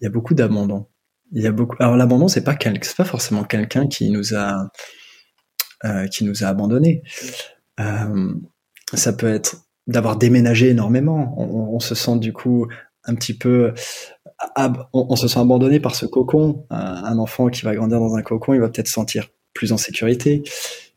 y 0.00 0.06
a 0.06 0.10
beaucoup 0.10 0.34
d'abandon. 0.34 0.86
Il 1.32 1.42
y 1.42 1.46
a 1.46 1.52
beaucoup. 1.52 1.76
Alors 1.80 1.96
l'abandon, 1.96 2.28
c'est 2.28 2.44
pas 2.44 2.56
c'est 2.60 2.96
pas 2.96 3.04
forcément 3.04 3.44
quelqu'un 3.44 3.86
qui 3.86 4.10
nous 4.10 4.34
a 4.34 4.70
euh, 5.84 6.06
qui 6.06 6.24
nous 6.24 6.44
a 6.44 6.48
abandonnés. 6.48 7.02
Euh, 7.80 8.34
ça 8.94 9.12
peut 9.12 9.32
être 9.32 9.56
d'avoir 9.86 10.16
déménagé 10.16 10.70
énormément. 10.70 11.34
On, 11.38 11.80
se 11.80 11.94
sent 11.94 12.18
du 12.18 12.32
coup 12.32 12.68
un 13.04 13.14
petit 13.14 13.36
peu, 13.36 13.74
on, 14.92 15.16
se 15.16 15.26
sent 15.26 15.40
abandonné 15.40 15.80
par 15.80 15.94
ce 15.94 16.06
cocon. 16.06 16.66
Un, 16.70 17.18
enfant 17.18 17.48
qui 17.48 17.62
va 17.62 17.74
grandir 17.74 17.98
dans 17.98 18.14
un 18.14 18.22
cocon, 18.22 18.54
il 18.54 18.60
va 18.60 18.68
peut-être 18.68 18.86
se 18.86 18.92
sentir 18.92 19.28
plus 19.54 19.72
en 19.72 19.76
sécurité. 19.76 20.44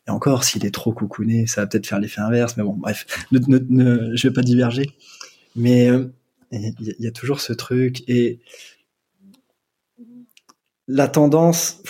Et 0.08 0.12
encore, 0.12 0.44
s'il 0.44 0.65
est 0.65 0.74
trop 0.74 0.94
coucouné, 0.94 1.48
ça 1.48 1.62
va 1.62 1.68
peut-être 1.68 1.88
faire 1.88 2.00
l'effet 2.00 2.22
inverse. 2.22 2.58
Mais 2.58 2.63
bon, 2.63 2.74
bref, 2.74 3.06
ne, 3.32 3.39
ne, 3.39 4.15
je 4.15 4.28
vais 4.28 4.34
pas 4.34 4.44
diverger. 4.44 4.91
Mais 5.56 5.89
euh, 5.89 6.06
il 6.52 6.96
y, 7.00 7.08
a 7.08 7.12
toujours 7.12 7.39
ce 7.39 7.54
truc. 7.54 8.04
Et 8.08 8.39
la 10.88 11.08
tendance, 11.08 11.82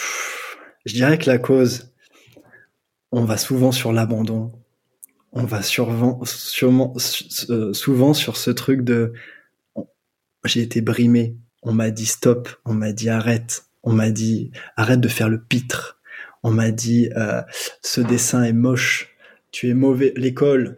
je 0.85 0.93
dirais 0.93 1.17
que 1.17 1.29
la 1.29 1.37
cause, 1.37 1.93
on 3.11 3.25
va 3.25 3.37
souvent 3.37 3.71
sur 3.71 3.91
l'abandon. 3.91 4.51
On 5.33 5.43
va 5.43 5.61
sûrement, 5.61 6.21
euh, 7.49 7.73
souvent 7.73 8.13
sur 8.13 8.37
ce 8.37 8.51
truc 8.51 8.81
de 8.81 9.13
j'ai 10.45 10.61
été 10.61 10.81
brimé. 10.81 11.35
On 11.63 11.73
m'a 11.73 11.91
dit 11.91 12.05
stop. 12.05 12.49
On 12.65 12.73
m'a 12.73 12.93
dit 12.93 13.09
arrête. 13.09 13.65
On 13.83 13.91
m'a 13.91 14.11
dit 14.11 14.51
arrête 14.77 15.01
de 15.01 15.07
faire 15.07 15.27
le 15.27 15.41
pitre. 15.41 15.94
On 16.45 16.51
m'a 16.51 16.69
dit 16.69 17.09
euh, 17.17 17.41
ce 17.81 18.01
dessin 18.01 18.43
est 18.43 18.53
moche. 18.53 19.17
Tu 19.49 19.67
es 19.67 19.73
mauvais. 19.73 20.13
L'école, 20.15 20.77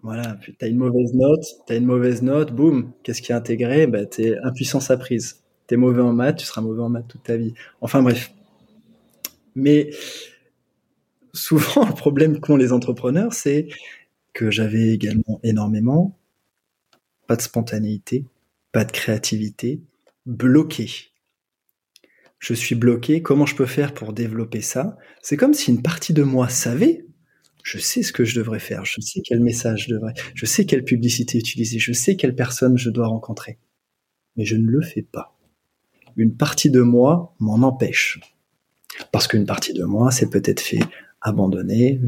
voilà, 0.00 0.38
t'as 0.58 0.68
une 0.68 0.78
mauvaise 0.78 1.12
note, 1.12 1.44
t'as 1.66 1.76
une 1.76 1.84
mauvaise 1.84 2.22
note, 2.22 2.54
boum, 2.54 2.92
qu'est-ce 3.02 3.20
qui 3.20 3.30
est 3.30 3.34
intégré? 3.34 3.86
Bah, 3.86 4.06
t'es 4.06 4.38
impuissance 4.42 4.90
apprise. 4.90 5.42
T'es 5.66 5.76
mauvais 5.76 6.00
en 6.00 6.14
maths, 6.14 6.38
tu 6.38 6.46
seras 6.46 6.62
mauvais 6.62 6.80
en 6.80 6.88
maths 6.88 7.08
toute 7.08 7.24
ta 7.24 7.36
vie. 7.36 7.52
Enfin 7.82 8.00
bref. 8.00 8.32
Mais 9.54 9.90
souvent, 11.34 11.84
le 11.86 11.92
problème 11.92 12.40
qu'ont 12.40 12.56
les 12.56 12.72
entrepreneurs, 12.72 13.34
c'est 13.34 13.68
que 14.32 14.50
j'avais 14.50 14.94
également 14.94 15.40
énormément 15.42 16.16
pas 17.26 17.36
de 17.36 17.42
spontanéité, 17.42 18.24
pas 18.72 18.86
de 18.86 18.92
créativité, 18.92 19.82
bloqué. 20.24 21.11
Je 22.42 22.54
suis 22.54 22.74
bloqué, 22.74 23.22
comment 23.22 23.46
je 23.46 23.54
peux 23.54 23.66
faire 23.66 23.94
pour 23.94 24.12
développer 24.12 24.62
ça? 24.62 24.96
C'est 25.22 25.36
comme 25.36 25.54
si 25.54 25.70
une 25.70 25.80
partie 25.80 26.12
de 26.12 26.24
moi 26.24 26.48
savait 26.48 27.06
je 27.62 27.78
sais 27.78 28.02
ce 28.02 28.12
que 28.12 28.24
je 28.24 28.36
devrais 28.36 28.58
faire, 28.58 28.84
je 28.84 29.00
sais 29.00 29.20
quel 29.22 29.38
message 29.38 29.86
je 29.86 29.94
devrais, 29.94 30.14
je 30.34 30.46
sais 30.46 30.66
quelle 30.66 30.82
publicité 30.82 31.38
utiliser, 31.38 31.78
je 31.78 31.92
sais 31.92 32.16
quelle 32.16 32.34
personne 32.34 32.76
je 32.76 32.90
dois 32.90 33.06
rencontrer. 33.06 33.58
Mais 34.36 34.44
je 34.44 34.56
ne 34.56 34.66
le 34.66 34.82
fais 34.82 35.02
pas. 35.02 35.38
Une 36.16 36.36
partie 36.36 36.70
de 36.70 36.80
moi 36.80 37.36
m'en 37.38 37.62
empêche. 37.62 38.18
Parce 39.12 39.28
qu'une 39.28 39.46
partie 39.46 39.72
de 39.74 39.84
moi 39.84 40.10
s'est 40.10 40.28
peut-être 40.28 40.60
fait 40.60 40.80
abandonner, 41.20 42.00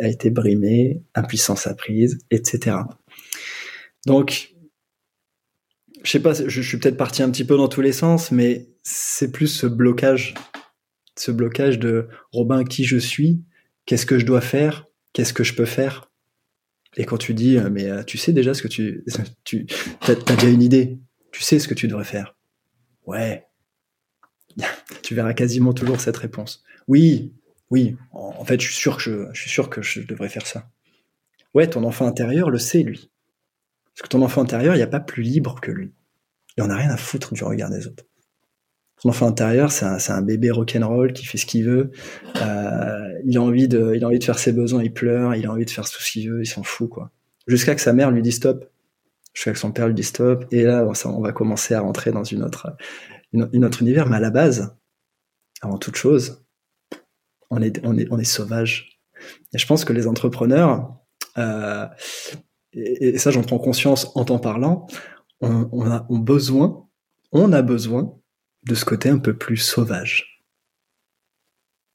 a 0.00 0.08
été 0.08 0.30
brimée, 0.30 1.02
impuissance 1.14 1.66
apprise, 1.66 2.18
etc. 2.30 2.78
Donc, 4.06 4.54
je 6.02 6.10
sais 6.10 6.20
pas, 6.20 6.32
je, 6.32 6.60
suis 6.60 6.78
peut-être 6.78 6.96
parti 6.96 7.22
un 7.22 7.30
petit 7.30 7.44
peu 7.44 7.56
dans 7.56 7.68
tous 7.68 7.80
les 7.80 7.92
sens, 7.92 8.30
mais 8.30 8.68
c'est 8.82 9.30
plus 9.30 9.48
ce 9.48 9.66
blocage, 9.66 10.34
ce 11.16 11.30
blocage 11.30 11.78
de 11.78 12.08
Robin 12.32 12.64
qui 12.64 12.84
je 12.84 12.96
suis, 12.96 13.42
Qu'est-ce 13.90 14.06
que 14.06 14.20
je 14.20 14.24
dois 14.24 14.40
faire? 14.40 14.86
Qu'est-ce 15.12 15.32
que 15.32 15.42
je 15.42 15.52
peux 15.52 15.64
faire? 15.64 16.12
Et 16.96 17.04
quand 17.04 17.18
tu 17.18 17.34
dis, 17.34 17.56
euh, 17.56 17.70
mais 17.70 17.90
euh, 17.90 18.04
tu 18.04 18.18
sais 18.18 18.32
déjà 18.32 18.54
ce 18.54 18.62
que 18.62 18.68
tu... 18.68 19.04
Tu 19.44 19.66
as, 20.02 20.14
déjà 20.14 20.48
une 20.48 20.62
idée. 20.62 21.00
Tu 21.32 21.42
sais 21.42 21.58
ce 21.58 21.66
que 21.66 21.74
tu 21.74 21.88
devrais 21.88 22.04
faire. 22.04 22.36
Ouais. 23.04 23.48
tu 25.02 25.16
verras 25.16 25.34
quasiment 25.34 25.72
toujours 25.72 26.00
cette 26.00 26.16
réponse. 26.16 26.62
Oui, 26.86 27.34
oui. 27.70 27.96
En, 28.12 28.44
fait, 28.44 28.60
je 28.60 28.66
suis 28.66 28.76
sûr 28.76 28.96
que 28.96 29.28
je 29.32 29.40
suis 29.40 29.50
sûr 29.50 29.70
que 29.70 29.82
je 29.82 30.02
devrais 30.02 30.28
faire 30.28 30.46
ça. 30.46 30.70
Ouais, 31.52 31.68
ton 31.68 31.82
enfant 31.82 32.06
intérieur 32.06 32.48
le 32.48 32.58
sait, 32.58 32.84
lui. 32.84 33.10
Parce 34.00 34.08
que 34.08 34.16
ton 34.16 34.22
enfant 34.22 34.40
intérieur, 34.40 34.74
il 34.74 34.78
n'y 34.78 34.82
a 34.82 34.86
pas 34.86 34.98
plus 34.98 35.22
libre 35.22 35.60
que 35.60 35.70
lui. 35.70 35.92
Il 36.56 36.62
en 36.62 36.70
a 36.70 36.74
rien 36.74 36.88
à 36.88 36.96
foutre 36.96 37.34
du 37.34 37.44
regard 37.44 37.68
des 37.68 37.86
autres. 37.86 38.04
Son 38.96 39.10
enfant 39.10 39.26
intérieur, 39.26 39.70
c'est 39.72 40.10
un, 40.10 40.22
bébé 40.22 40.50
rock'n'roll 40.50 41.12
qui 41.12 41.26
fait 41.26 41.36
ce 41.36 41.44
qu'il 41.44 41.66
veut. 41.66 41.90
Euh, 42.36 43.20
il 43.26 43.36
a 43.36 43.42
envie 43.42 43.68
de, 43.68 43.92
il 43.94 44.02
a 44.02 44.06
envie 44.06 44.18
de 44.18 44.24
faire 44.24 44.38
ses 44.38 44.52
besoins, 44.52 44.82
il 44.82 44.94
pleure, 44.94 45.34
il 45.34 45.44
a 45.44 45.52
envie 45.52 45.66
de 45.66 45.70
faire 45.70 45.84
tout 45.84 46.00
ce 46.00 46.12
qu'il 46.12 46.30
veut, 46.30 46.40
il 46.40 46.46
s'en 46.46 46.62
fout 46.62 46.88
quoi. 46.88 47.10
jusqu'à 47.46 47.74
que 47.74 47.80
sa 47.82 47.92
mère 47.92 48.10
lui 48.10 48.22
dise 48.22 48.36
stop. 48.36 48.70
Jusqu'à 49.34 49.52
que 49.52 49.58
son 49.58 49.70
père 49.70 49.86
lui 49.86 49.94
dise 49.94 50.08
stop. 50.08 50.46
Et 50.50 50.62
là, 50.62 50.90
on 51.04 51.20
va 51.20 51.32
commencer 51.32 51.74
à 51.74 51.80
rentrer 51.80 52.10
dans 52.10 52.24
une 52.24 52.42
autre, 52.42 52.74
une, 53.34 53.64
autre 53.66 53.82
univers. 53.82 54.06
Mais 54.06 54.16
à 54.16 54.20
la 54.20 54.30
base, 54.30 54.74
avant 55.60 55.76
toute 55.76 55.96
chose, 55.96 56.42
on 57.50 57.60
est, 57.60 57.80
on 57.84 57.98
est, 57.98 58.08
on 58.10 58.18
est 58.18 58.24
sauvage. 58.24 58.98
Et 59.52 59.58
je 59.58 59.66
pense 59.66 59.84
que 59.84 59.92
les 59.92 60.06
entrepreneurs, 60.06 60.96
euh, 61.36 61.86
et, 62.72 63.18
ça 63.18 63.30
j'en 63.30 63.42
prends 63.42 63.58
conscience 63.58 64.10
en 64.14 64.24
t'en 64.24 64.38
parlant, 64.38 64.86
on, 65.40 65.90
a 65.90 66.06
besoin, 66.10 66.86
on 67.32 67.52
a 67.52 67.62
besoin 67.62 68.14
de 68.64 68.74
ce 68.74 68.84
côté 68.84 69.08
un 69.08 69.18
peu 69.18 69.36
plus 69.36 69.56
sauvage. 69.56 70.44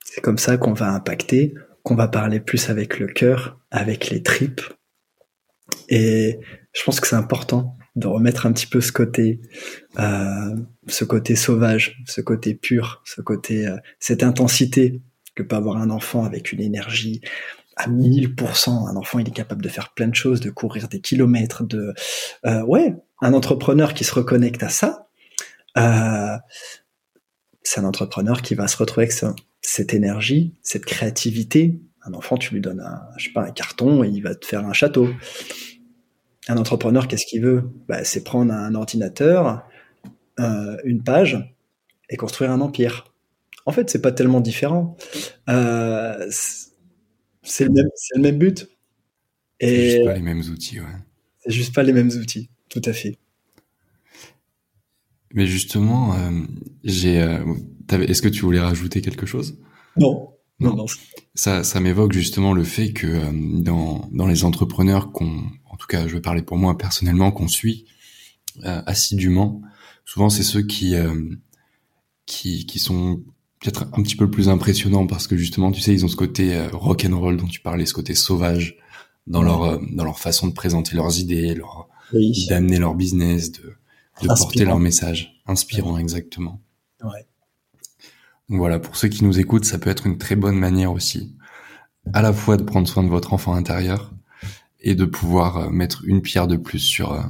C'est 0.03 0.21
comme 0.21 0.37
ça 0.37 0.57
qu'on 0.57 0.73
va 0.73 0.91
impacter, 0.91 1.53
qu'on 1.83 1.95
va 1.95 2.07
parler 2.07 2.39
plus 2.39 2.69
avec 2.69 2.99
le 2.99 3.07
cœur, 3.07 3.59
avec 3.69 4.09
les 4.09 4.23
tripes. 4.23 4.61
Et 5.89 6.39
je 6.73 6.83
pense 6.83 6.99
que 6.99 7.07
c'est 7.07 7.15
important 7.15 7.77
de 7.95 8.07
remettre 8.07 8.45
un 8.45 8.51
petit 8.51 8.67
peu 8.67 8.81
ce 8.81 8.91
côté, 8.91 9.39
euh, 9.99 10.55
ce 10.87 11.05
côté 11.05 11.35
sauvage, 11.35 12.01
ce 12.05 12.21
côté 12.21 12.55
pur, 12.55 13.01
ce 13.05 13.21
côté, 13.21 13.67
euh, 13.67 13.77
cette 13.99 14.23
intensité 14.23 15.01
que 15.35 15.43
peut 15.43 15.55
avoir 15.55 15.77
un 15.77 15.89
enfant 15.89 16.23
avec 16.23 16.51
une 16.51 16.61
énergie 16.61 17.21
à 17.75 17.87
1000%. 17.87 18.89
Un 18.89 18.95
enfant, 18.95 19.19
il 19.19 19.27
est 19.27 19.31
capable 19.31 19.61
de 19.61 19.69
faire 19.69 19.93
plein 19.93 20.07
de 20.07 20.15
choses, 20.15 20.39
de 20.39 20.49
courir 20.49 20.87
des 20.87 21.01
kilomètres, 21.01 21.63
de, 21.63 21.93
euh, 22.45 22.63
ouais, 22.63 22.95
un 23.21 23.33
entrepreneur 23.33 23.93
qui 23.93 24.03
se 24.03 24.13
reconnecte 24.13 24.63
à 24.63 24.69
ça, 24.69 25.05
euh, 25.77 26.37
c'est 27.63 27.79
un 27.79 27.85
entrepreneur 27.85 28.41
qui 28.41 28.55
va 28.55 28.67
se 28.67 28.77
retrouver 28.77 29.07
avec 29.07 29.35
cette 29.61 29.93
énergie, 29.93 30.53
cette 30.61 30.85
créativité. 30.85 31.81
Un 32.03 32.13
enfant, 32.13 32.37
tu 32.37 32.53
lui 32.53 32.61
donnes 32.61 32.81
un, 32.81 33.01
je 33.17 33.25
sais 33.25 33.33
pas, 33.33 33.43
un 33.43 33.51
carton 33.51 34.03
et 34.03 34.09
il 34.09 34.21
va 34.21 34.35
te 34.35 34.45
faire 34.45 34.65
un 34.65 34.73
château. 34.73 35.09
Un 36.47 36.57
entrepreneur, 36.57 37.07
qu'est-ce 37.07 37.25
qu'il 37.25 37.41
veut? 37.41 37.71
Bah, 37.87 38.03
C'est 38.03 38.23
prendre 38.23 38.53
un 38.53 38.75
ordinateur, 38.75 39.63
euh, 40.39 40.77
une 40.83 41.03
page 41.03 41.55
et 42.09 42.17
construire 42.17 42.51
un 42.51 42.61
empire. 42.61 43.11
En 43.65 43.71
fait, 43.71 43.89
c'est 43.89 44.01
pas 44.01 44.11
tellement 44.11 44.41
différent. 44.41 44.95
Euh, 45.49 46.29
c'est 47.45 47.65
le, 47.65 47.89
le, 48.15 48.21
même 48.21 48.37
but. 48.37 48.67
C'est 49.59 49.91
juste 49.91 50.05
pas 50.05 50.13
les 50.13 50.21
mêmes 50.21 50.41
outils, 50.41 50.79
ouais. 50.79 50.87
C'est 51.43 51.51
juste 51.51 51.73
pas 51.73 51.83
les 51.83 51.93
mêmes 51.93 52.09
outils, 52.09 52.49
tout 52.69 52.81
à 52.85 52.93
fait. 52.93 53.17
Mais 55.33 55.45
justement, 55.45 56.15
euh, 56.15 56.41
j'ai. 56.83 57.21
Euh, 57.21 57.43
est-ce 57.91 58.21
que 58.21 58.29
tu 58.29 58.41
voulais 58.41 58.59
rajouter 58.59 59.01
quelque 59.01 59.25
chose? 59.25 59.59
Non. 59.97 60.33
non. 60.59 60.75
Non, 60.75 60.85
Ça, 61.35 61.63
ça 61.63 61.79
m'évoque 61.79 62.13
justement 62.13 62.53
le 62.53 62.63
fait 62.63 62.93
que 62.93 63.05
euh, 63.05 63.31
dans, 63.33 64.09
dans 64.11 64.27
les 64.27 64.43
entrepreneurs 64.43 65.11
qu'on, 65.11 65.43
en 65.65 65.77
tout 65.77 65.87
cas, 65.87 66.07
je 66.07 66.15
vais 66.15 66.21
parler 66.21 66.41
pour 66.41 66.57
moi 66.57 66.77
personnellement, 66.77 67.31
qu'on 67.31 67.47
suit 67.47 67.85
assidûment, 68.63 69.61
souvent 70.05 70.29
c'est 70.29 70.41
ceux 70.41 70.61
qui, 70.61 70.95
qui, 72.25 72.65
qui 72.65 72.79
sont 72.79 73.21
peut-être 73.59 73.87
un 73.93 74.03
petit 74.03 74.15
peu 74.15 74.29
plus 74.29 74.49
impressionnants 74.49 75.07
parce 75.07 75.27
que 75.27 75.37
justement, 75.37 75.71
tu 75.71 75.81
sais, 75.81 75.93
ils 75.93 76.05
ont 76.05 76.09
ce 76.09 76.15
côté 76.15 76.67
rock 76.71 77.05
and 77.09 77.19
roll 77.19 77.37
dont 77.37 77.47
tu 77.47 77.61
parlais, 77.61 77.85
ce 77.85 77.93
côté 77.93 78.15
sauvage 78.15 78.77
dans 79.27 79.41
leur 79.41 79.79
dans 79.91 80.03
leur 80.03 80.19
façon 80.19 80.47
de 80.47 80.53
présenter 80.53 80.95
leurs 80.95 81.19
idées, 81.19 81.55
leur 81.55 81.87
d'amener 82.49 82.77
leur 82.77 82.93
business, 82.93 83.51
de 83.51 83.75
de 84.21 84.27
porter 84.27 84.65
leur 84.65 84.79
message, 84.79 85.41
inspirant 85.45 85.97
exactement. 85.97 86.61
Ouais. 87.03 87.25
voilà, 88.47 88.79
pour 88.79 88.95
ceux 88.95 89.09
qui 89.09 89.23
nous 89.23 89.39
écoutent, 89.39 89.65
ça 89.65 89.77
peut 89.77 89.89
être 89.89 90.07
une 90.07 90.17
très 90.17 90.35
bonne 90.35 90.57
manière 90.57 90.91
aussi, 90.91 91.35
à 92.13 92.21
la 92.21 92.33
fois 92.33 92.57
de 92.57 92.63
prendre 92.63 92.87
soin 92.87 93.03
de 93.03 93.09
votre 93.09 93.33
enfant 93.33 93.53
intérieur 93.53 94.13
et 94.79 94.95
de 94.95 95.05
pouvoir 95.05 95.57
euh, 95.57 95.69
mettre 95.69 96.03
une 96.05 96.21
pierre 96.21 96.47
de 96.47 96.55
plus 96.55 96.79
sur 96.79 97.13
euh, 97.13 97.21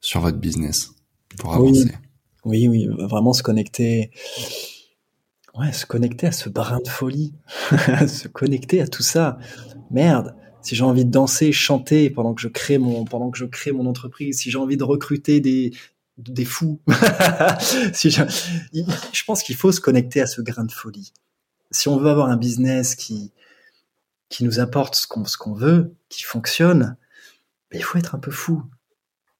sur 0.00 0.20
votre 0.20 0.38
business 0.38 0.92
pour 1.38 1.54
avancer. 1.54 1.92
Oui, 2.44 2.68
oui, 2.68 2.86
vraiment 2.86 3.32
se 3.32 3.42
connecter. 3.42 4.10
Ouais, 5.58 5.72
se 5.72 5.86
connecter 5.86 6.26
à 6.26 6.32
ce 6.32 6.48
brin 6.50 6.80
de 6.84 6.88
folie, 6.88 7.32
se 8.06 8.28
connecter 8.28 8.82
à 8.82 8.86
tout 8.86 9.02
ça. 9.02 9.38
Merde, 9.90 10.34
si 10.60 10.74
j'ai 10.74 10.84
envie 10.84 11.04
de 11.04 11.10
danser, 11.10 11.50
chanter 11.52 12.10
pendant 12.10 12.34
que 12.34 12.42
je 12.42 12.48
crée 12.48 12.76
mon, 12.76 13.04
pendant 13.04 13.30
que 13.30 13.38
je 13.38 13.46
crée 13.46 13.72
mon 13.72 13.86
entreprise, 13.86 14.40
si 14.40 14.50
j'ai 14.50 14.58
envie 14.58 14.76
de 14.76 14.84
recruter 14.84 15.40
des, 15.40 15.72
des 16.18 16.44
fous, 16.44 16.80
si 17.94 18.10
je, 18.10 18.22
je 19.12 19.24
pense 19.24 19.42
qu'il 19.42 19.56
faut 19.56 19.72
se 19.72 19.80
connecter 19.80 20.20
à 20.20 20.26
ce 20.26 20.42
grain 20.42 20.64
de 20.64 20.72
folie. 20.72 21.12
Si 21.70 21.88
on 21.88 21.96
veut 21.96 22.10
avoir 22.10 22.28
un 22.28 22.36
business 22.36 22.94
qui, 22.94 23.32
qui 24.28 24.44
nous 24.44 24.60
apporte 24.60 24.94
ce 24.94 25.06
qu'on, 25.06 25.24
ce 25.24 25.38
qu'on 25.38 25.54
veut, 25.54 25.94
qui 26.08 26.22
fonctionne, 26.22 26.96
ben, 27.70 27.78
il 27.78 27.82
faut 27.82 27.98
être 27.98 28.14
un 28.14 28.18
peu 28.18 28.30
fou. 28.30 28.62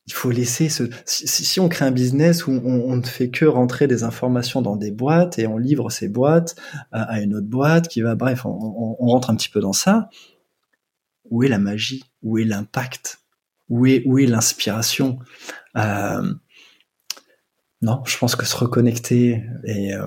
Il 0.07 0.13
faut 0.13 0.31
laisser 0.31 0.69
ce. 0.69 0.85
Si, 1.05 1.59
on 1.59 1.69
crée 1.69 1.85
un 1.85 1.91
business 1.91 2.47
où 2.47 2.53
on, 2.53 2.97
ne 2.97 3.03
fait 3.03 3.29
que 3.29 3.45
rentrer 3.45 3.89
des 3.89 4.05
informations 4.05 4.63
dans 4.63 4.77
des 4.77 4.93
boîtes 4.93 5.39
et 5.41 5.49
on 5.49 5.59
livre 5.59 5.91
ces 5.91 6.09
boîtes 6.09 6.55
à, 6.93 7.21
une 7.21 7.35
autre 7.35 7.49
boîte 7.49 7.89
qui 7.89 8.03
va, 8.03 8.15
bref, 8.15 8.47
on, 8.47 8.95
rentre 9.01 9.31
un 9.31 9.37
petit 9.37 9.49
peu 9.49 9.61
dans 9.61 9.73
ça 9.73 10.09
où 11.31 11.43
est 11.43 11.49
la 11.49 11.59
magie? 11.59 12.05
Où 12.23 12.39
est 12.39 12.45
l'impact? 12.45 13.21
Où 13.69 13.87
est, 13.87 14.05
l'inspiration? 14.27 15.19
Euh, 15.77 16.35
Non, 17.83 18.03
je 18.07 18.17
pense 18.17 18.37
que 18.37 18.47
se 18.47 18.57
reconnecter 18.57 19.45
et 19.65 19.93
euh, 19.93 20.07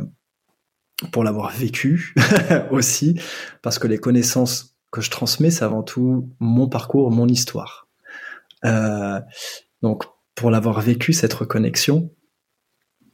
pour 1.12 1.24
l'avoir 1.24 1.52
vécu 1.52 2.16
aussi, 2.72 3.20
parce 3.62 3.80
que 3.80 3.88
les 3.88 3.98
connaissances 3.98 4.76
que 4.92 5.02
je 5.02 5.10
transmets, 5.10 5.52
c'est 5.52 5.66
avant 5.66 5.84
tout 5.84 6.30
mon 6.40 6.68
parcours, 6.68 7.12
mon 7.12 7.28
histoire. 7.28 7.88
Euh, 8.66 9.20
donc, 9.82 10.04
pour 10.36 10.52
l'avoir 10.52 10.82
vécu, 10.82 11.14
cette 11.14 11.34
reconnexion, 11.34 12.12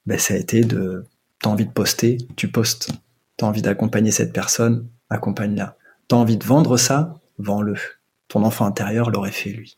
ben, 0.05 0.17
ça 0.17 0.33
a 0.33 0.37
été 0.37 0.63
de, 0.63 1.05
t'as 1.41 1.49
envie 1.49 1.65
de 1.65 1.71
poster, 1.71 2.17
tu 2.35 2.47
postes. 2.47 2.91
T'as 3.37 3.47
envie 3.47 3.61
d'accompagner 3.61 4.11
cette 4.11 4.33
personne, 4.33 4.87
accompagne-la. 5.09 5.77
T'as 6.07 6.15
envie 6.15 6.37
de 6.37 6.43
vendre 6.43 6.77
ça, 6.77 7.19
vends-le. 7.37 7.75
Ton 8.27 8.43
enfant 8.43 8.65
intérieur 8.65 9.09
l'aurait 9.09 9.31
fait 9.31 9.51
lui. 9.51 9.77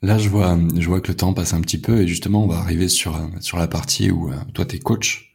Là, 0.00 0.18
je 0.18 0.28
vois, 0.28 0.58
je 0.76 0.88
vois 0.88 1.00
que 1.00 1.08
le 1.08 1.16
temps 1.16 1.32
passe 1.32 1.54
un 1.54 1.60
petit 1.60 1.78
peu 1.78 2.00
et 2.00 2.08
justement, 2.08 2.44
on 2.44 2.48
va 2.48 2.56
arriver 2.56 2.88
sur 2.88 3.16
sur 3.40 3.58
la 3.58 3.68
partie 3.68 4.10
où 4.10 4.32
euh, 4.32 4.36
toi, 4.52 4.64
t'es 4.64 4.80
coach. 4.80 5.32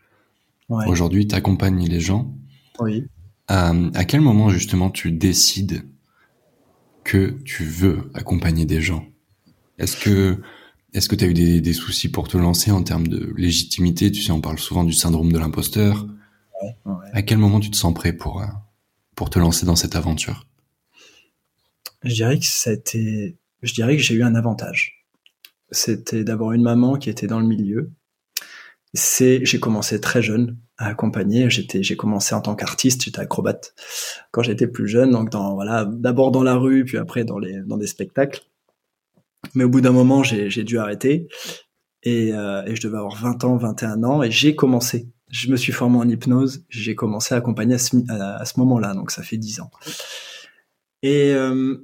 Ouais. 0.68 0.86
Aujourd'hui, 0.88 1.26
t'accompagnes 1.28 1.88
les 1.88 2.02
gens. 2.02 2.34
Oui. 2.80 3.06
Euh, 3.50 3.90
à 3.94 4.04
quel 4.04 4.20
moment 4.20 4.50
justement 4.50 4.90
tu 4.90 5.12
décides 5.12 5.86
que 7.06 7.38
tu 7.46 7.64
veux 7.64 8.12
accompagner 8.14 8.66
des 8.66 8.82
gens? 8.82 9.06
Est-ce 9.78 9.98
que 9.98 10.38
est-ce 10.94 11.10
que 11.10 11.16
tu 11.16 11.26
as 11.26 11.28
eu 11.28 11.34
des, 11.34 11.62
des, 11.62 11.74
soucis 11.74 12.10
pour 12.10 12.28
te 12.28 12.38
lancer 12.38 12.72
en 12.72 12.82
termes 12.82 13.08
de 13.08 13.34
légitimité? 13.38 14.12
Tu 14.12 14.22
sais, 14.22 14.32
on 14.32 14.42
parle 14.42 14.58
souvent 14.58 14.84
du 14.84 14.94
syndrome 14.94 15.32
de 15.32 15.38
l'imposteur. 15.38 16.08
Ouais, 16.62 16.76
ouais. 16.86 17.10
À 17.14 17.22
quel 17.22 17.38
moment 17.38 17.60
tu 17.60 17.70
te 17.70 17.76
sens 17.76 17.94
prêt 17.94 18.14
pour 18.14 18.42
euh, 18.42 18.46
pour 19.16 19.30
te 19.30 19.40
lancer 19.40 19.66
dans 19.66 19.76
cette 19.76 19.96
aventure? 19.96 20.48
Je 22.04 22.14
dirais 22.14 22.40
que 22.40 22.46
c'était, 22.46 23.36
je 23.64 23.74
dirais 23.74 23.98
que 23.98 24.04
j'ai 24.04 24.16
eu 24.16 24.24
un 24.24 24.36
avantage. 24.36 25.06
C'était 25.72 26.24
d'avoir 26.24 26.54
une 26.54 26.62
maman 26.62 26.96
qui 26.96 27.10
était 27.10 27.28
dans 27.28 27.40
le 27.40 27.48
milieu. 27.48 27.92
C'est, 28.94 29.44
j'ai 29.44 29.60
commencé 29.60 30.00
très 30.00 30.22
jeune 30.22 30.58
à 30.78 30.88
accompagner. 30.88 31.50
J'étais, 31.50 31.84
j'ai 31.84 31.98
commencé 31.98 32.34
en 32.36 32.42
tant 32.42 32.56
qu'artiste, 32.56 33.04
j'étais 33.04 33.20
acrobate 33.20 33.74
quand 34.32 34.44
j'étais 34.44 34.68
plus 34.68 34.88
jeune. 34.88 35.12
Donc 35.12 35.32
dans, 35.32 35.56
voilà, 35.56 35.86
d'abord 35.86 36.32
dans 36.32 36.44
la 36.44 36.56
rue, 36.56 36.86
puis 36.86 36.98
après 36.98 37.26
dans 37.26 37.40
les, 37.40 37.60
dans 37.66 37.78
des 37.78 37.88
spectacles. 37.88 38.44
Mais 39.54 39.64
au 39.64 39.70
bout 39.70 39.82
d'un 39.82 39.92
moment, 39.92 40.24
j'ai, 40.24 40.64
dû 40.64 40.78
arrêter. 40.78 41.28
Et, 42.04 42.34
euh, 42.34 42.64
et, 42.66 42.76
je 42.76 42.82
devais 42.82 42.98
avoir 42.98 43.16
20 43.16 43.44
ans, 43.44 43.58
21 43.58 44.04
ans, 44.04 44.24
et 44.24 44.32
j'ai 44.32 44.56
commencé. 44.56 45.10
Je 45.30 45.52
me 45.52 45.58
suis 45.58 45.74
formé 45.74 45.98
en 45.98 46.08
hypnose, 46.08 46.66
j'ai 46.70 46.96
commencé 46.96 47.36
à 47.36 47.40
accompagner 47.40 47.76
à 47.76 47.78
ce, 47.78 48.60
moment-là, 48.60 48.94
donc 48.94 49.12
ça 49.12 49.24
fait 49.24 49.38
10 49.38 49.60
ans. 49.60 49.72
Et 51.04 51.34
euh, 51.34 51.76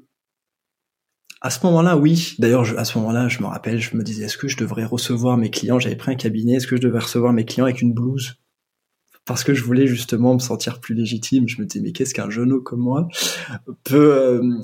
à 1.43 1.49
ce 1.49 1.59
moment-là, 1.65 1.97
oui. 1.97 2.35
D'ailleurs, 2.39 2.79
à 2.79 2.85
ce 2.85 2.97
moment-là, 2.99 3.27
je 3.27 3.41
me 3.41 3.47
rappelle, 3.47 3.81
je 3.81 3.97
me 3.97 4.03
disais, 4.03 4.23
est-ce 4.23 4.37
que 4.37 4.47
je 4.47 4.55
devrais 4.55 4.85
recevoir 4.85 5.37
mes 5.37 5.49
clients? 5.49 5.77
J'avais 5.77 5.97
pris 5.97 6.11
un 6.11 6.15
cabinet. 6.15 6.53
Est-ce 6.53 6.67
que 6.67 6.77
je 6.77 6.81
devrais 6.81 7.01
recevoir 7.01 7.33
mes 7.33 7.43
clients 7.43 7.65
avec 7.65 7.81
une 7.81 7.93
blouse? 7.93 8.35
Parce 9.25 9.43
que 9.43 9.53
je 9.53 9.61
voulais 9.61 9.85
justement 9.85 10.33
me 10.35 10.39
sentir 10.39 10.79
plus 10.79 10.95
légitime. 10.95 11.49
Je 11.49 11.61
me 11.61 11.65
disais, 11.65 11.83
mais 11.83 11.91
qu'est-ce 11.91 12.13
qu'un 12.13 12.29
genou 12.29 12.61
comme 12.61 12.79
moi 12.79 13.09
peut 13.83 14.13
euh, 14.13 14.61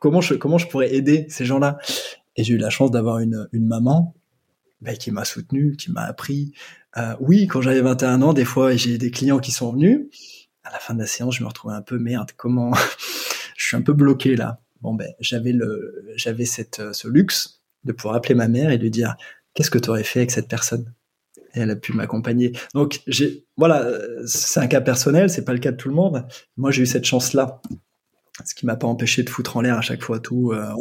Comment 0.00 0.20
je 0.20 0.34
comment 0.34 0.58
je 0.58 0.66
pourrais 0.68 0.94
aider 0.94 1.26
ces 1.28 1.44
gens-là? 1.44 1.78
Et 2.36 2.44
j'ai 2.44 2.54
eu 2.54 2.58
la 2.58 2.70
chance 2.70 2.90
d'avoir 2.90 3.18
une, 3.18 3.48
une 3.52 3.66
maman 3.66 4.14
bah, 4.80 4.94
qui 4.94 5.10
m'a 5.10 5.24
soutenu, 5.24 5.76
qui 5.76 5.90
m'a 5.90 6.02
appris. 6.02 6.52
Euh, 6.96 7.14
oui, 7.20 7.46
quand 7.46 7.62
j'avais 7.62 7.80
21 7.80 8.22
ans, 8.22 8.32
des 8.32 8.44
fois, 8.44 8.74
j'ai 8.76 8.98
des 8.98 9.10
clients 9.10 9.38
qui 9.38 9.52
sont 9.52 9.72
venus. 9.72 10.06
À 10.64 10.72
la 10.72 10.78
fin 10.78 10.94
de 10.94 10.98
la 10.98 11.06
séance, 11.06 11.36
je 11.36 11.42
me 11.42 11.48
retrouvais 11.48 11.74
un 11.74 11.82
peu 11.82 11.98
merde. 11.98 12.30
Comment 12.36 12.72
Je 13.56 13.64
suis 13.64 13.76
un 13.76 13.82
peu 13.82 13.94
bloqué 13.94 14.36
là 14.36 14.60
bon 14.80 14.94
ben 14.94 15.08
j'avais 15.20 15.52
le 15.52 16.04
j'avais 16.16 16.44
cette 16.44 16.80
euh, 16.80 16.92
ce 16.92 17.08
luxe 17.08 17.62
de 17.84 17.92
pouvoir 17.92 18.16
appeler 18.16 18.34
ma 18.34 18.48
mère 18.48 18.70
et 18.70 18.78
lui 18.78 18.90
dire 18.90 19.16
qu'est-ce 19.54 19.70
que 19.70 19.78
tu 19.78 19.90
aurais 19.90 20.04
fait 20.04 20.20
avec 20.20 20.30
cette 20.30 20.48
personne? 20.48 20.92
Et 21.54 21.60
elle 21.60 21.70
a 21.70 21.76
pu 21.76 21.92
m'accompagner 21.92 22.52
donc 22.74 23.02
voilà 23.56 23.90
c'est 24.26 24.60
un 24.60 24.66
cas 24.66 24.80
personnel 24.80 25.30
c'est 25.30 25.44
pas 25.44 25.54
le 25.54 25.58
cas 25.58 25.72
de 25.72 25.76
tout 25.76 25.88
le 25.88 25.94
monde 25.94 26.26
moi 26.56 26.70
j'ai 26.70 26.82
eu 26.82 26.86
cette 26.86 27.04
chance 27.04 27.32
là 27.32 27.62
ce 28.44 28.54
qui 28.54 28.66
m'a 28.66 28.76
pas 28.76 28.86
empêché 28.86 29.22
de 29.22 29.30
foutre 29.30 29.56
en 29.56 29.60
l'air 29.60 29.78
à 29.78 29.80
chaque 29.80 30.02
fois 30.02 30.20
tout. 30.20 30.52
Euh, 30.52 30.72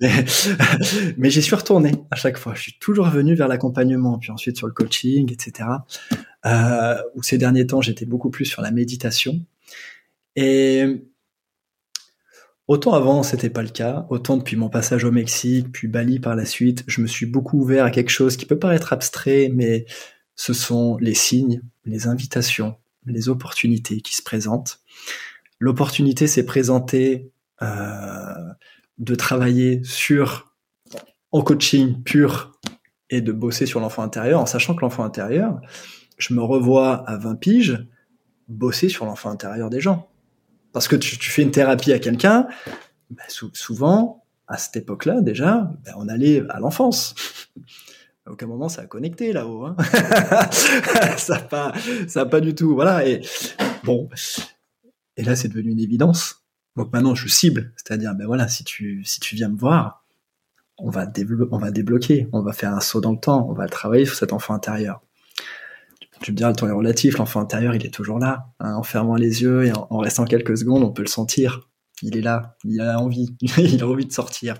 mais, 0.00 0.24
mais 1.16 1.30
j'y 1.30 1.42
suis 1.42 1.54
retourné 1.54 1.92
à 2.10 2.16
chaque 2.16 2.38
fois. 2.38 2.54
Je 2.54 2.62
suis 2.62 2.78
toujours 2.78 3.08
venu 3.08 3.34
vers 3.34 3.48
l'accompagnement, 3.48 4.18
puis 4.18 4.30
ensuite 4.30 4.56
sur 4.56 4.66
le 4.66 4.72
coaching, 4.72 5.32
etc. 5.32 5.68
Euh, 6.46 6.96
où 7.14 7.22
ces 7.22 7.38
derniers 7.38 7.66
temps, 7.66 7.80
j'étais 7.80 8.06
beaucoup 8.06 8.30
plus 8.30 8.44
sur 8.44 8.62
la 8.62 8.70
méditation. 8.70 9.40
Et 10.36 10.84
autant 12.68 12.92
avant, 12.94 13.22
c'était 13.22 13.50
pas 13.50 13.62
le 13.62 13.68
cas. 13.68 14.06
Autant 14.10 14.36
depuis 14.36 14.56
mon 14.56 14.68
passage 14.68 15.04
au 15.04 15.10
Mexique, 15.10 15.72
puis 15.72 15.88
Bali 15.88 16.20
par 16.20 16.36
la 16.36 16.44
suite, 16.44 16.84
je 16.86 17.00
me 17.00 17.06
suis 17.06 17.26
beaucoup 17.26 17.58
ouvert 17.58 17.84
à 17.84 17.90
quelque 17.90 18.10
chose 18.10 18.36
qui 18.36 18.46
peut 18.46 18.58
paraître 18.58 18.92
abstrait, 18.92 19.50
mais 19.52 19.86
ce 20.36 20.52
sont 20.52 20.96
les 20.98 21.14
signes, 21.14 21.62
les 21.84 22.06
invitations, 22.06 22.76
les 23.06 23.28
opportunités 23.28 24.00
qui 24.00 24.14
se 24.14 24.22
présentent. 24.22 24.80
L'opportunité 25.64 26.26
s'est 26.26 26.44
présentée 26.44 27.32
euh, 27.62 28.34
de 28.98 29.14
travailler 29.14 29.82
sur 29.82 30.52
en 31.32 31.40
coaching 31.40 32.02
pur 32.02 32.52
et 33.08 33.22
de 33.22 33.32
bosser 33.32 33.64
sur 33.64 33.80
l'enfant 33.80 34.02
intérieur, 34.02 34.42
en 34.42 34.44
sachant 34.44 34.74
que 34.74 34.82
l'enfant 34.82 35.04
intérieur, 35.04 35.58
je 36.18 36.34
me 36.34 36.42
revois 36.42 37.08
à 37.08 37.16
20 37.16 37.36
piges 37.36 37.86
bosser 38.46 38.90
sur 38.90 39.06
l'enfant 39.06 39.30
intérieur 39.30 39.70
des 39.70 39.80
gens. 39.80 40.10
Parce 40.74 40.86
que 40.86 40.96
tu, 40.96 41.30
fais 41.30 41.40
une 41.40 41.50
thérapie 41.50 41.94
à 41.94 41.98
quelqu'un, 41.98 42.46
ben, 43.08 43.24
souvent, 43.54 44.22
à 44.46 44.58
cette 44.58 44.76
époque-là, 44.76 45.22
déjà, 45.22 45.72
ben, 45.82 45.94
on 45.96 46.08
allait 46.08 46.42
à 46.50 46.60
l'enfance. 46.60 47.14
Aucun 48.26 48.46
moment 48.46 48.68
ça 48.68 48.82
a 48.82 48.86
connecté 48.86 49.32
là-haut. 49.32 49.64
Hein. 49.64 49.76
ça 51.16 51.38
pas, 51.38 51.72
pas 52.30 52.40
du 52.42 52.54
tout. 52.54 52.74
Voilà. 52.74 53.02
Bon, 53.82 54.10
et 55.16 55.22
là 55.22 55.36
c'est 55.36 55.48
devenu 55.48 55.70
une 55.70 55.80
évidence. 55.80 56.44
Donc 56.76 56.92
maintenant 56.92 57.14
je 57.14 57.28
cible, 57.28 57.72
c'est-à-dire 57.76 58.14
ben 58.14 58.26
voilà, 58.26 58.48
si 58.48 58.64
tu 58.64 59.04
si 59.04 59.20
tu 59.20 59.36
viens 59.36 59.48
me 59.48 59.58
voir, 59.58 60.04
on 60.78 60.90
va 60.90 61.06
débloquer, 61.06 62.28
on 62.32 62.42
va 62.42 62.52
faire 62.52 62.74
un 62.74 62.80
saut 62.80 63.00
dans 63.00 63.12
le 63.12 63.20
temps, 63.20 63.48
on 63.48 63.52
va 63.52 63.68
travailler 63.68 64.06
sur 64.06 64.16
cet 64.16 64.32
enfant 64.32 64.54
intérieur. 64.54 65.00
Tu 66.20 66.32
me 66.32 66.36
diras, 66.36 66.50
le 66.50 66.56
temps 66.56 66.68
est 66.68 66.72
relatif, 66.72 67.18
l'enfant 67.18 67.40
intérieur, 67.40 67.74
il 67.74 67.84
est 67.84 67.92
toujours 67.92 68.18
là. 68.18 68.46
Hein. 68.60 68.74
en 68.74 68.82
fermant 68.82 69.16
les 69.16 69.42
yeux 69.42 69.64
et 69.66 69.72
en, 69.72 69.98
restant 69.98 70.24
quelques 70.24 70.56
secondes, 70.56 70.82
on 70.82 70.90
peut 70.90 71.02
le 71.02 71.08
sentir. 71.08 71.68
Il 72.02 72.16
est 72.16 72.22
là, 72.22 72.56
il 72.64 72.80
a 72.80 72.98
envie, 72.98 73.36
il 73.58 73.82
a 73.82 73.86
envie 73.86 74.06
de 74.06 74.12
sortir. 74.12 74.56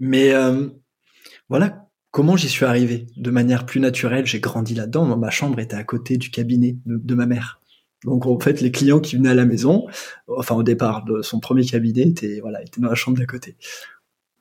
Mais 0.00 0.32
euh, 0.32 0.68
voilà, 1.48 1.88
comment 2.10 2.36
j'y 2.36 2.48
suis 2.48 2.64
arrivé 2.64 3.06
de 3.16 3.30
manière 3.30 3.64
plus 3.64 3.80
naturelle. 3.80 4.26
J'ai 4.26 4.40
grandi 4.40 4.74
là-dedans. 4.74 5.16
Ma 5.16 5.30
chambre 5.30 5.58
était 5.60 5.76
à 5.76 5.84
côté 5.84 6.18
du 6.18 6.30
cabinet 6.30 6.76
de, 6.84 7.14
ma 7.14 7.26
mère. 7.26 7.61
Donc 8.04 8.26
en 8.26 8.38
fait, 8.38 8.60
les 8.60 8.72
clients 8.72 9.00
qui 9.00 9.16
venaient 9.16 9.30
à 9.30 9.34
la 9.34 9.44
maison, 9.44 9.86
enfin 10.28 10.54
au 10.54 10.62
départ, 10.62 11.04
de 11.04 11.22
son 11.22 11.40
premier 11.40 11.64
cabinet 11.64 12.02
était 12.02 12.40
voilà, 12.40 12.62
était 12.62 12.80
dans 12.80 12.88
la 12.88 12.94
chambre 12.94 13.18
d'à 13.18 13.26
côté. 13.26 13.56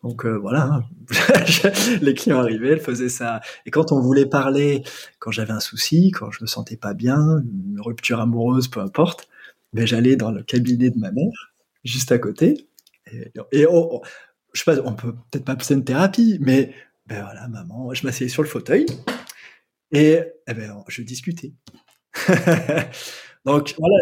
Donc 0.03 0.25
euh, 0.25 0.37
voilà, 0.37 0.63
hein. 0.63 0.83
les 2.01 2.13
clients 2.15 2.39
arrivaient, 2.39 2.69
elle 2.69 2.79
faisait 2.79 3.09
ça. 3.09 3.41
Et 3.65 3.71
quand 3.71 3.91
on 3.91 3.99
voulait 3.99 4.25
parler, 4.25 4.83
quand 5.19 5.31
j'avais 5.31 5.51
un 5.51 5.59
souci, 5.59 6.11
quand 6.11 6.31
je 6.31 6.39
me 6.41 6.47
sentais 6.47 6.77
pas 6.77 6.93
bien, 6.93 7.19
une 7.19 7.79
rupture 7.79 8.19
amoureuse, 8.19 8.67
peu 8.67 8.79
importe, 8.79 9.29
ben 9.73 9.85
j'allais 9.85 10.15
dans 10.15 10.31
le 10.31 10.41
cabinet 10.41 10.89
de 10.89 10.97
ma 10.97 11.11
mère, 11.11 11.53
juste 11.83 12.11
à 12.11 12.17
côté. 12.17 12.67
Et, 13.11 13.31
et 13.51 13.67
je 14.53 14.59
sais 14.59 14.65
pas, 14.65 14.81
on 14.83 14.93
peut 14.93 15.13
peut-être 15.29 15.45
pas 15.45 15.55
pousser 15.55 15.75
une 15.75 15.85
thérapie, 15.85 16.37
mais 16.41 16.73
ben 17.05 17.21
voilà, 17.23 17.47
maman, 17.47 17.93
je 17.93 18.05
m'asseyais 18.05 18.29
sur 18.29 18.41
le 18.41 18.49
fauteuil 18.49 18.85
et 19.91 20.19
eh 20.47 20.53
ben, 20.53 20.83
je 20.87 21.01
discutais. 21.01 21.53
Donc 23.45 23.75
voilà, 23.77 23.97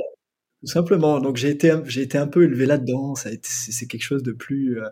tout 0.61 0.67
simplement. 0.67 1.19
Donc 1.19 1.37
j'ai 1.37 1.49
été, 1.49 1.73
j'ai 1.85 2.01
été 2.01 2.17
un 2.17 2.27
peu 2.27 2.43
élevé 2.43 2.65
là-dedans. 2.65 3.15
C'est 3.15 3.87
quelque 3.87 4.03
chose 4.03 4.23
de 4.23 4.31
plus, 4.31 4.81
euh, 4.81 4.89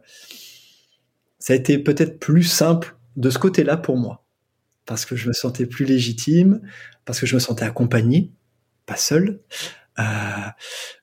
ça 1.39 1.53
a 1.53 1.55
été 1.55 1.77
peut-être 1.79 2.19
plus 2.19 2.43
simple 2.43 2.95
de 3.15 3.29
ce 3.29 3.39
côté-là 3.39 3.77
pour 3.77 3.97
moi, 3.97 4.25
parce 4.85 5.05
que 5.05 5.15
je 5.15 5.27
me 5.27 5.33
sentais 5.33 5.65
plus 5.65 5.85
légitime, 5.85 6.61
parce 7.05 7.19
que 7.19 7.25
je 7.25 7.35
me 7.35 7.39
sentais 7.39 7.65
accompagné, 7.65 8.31
pas 8.85 8.97
seul. 8.97 9.41
Euh, 9.99 10.03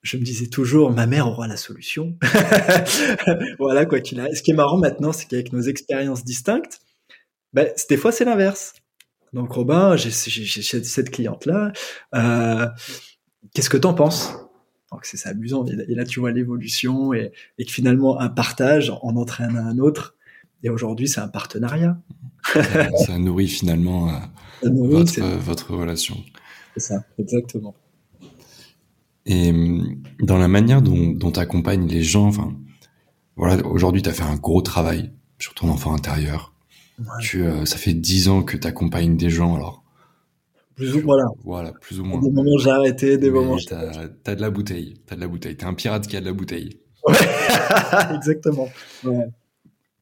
je 0.03 0.17
me 0.17 0.23
disais 0.23 0.47
toujours, 0.47 0.93
ma 0.93 1.07
mère 1.07 1.27
aura 1.27 1.49
la 1.49 1.57
solution. 1.57 2.17
voilà, 3.59 3.87
quoi 3.87 4.01
qu'il 4.01 4.21
a. 4.21 4.33
Ce 4.33 4.43
qui 4.43 4.53
est 4.53 4.55
marrant 4.55 4.79
maintenant, 4.79 5.13
c'est 5.13 5.27
qu'avec 5.27 5.53
nos 5.53 5.63
expériences 5.63 6.25
distinctes, 6.25 6.81
ben, 7.53 7.69
des 7.89 7.97
fois, 7.97 8.13
c'est 8.13 8.25
l'inverse. 8.25 8.75
Donc, 9.33 9.51
Robin, 9.53 9.97
j'ai 9.97 10.11
cette 10.11 11.11
cliente-là. 11.11 11.73
Euh, 12.15 12.69
Qu'est-ce 13.53 13.71
que 13.71 13.77
t'en 13.77 13.95
penses? 13.95 14.35
Donc, 14.93 15.05
c'est 15.05 15.29
amusant. 15.29 15.65
Et 15.67 15.95
là, 15.95 16.05
tu 16.05 16.21
vois 16.21 16.31
l'évolution 16.31 17.13
et, 17.13 17.33
et 17.59 17.65
que 17.65 17.71
finalement, 17.71 18.21
un 18.21 18.29
partage 18.29 18.91
en 19.03 19.17
entraîne 19.17 19.57
un 19.57 19.79
autre. 19.79 20.17
Et 20.63 20.71
aujourd'hui, 20.71 21.09
c'est 21.09 21.21
un 21.21 21.29
partenariat. 21.29 21.99
ça 23.07 23.19
nourrit 23.19 23.49
finalement 23.49 24.09
euh, 24.09 24.69
votre, 24.71 25.21
votre 25.39 25.75
relation. 25.75 26.17
C'est 26.75 26.81
ça, 26.81 27.05
exactement. 27.19 27.75
Et 29.27 29.51
hum, 29.51 30.03
dans 30.21 30.39
la 30.39 30.49
manière 30.49 30.83
dont 30.83 31.31
tu 31.31 31.41
accompagnes 31.41 31.87
les 31.87 32.03
gens, 32.03 32.27
enfin, 32.27 32.57
voilà, 33.37 33.65
aujourd'hui, 33.67 34.03
tu 34.03 34.09
as 34.09 34.13
fait 34.13 34.23
un 34.23 34.37
gros 34.37 34.63
travail 34.63 35.13
sur 35.39 35.55
ton 35.55 35.69
enfant 35.69 35.95
intérieur. 35.95 36.55
Tu, 37.21 37.43
euh, 37.43 37.65
ça 37.65 37.77
fait 37.77 37.95
dix 37.95 38.29
ans 38.29 38.43
que 38.43 38.57
tu 38.57 38.67
accompagnes 38.67 39.17
des 39.17 39.31
gens, 39.31 39.57
alors. 39.57 39.84
Plus 40.77 40.97
ou 40.97 41.03
moins. 41.03 41.19
Voilà, 41.45 41.73
plus 41.73 42.01
ou 42.01 42.05
moins. 42.05 42.21
Des 42.21 42.31
moments 42.31 42.59
j'ai 42.59 42.71
arrêté, 42.71 43.19
des 43.19 43.31
moments 43.31 43.57
t'as, 43.67 44.09
as 44.27 44.35
de 44.35 44.41
la 44.41 44.51
bouteille, 44.51 44.95
t'as 45.07 45.17
de 45.17 45.21
la 45.21 45.29
bouteille. 45.29 45.57
T'es 45.57 45.65
un 45.65 45.75
pirate 45.75 46.07
qui 46.07 46.17
a 46.17 46.21
de 46.21 46.27
la 46.27 46.33
bouteille. 46.33 46.81
Ouais, 47.07 47.15
exactement. 48.15 48.69
Ouais. 49.05 49.27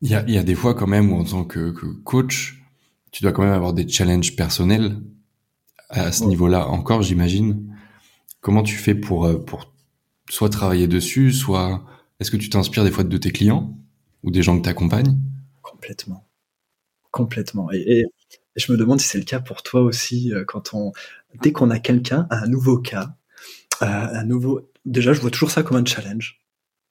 Il 0.00 0.10
y 0.10 0.14
a, 0.14 0.28
y 0.28 0.38
a 0.38 0.42
des 0.42 0.54
fois 0.54 0.74
quand 0.74 0.86
même 0.86 1.12
où 1.12 1.16
en 1.16 1.24
tant 1.24 1.44
que, 1.44 1.70
que, 1.70 1.86
coach, 1.86 2.62
tu 3.10 3.22
dois 3.22 3.32
quand 3.32 3.42
même 3.42 3.52
avoir 3.52 3.72
des 3.72 3.86
challenges 3.86 4.34
personnels 4.34 4.96
à 5.90 6.10
ce 6.10 6.24
niveau-là 6.24 6.68
encore, 6.68 7.02
j'imagine. 7.02 7.76
Comment 8.40 8.62
tu 8.62 8.76
fais 8.76 8.94
pour, 8.94 9.26
euh, 9.26 9.38
pour 9.38 9.72
soit 10.28 10.48
travailler 10.48 10.88
dessus, 10.88 11.32
soit 11.32 11.84
est-ce 12.18 12.30
que 12.30 12.36
tu 12.36 12.48
t'inspires 12.48 12.84
des 12.84 12.90
fois 12.90 13.04
de 13.04 13.16
tes 13.18 13.30
clients 13.30 13.76
ou 14.22 14.30
des 14.30 14.42
gens 14.42 14.58
que 14.58 14.64
tu 14.64 14.70
accompagnes 14.70 15.18
Complètement 15.60 16.26
complètement. 17.12 17.70
Et, 17.72 18.04
je 18.56 18.72
me 18.72 18.76
demande 18.76 19.00
si 19.00 19.08
c'est 19.08 19.18
le 19.18 19.24
cas 19.24 19.40
pour 19.40 19.62
toi 19.62 19.82
aussi, 19.82 20.32
euh, 20.32 20.44
quand 20.44 20.74
on, 20.74 20.92
dès 21.42 21.52
qu'on 21.52 21.70
a 21.70 21.78
quelqu'un, 21.78 22.26
un 22.30 22.46
nouveau 22.46 22.78
cas, 22.78 23.14
euh, 23.82 23.86
un 23.86 24.24
nouveau, 24.24 24.70
déjà, 24.84 25.12
je 25.12 25.20
vois 25.20 25.30
toujours 25.30 25.50
ça 25.50 25.62
comme 25.62 25.76
un 25.76 25.84
challenge. 25.84 26.40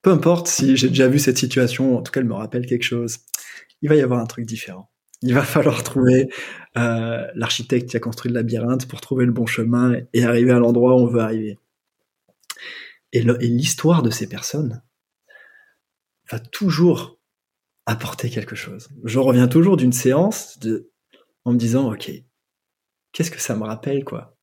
Peu 0.01 0.11
importe 0.11 0.47
si 0.47 0.75
j'ai 0.77 0.89
déjà 0.89 1.07
vu 1.07 1.19
cette 1.19 1.37
situation, 1.37 1.97
en 1.97 2.01
tout 2.01 2.11
cas, 2.11 2.21
elle 2.21 2.27
me 2.27 2.33
rappelle 2.33 2.65
quelque 2.65 2.83
chose. 2.83 3.19
Il 3.81 3.89
va 3.89 3.95
y 3.95 4.01
avoir 4.01 4.19
un 4.19 4.25
truc 4.25 4.45
différent. 4.45 4.89
Il 5.21 5.33
va 5.33 5.43
falloir 5.43 5.83
trouver 5.83 6.29
euh, 6.77 7.27
l'architecte 7.35 7.89
qui 7.89 7.97
a 7.97 7.99
construit 7.99 8.31
le 8.31 8.35
labyrinthe 8.35 8.87
pour 8.87 9.01
trouver 9.01 9.25
le 9.25 9.31
bon 9.31 9.45
chemin 9.45 9.95
et 10.13 10.23
arriver 10.23 10.51
à 10.51 10.59
l'endroit 10.59 10.95
où 10.95 11.01
on 11.01 11.07
veut 11.07 11.21
arriver. 11.21 11.59
Et 13.13 13.21
l'histoire 13.21 14.03
de 14.03 14.09
ces 14.09 14.27
personnes 14.27 14.81
va 16.31 16.39
toujours 16.39 17.19
apporter 17.85 18.29
quelque 18.29 18.55
chose. 18.55 18.89
Je 19.03 19.19
reviens 19.19 19.49
toujours 19.49 19.75
d'une 19.75 19.91
séance 19.91 20.59
de, 20.59 20.90
en 21.45 21.53
me 21.53 21.57
disant, 21.57 21.91
OK, 21.91 22.11
qu'est-ce 23.11 23.31
que 23.31 23.41
ça 23.41 23.55
me 23.55 23.63
rappelle, 23.63 24.03
quoi? 24.03 24.37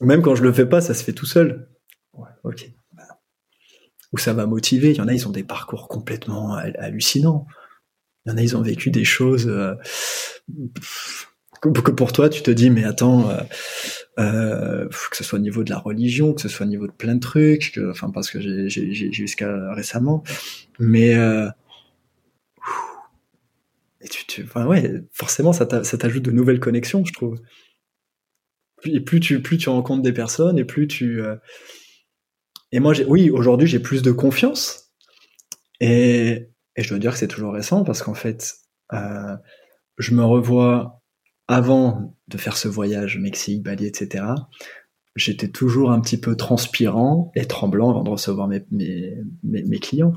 Même 0.00 0.22
quand 0.22 0.34
je 0.34 0.42
le 0.42 0.52
fais 0.52 0.66
pas, 0.66 0.80
ça 0.80 0.94
se 0.94 1.02
fait 1.02 1.12
tout 1.12 1.26
seul. 1.26 1.68
Ok. 2.44 2.70
Ou 4.12 4.18
ça 4.18 4.32
va 4.32 4.46
motiver. 4.46 4.90
Il 4.90 4.96
y 4.96 5.00
en 5.00 5.08
a, 5.08 5.14
ils 5.14 5.26
ont 5.26 5.32
des 5.32 5.42
parcours 5.42 5.88
complètement 5.88 6.54
hallucinants. 6.54 7.46
Il 8.24 8.30
y 8.30 8.32
en 8.32 8.38
a, 8.38 8.42
ils 8.42 8.56
ont 8.56 8.62
vécu 8.62 8.90
des 8.90 9.04
choses 9.04 9.48
euh, 9.48 9.74
que 11.60 11.90
pour 11.90 12.12
toi, 12.12 12.28
tu 12.28 12.42
te 12.42 12.50
dis, 12.50 12.70
mais 12.70 12.84
attends, 12.84 13.30
euh, 13.30 13.40
euh, 14.18 14.88
que 15.10 15.16
ce 15.16 15.24
soit 15.24 15.38
au 15.38 15.42
niveau 15.42 15.64
de 15.64 15.70
la 15.70 15.78
religion, 15.78 16.34
que 16.34 16.40
ce 16.40 16.48
soit 16.48 16.66
au 16.66 16.68
niveau 16.68 16.86
de 16.86 16.92
plein 16.92 17.14
de 17.14 17.20
trucs, 17.20 17.78
enfin 17.90 18.10
parce 18.10 18.30
que 18.30 18.40
j'ai 18.40 18.68
jusqu'à 19.12 19.72
récemment, 19.72 20.22
mais 20.78 21.14
et 24.00 24.08
tu, 24.08 24.46
ouais, 24.54 24.92
forcément, 25.12 25.52
ça 25.52 25.66
t'ajoute 25.66 26.22
de 26.22 26.30
nouvelles 26.30 26.60
connexions, 26.60 27.04
je 27.04 27.12
trouve. 27.12 27.40
Et 28.84 29.00
plus 29.00 29.20
tu, 29.20 29.40
plus 29.40 29.58
tu 29.58 29.68
rencontres 29.68 30.02
des 30.02 30.12
personnes, 30.12 30.58
et 30.58 30.64
plus 30.64 30.86
tu. 30.86 31.22
Euh, 31.22 31.36
et 32.72 32.80
moi, 32.80 32.94
oui, 33.08 33.30
aujourd'hui, 33.30 33.66
j'ai 33.66 33.80
plus 33.80 34.02
de 34.02 34.12
confiance. 34.12 34.92
Et, 35.80 36.50
et 36.76 36.82
je 36.82 36.88
dois 36.88 36.98
dire 36.98 37.12
que 37.12 37.18
c'est 37.18 37.28
toujours 37.28 37.54
récent 37.54 37.84
parce 37.84 38.02
qu'en 38.02 38.14
fait, 38.14 38.54
euh, 38.92 39.36
je 39.98 40.14
me 40.14 40.24
revois 40.24 41.02
avant 41.48 42.16
de 42.28 42.38
faire 42.38 42.56
ce 42.56 42.68
voyage 42.68 43.18
Mexique, 43.18 43.62
Bali, 43.62 43.86
etc. 43.86 44.24
J'étais 45.14 45.48
toujours 45.48 45.90
un 45.90 46.00
petit 46.00 46.18
peu 46.18 46.36
transpirant 46.36 47.32
et 47.34 47.46
tremblant 47.46 47.90
avant 47.90 48.04
de 48.04 48.10
recevoir 48.10 48.48
mes, 48.48 48.64
mes, 48.70 49.14
mes, 49.42 49.62
mes 49.62 49.78
clients. 49.78 50.12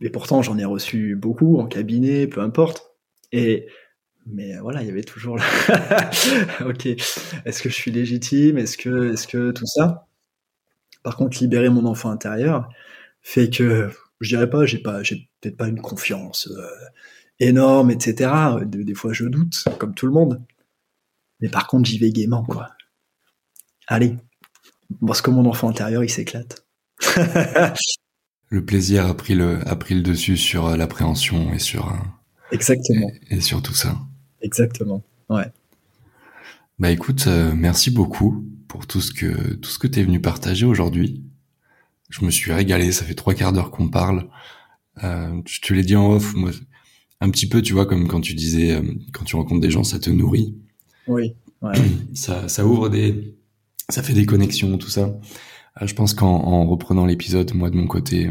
Et 0.00 0.10
pourtant, 0.10 0.40
j'en 0.42 0.58
ai 0.58 0.64
reçu 0.64 1.16
beaucoup 1.16 1.58
en 1.58 1.66
cabinet, 1.66 2.26
peu 2.26 2.40
importe. 2.40 2.91
Et 3.32 3.66
mais 4.26 4.56
voilà, 4.58 4.82
il 4.82 4.88
y 4.88 4.90
avait 4.90 5.02
toujours 5.02 5.36
là. 5.36 5.44
ok, 6.64 6.86
est-ce 6.86 7.62
que 7.62 7.68
je 7.68 7.74
suis 7.74 7.90
légitime? 7.90 8.56
Est-ce 8.58 8.76
que, 8.78 9.12
est-ce 9.12 9.26
que 9.26 9.50
tout 9.50 9.66
ça? 9.66 10.06
Par 11.02 11.16
contre, 11.16 11.38
libérer 11.40 11.68
mon 11.68 11.84
enfant 11.86 12.10
intérieur, 12.10 12.68
fait 13.20 13.50
que 13.50 13.90
je 14.20 14.28
dirais 14.28 14.48
pas, 14.48 14.64
j'ai 14.64 14.78
pas, 14.78 15.02
j'ai 15.02 15.28
peut-être 15.40 15.56
pas 15.56 15.66
une 15.66 15.80
confiance 15.80 16.48
euh, 16.48 16.68
énorme, 17.40 17.90
etc. 17.90 18.30
des 18.64 18.94
fois, 18.94 19.12
je 19.12 19.24
doute, 19.24 19.64
comme 19.78 19.94
tout 19.94 20.06
le 20.06 20.12
monde. 20.12 20.40
Mais 21.40 21.48
par 21.48 21.66
contre, 21.66 21.88
j'y 21.88 21.98
vais 21.98 22.10
gaiement, 22.10 22.44
quoi. 22.44 22.70
Allez, 23.88 24.16
parce 25.04 25.20
que 25.20 25.30
mon 25.30 25.44
enfant 25.46 25.68
intérieur, 25.68 26.04
il 26.04 26.10
s'éclate. 26.10 26.64
le 28.48 28.64
plaisir 28.64 29.06
a 29.06 29.14
pris 29.14 29.34
le, 29.34 30.02
dessus 30.02 30.36
sur 30.36 30.68
euh, 30.68 30.76
l'appréhension 30.76 31.52
et 31.52 31.58
sur. 31.58 31.88
Euh, 31.88 31.96
Exactement. 32.52 33.10
Et, 33.30 33.40
sur 33.40 33.62
tout 33.62 33.74
ça. 33.74 33.98
Exactement. 34.40 35.02
Ouais. 35.28 35.46
Bah 36.78 36.90
écoute, 36.90 37.26
merci 37.26 37.90
beaucoup 37.90 38.44
pour 38.68 38.86
tout 38.86 39.00
ce 39.00 39.12
que 39.12 39.54
tout 39.54 39.70
ce 39.70 39.78
que 39.78 39.86
t'es 39.86 40.02
venu 40.02 40.20
partager 40.20 40.66
aujourd'hui. 40.66 41.22
Je 42.10 42.24
me 42.24 42.30
suis 42.30 42.52
régalé. 42.52 42.92
Ça 42.92 43.04
fait 43.04 43.14
trois 43.14 43.34
quarts 43.34 43.52
d'heure 43.52 43.70
qu'on 43.70 43.88
parle. 43.88 44.28
Euh, 45.02 45.40
je 45.46 45.60
te 45.60 45.72
l'ai 45.72 45.82
dit 45.82 45.96
en 45.96 46.12
off, 46.12 46.34
moi, 46.34 46.50
un 47.20 47.30
petit 47.30 47.48
peu, 47.48 47.62
tu 47.62 47.72
vois, 47.72 47.86
comme 47.86 48.06
quand 48.08 48.20
tu 48.20 48.34
disais, 48.34 48.72
euh, 48.72 48.82
quand 49.12 49.24
tu 49.24 49.36
rencontres 49.36 49.60
des 49.60 49.70
gens, 49.70 49.84
ça 49.84 49.98
te 49.98 50.10
nourrit. 50.10 50.54
Oui. 51.06 51.34
Ouais. 51.62 51.74
Ça, 52.14 52.48
ça 52.48 52.66
ouvre 52.66 52.88
des, 52.88 53.36
ça 53.88 54.02
fait 54.02 54.12
des 54.12 54.26
connexions, 54.26 54.76
tout 54.78 54.90
ça. 54.90 55.14
Euh, 55.80 55.86
je 55.86 55.94
pense 55.94 56.12
qu'en 56.12 56.66
reprenant 56.66 57.06
l'épisode, 57.06 57.54
moi 57.54 57.70
de 57.70 57.76
mon 57.76 57.86
côté, 57.86 58.30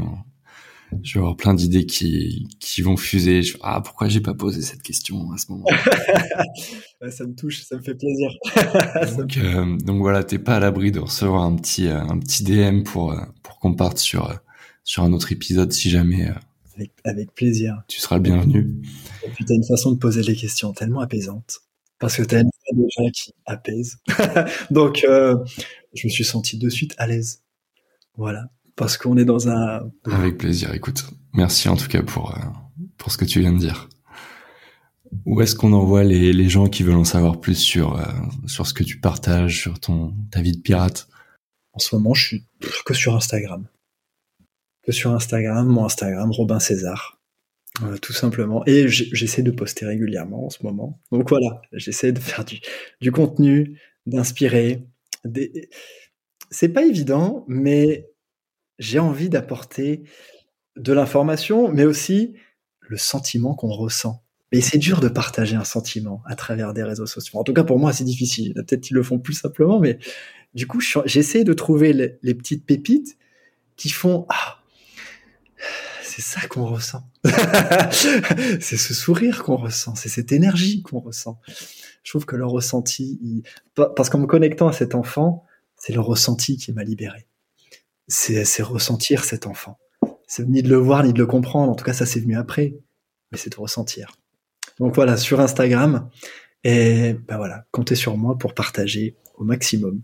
je 1.03 1.13
vais 1.13 1.19
avoir 1.19 1.35
plein 1.35 1.53
d'idées 1.53 1.85
qui, 1.85 2.47
qui 2.59 2.81
vont 2.81 2.97
fuser. 2.97 3.41
ah, 3.61 3.81
pourquoi 3.81 4.07
j'ai 4.07 4.19
pas 4.19 4.33
posé 4.33 4.61
cette 4.61 4.81
question 4.81 5.31
à 5.31 5.37
ce 5.37 5.51
moment 5.51 5.65
Ça 7.09 7.25
me 7.25 7.33
touche, 7.33 7.63
ça 7.63 7.77
me 7.77 7.81
fait 7.81 7.95
plaisir. 7.95 8.31
donc, 9.17 9.37
euh, 9.37 9.77
donc 9.77 9.99
voilà, 9.99 10.23
t'es 10.23 10.39
pas 10.39 10.55
à 10.55 10.59
l'abri 10.59 10.91
de 10.91 10.99
recevoir 10.99 11.43
un 11.43 11.55
petit, 11.55 11.87
euh, 11.87 11.99
un 11.99 12.19
petit 12.19 12.43
DM 12.43 12.83
pour, 12.83 13.13
euh, 13.13 13.21
pour 13.41 13.59
qu'on 13.59 13.73
parte 13.73 13.97
sur, 13.97 14.39
sur 14.83 15.03
un 15.03 15.13
autre 15.13 15.31
épisode 15.31 15.71
si 15.71 15.89
jamais. 15.89 16.29
Avec, 16.75 16.91
avec 17.03 17.33
plaisir. 17.33 17.81
Tu 17.87 17.99
seras 17.99 18.17
le 18.17 18.23
bienvenu. 18.23 18.81
Et 19.25 19.29
puis 19.29 19.45
t'as 19.45 19.55
une 19.55 19.65
façon 19.65 19.93
de 19.93 19.97
poser 19.97 20.23
les 20.23 20.35
questions 20.35 20.73
tellement 20.73 21.01
apaisante. 21.01 21.61
Parce 21.99 22.17
que 22.17 22.23
t'as 22.23 22.41
une 22.41 22.49
déjà 22.73 23.09
qui 23.11 23.33
apaise. 23.45 23.97
donc, 24.71 25.05
je 25.05 26.07
me 26.07 26.09
suis 26.09 26.25
senti 26.25 26.57
de 26.57 26.69
suite 26.69 26.95
à 26.97 27.07
l'aise. 27.07 27.43
Voilà 28.17 28.49
parce 28.75 28.97
qu'on 28.97 29.17
est 29.17 29.25
dans 29.25 29.49
un... 29.49 29.91
Avec 30.05 30.37
plaisir, 30.37 30.73
écoute. 30.73 31.05
Merci 31.33 31.69
en 31.69 31.77
tout 31.77 31.87
cas 31.87 32.03
pour, 32.03 32.31
euh, 32.31 32.41
pour 32.97 33.11
ce 33.11 33.17
que 33.17 33.25
tu 33.25 33.39
viens 33.39 33.53
de 33.53 33.59
dire. 33.59 33.89
Où 35.25 35.41
est-ce 35.41 35.55
qu'on 35.55 35.73
envoie 35.73 36.03
les, 36.03 36.31
les 36.33 36.49
gens 36.49 36.67
qui 36.67 36.83
veulent 36.83 36.95
en 36.95 37.03
savoir 37.03 37.39
plus 37.39 37.55
sur, 37.55 37.97
euh, 37.97 38.05
sur 38.47 38.65
ce 38.65 38.73
que 38.73 38.83
tu 38.83 38.99
partages, 38.99 39.59
sur 39.59 39.79
ton, 39.79 40.15
ta 40.31 40.41
vie 40.41 40.53
de 40.53 40.61
pirate? 40.61 41.07
En 41.73 41.79
ce 41.79 41.95
moment, 41.95 42.13
je 42.13 42.25
suis 42.25 42.47
que 42.85 42.93
sur 42.93 43.15
Instagram. 43.15 43.67
Que 44.83 44.91
sur 44.91 45.11
Instagram, 45.11 45.67
mon 45.67 45.85
Instagram, 45.85 46.31
Robin 46.31 46.59
César. 46.59 47.19
Euh, 47.83 47.97
tout 47.97 48.13
simplement. 48.13 48.65
Et 48.65 48.87
j'essaie 48.87 49.43
de 49.43 49.51
poster 49.51 49.85
régulièrement 49.85 50.45
en 50.45 50.49
ce 50.49 50.63
moment. 50.63 50.99
Donc 51.11 51.29
voilà, 51.29 51.61
j'essaie 51.71 52.11
de 52.11 52.19
faire 52.19 52.43
du, 52.43 52.59
du 52.99 53.11
contenu, 53.11 53.79
d'inspirer. 54.05 54.85
Des... 55.23 55.69
C'est 56.49 56.69
pas 56.69 56.85
évident, 56.85 57.45
mais 57.47 58.10
j'ai 58.81 58.97
envie 58.97 59.29
d'apporter 59.29 60.01
de 60.75 60.91
l'information, 60.91 61.71
mais 61.71 61.85
aussi 61.85 62.33
le 62.81 62.97
sentiment 62.97 63.53
qu'on 63.53 63.69
ressent. 63.69 64.23
Mais 64.51 64.59
c'est 64.59 64.79
dur 64.79 64.99
de 64.99 65.07
partager 65.07 65.55
un 65.55 65.63
sentiment 65.63 66.23
à 66.25 66.35
travers 66.35 66.73
des 66.73 66.83
réseaux 66.83 67.05
sociaux. 67.05 67.39
En 67.39 67.43
tout 67.43 67.53
cas, 67.53 67.63
pour 67.63 67.77
moi, 67.77 67.93
c'est 67.93 68.03
difficile. 68.03 68.53
Peut-être 68.55 68.81
qu'ils 68.81 68.95
le 68.95 69.03
font 69.03 69.19
plus 69.19 69.33
simplement, 69.33 69.79
mais 69.79 69.99
du 70.55 70.65
coup, 70.65 70.81
j'essaie 71.05 71.43
de 71.43 71.53
trouver 71.53 71.93
les, 71.93 72.33
petites 72.33 72.65
pépites 72.65 73.17
qui 73.77 73.89
font 73.89 74.25
ah, 74.29 74.59
c'est 76.01 76.23
ça 76.23 76.47
qu'on 76.47 76.65
ressent. 76.65 77.07
c'est 77.93 78.77
ce 78.77 78.95
sourire 78.95 79.43
qu'on 79.43 79.57
ressent, 79.57 79.93
c'est 79.93 80.09
cette 80.09 80.31
énergie 80.31 80.81
qu'on 80.81 80.99
ressent. 80.99 81.39
Je 82.03 82.11
trouve 82.11 82.25
que 82.25 82.35
le 82.35 82.47
ressenti, 82.47 83.43
parce 83.75 84.09
qu'en 84.09 84.17
me 84.17 84.25
connectant 84.25 84.67
à 84.67 84.73
cet 84.73 84.95
enfant, 84.95 85.45
c'est 85.77 85.93
le 85.93 86.01
ressenti 86.01 86.57
qui 86.57 86.73
m'a 86.73 86.83
libéré 86.83 87.27
c'est 88.11 88.63
ressentir 88.63 89.23
cet 89.23 89.47
enfant. 89.47 89.77
C'est 90.27 90.47
ni 90.47 90.61
de 90.61 90.69
le 90.69 90.77
voir 90.77 91.03
ni 91.03 91.13
de 91.13 91.19
le 91.19 91.25
comprendre. 91.25 91.71
En 91.71 91.75
tout 91.75 91.85
cas, 91.85 91.93
ça 91.93 92.05
c'est 92.05 92.19
venu 92.19 92.37
après, 92.37 92.75
mais 93.31 93.37
c'est 93.37 93.49
de 93.49 93.55
ressentir. 93.55 94.17
Donc 94.79 94.95
voilà, 94.95 95.17
sur 95.17 95.39
Instagram. 95.39 96.09
Et 96.63 97.15
ben 97.27 97.37
voilà, 97.37 97.65
comptez 97.71 97.95
sur 97.95 98.17
moi 98.17 98.37
pour 98.37 98.53
partager 98.53 99.15
au 99.35 99.43
maximum. 99.43 100.01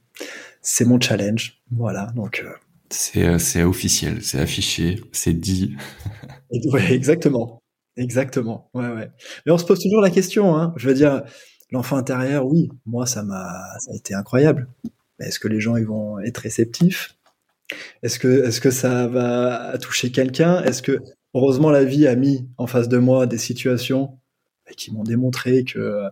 C'est 0.61 0.85
mon 0.85 0.99
challenge. 0.99 1.61
Voilà, 1.71 2.07
donc. 2.15 2.43
Euh, 2.43 2.51
c'est 2.89 3.37
c'est 3.37 3.63
officiel, 3.63 4.23
c'est 4.23 4.39
affiché, 4.39 5.01
c'est 5.11 5.33
dit. 5.33 5.75
ouais, 6.71 6.93
exactement, 6.93 7.61
exactement. 7.97 8.69
Ouais, 8.73 8.87
ouais. 8.87 9.11
Mais 9.45 9.51
on 9.51 9.57
se 9.57 9.65
pose 9.65 9.81
toujours 9.81 10.01
la 10.01 10.09
question. 10.09 10.55
Hein. 10.55 10.73
Je 10.77 10.87
veux 10.87 10.95
dire, 10.95 11.23
l'enfant 11.71 11.97
intérieur, 11.97 12.45
oui, 12.47 12.69
moi 12.85 13.05
ça 13.05 13.23
m'a, 13.23 13.51
ça 13.79 13.91
a 13.91 13.95
été 13.95 14.13
incroyable. 14.13 14.69
Est-ce 15.19 15.39
que 15.39 15.47
les 15.47 15.59
gens 15.59 15.75
ils 15.75 15.85
vont 15.85 16.19
être 16.19 16.37
réceptifs? 16.37 17.16
Est-ce 18.03 18.19
que, 18.19 18.71
ça 18.71 19.07
va 19.07 19.77
toucher 19.79 20.11
quelqu'un? 20.11 20.61
Est-ce 20.63 20.81
que, 20.81 20.99
heureusement, 21.33 21.69
la 21.69 21.83
vie 21.83 22.07
a 22.07 22.15
mis 22.15 22.47
en 22.57 22.67
face 22.67 22.87
de 22.89 22.97
moi 22.97 23.27
des 23.27 23.37
situations 23.37 24.17
bah, 24.65 24.71
qui 24.75 24.93
m'ont 24.93 25.03
démontré 25.03 25.63
que, 25.63 25.79
euh, 25.79 26.09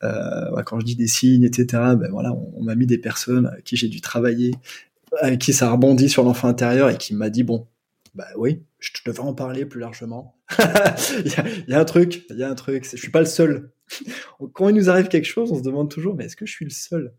bah, 0.00 0.62
quand 0.64 0.80
je 0.80 0.86
dis 0.86 0.96
des 0.96 1.06
signes, 1.06 1.44
etc., 1.44 1.66
ben 1.98 2.08
voilà, 2.10 2.32
on, 2.32 2.62
m'a 2.62 2.74
mis 2.74 2.86
des 2.86 2.98
personnes 2.98 3.46
avec 3.46 3.64
qui 3.64 3.76
j'ai 3.76 3.88
dû 3.88 4.00
travailler, 4.00 4.52
avec 5.20 5.40
qui 5.40 5.52
ça 5.52 5.70
rebondit 5.70 6.08
sur 6.08 6.24
l'enfant 6.24 6.48
intérieur 6.48 6.90
et 6.90 6.96
qui 6.96 7.14
m'a 7.14 7.30
dit 7.30 7.42
bon, 7.42 7.66
bah 8.14 8.26
oui, 8.36 8.62
je 8.78 8.90
devrais 9.04 9.24
en 9.24 9.34
parler 9.34 9.66
plus 9.66 9.80
largement. 9.80 10.36
il, 10.58 11.32
y 11.68 11.74
a, 11.74 11.80
un 11.80 11.84
truc, 11.84 12.24
il 12.30 12.38
y 12.38 12.42
a 12.42 12.48
un 12.48 12.54
truc. 12.54 12.86
Je 12.90 12.96
suis 12.96 13.10
pas 13.10 13.20
le 13.20 13.26
seul. 13.26 13.70
Quand 14.54 14.68
il 14.68 14.74
nous 14.74 14.88
arrive 14.88 15.08
quelque 15.08 15.26
chose, 15.26 15.52
on 15.52 15.58
se 15.58 15.62
demande 15.62 15.90
toujours, 15.90 16.16
mais 16.16 16.24
est-ce 16.24 16.36
que 16.36 16.46
je 16.46 16.52
suis 16.52 16.64
le 16.64 16.70
seul? 16.70 17.12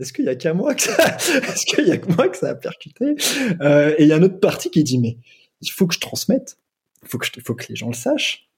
Est-ce 0.00 0.12
qu'il 0.12 0.24
y 0.24 0.28
a 0.28 0.34
qu'à 0.34 0.54
moi 0.54 0.74
que 0.74 0.82
ça, 0.82 1.16
est-ce 1.16 1.66
qu'il 1.66 1.86
y 1.86 1.90
a 1.90 1.98
que 1.98 2.12
moi 2.12 2.28
que 2.28 2.36
ça 2.36 2.50
a 2.50 2.54
percuté? 2.54 3.16
Euh, 3.60 3.94
Et 3.98 4.04
il 4.04 4.08
y 4.08 4.12
a 4.12 4.16
une 4.16 4.24
autre 4.24 4.40
partie 4.40 4.70
qui 4.70 4.82
dit 4.82 4.98
mais 4.98 5.18
il 5.60 5.70
faut 5.70 5.86
que 5.86 5.94
je 5.94 6.00
transmette, 6.00 6.58
il 7.02 7.08
faut 7.08 7.18
que 7.18 7.26
je, 7.26 7.32
faut 7.44 7.54
que 7.54 7.66
les 7.68 7.76
gens 7.76 7.88
le 7.88 7.94
sachent. 7.94 8.48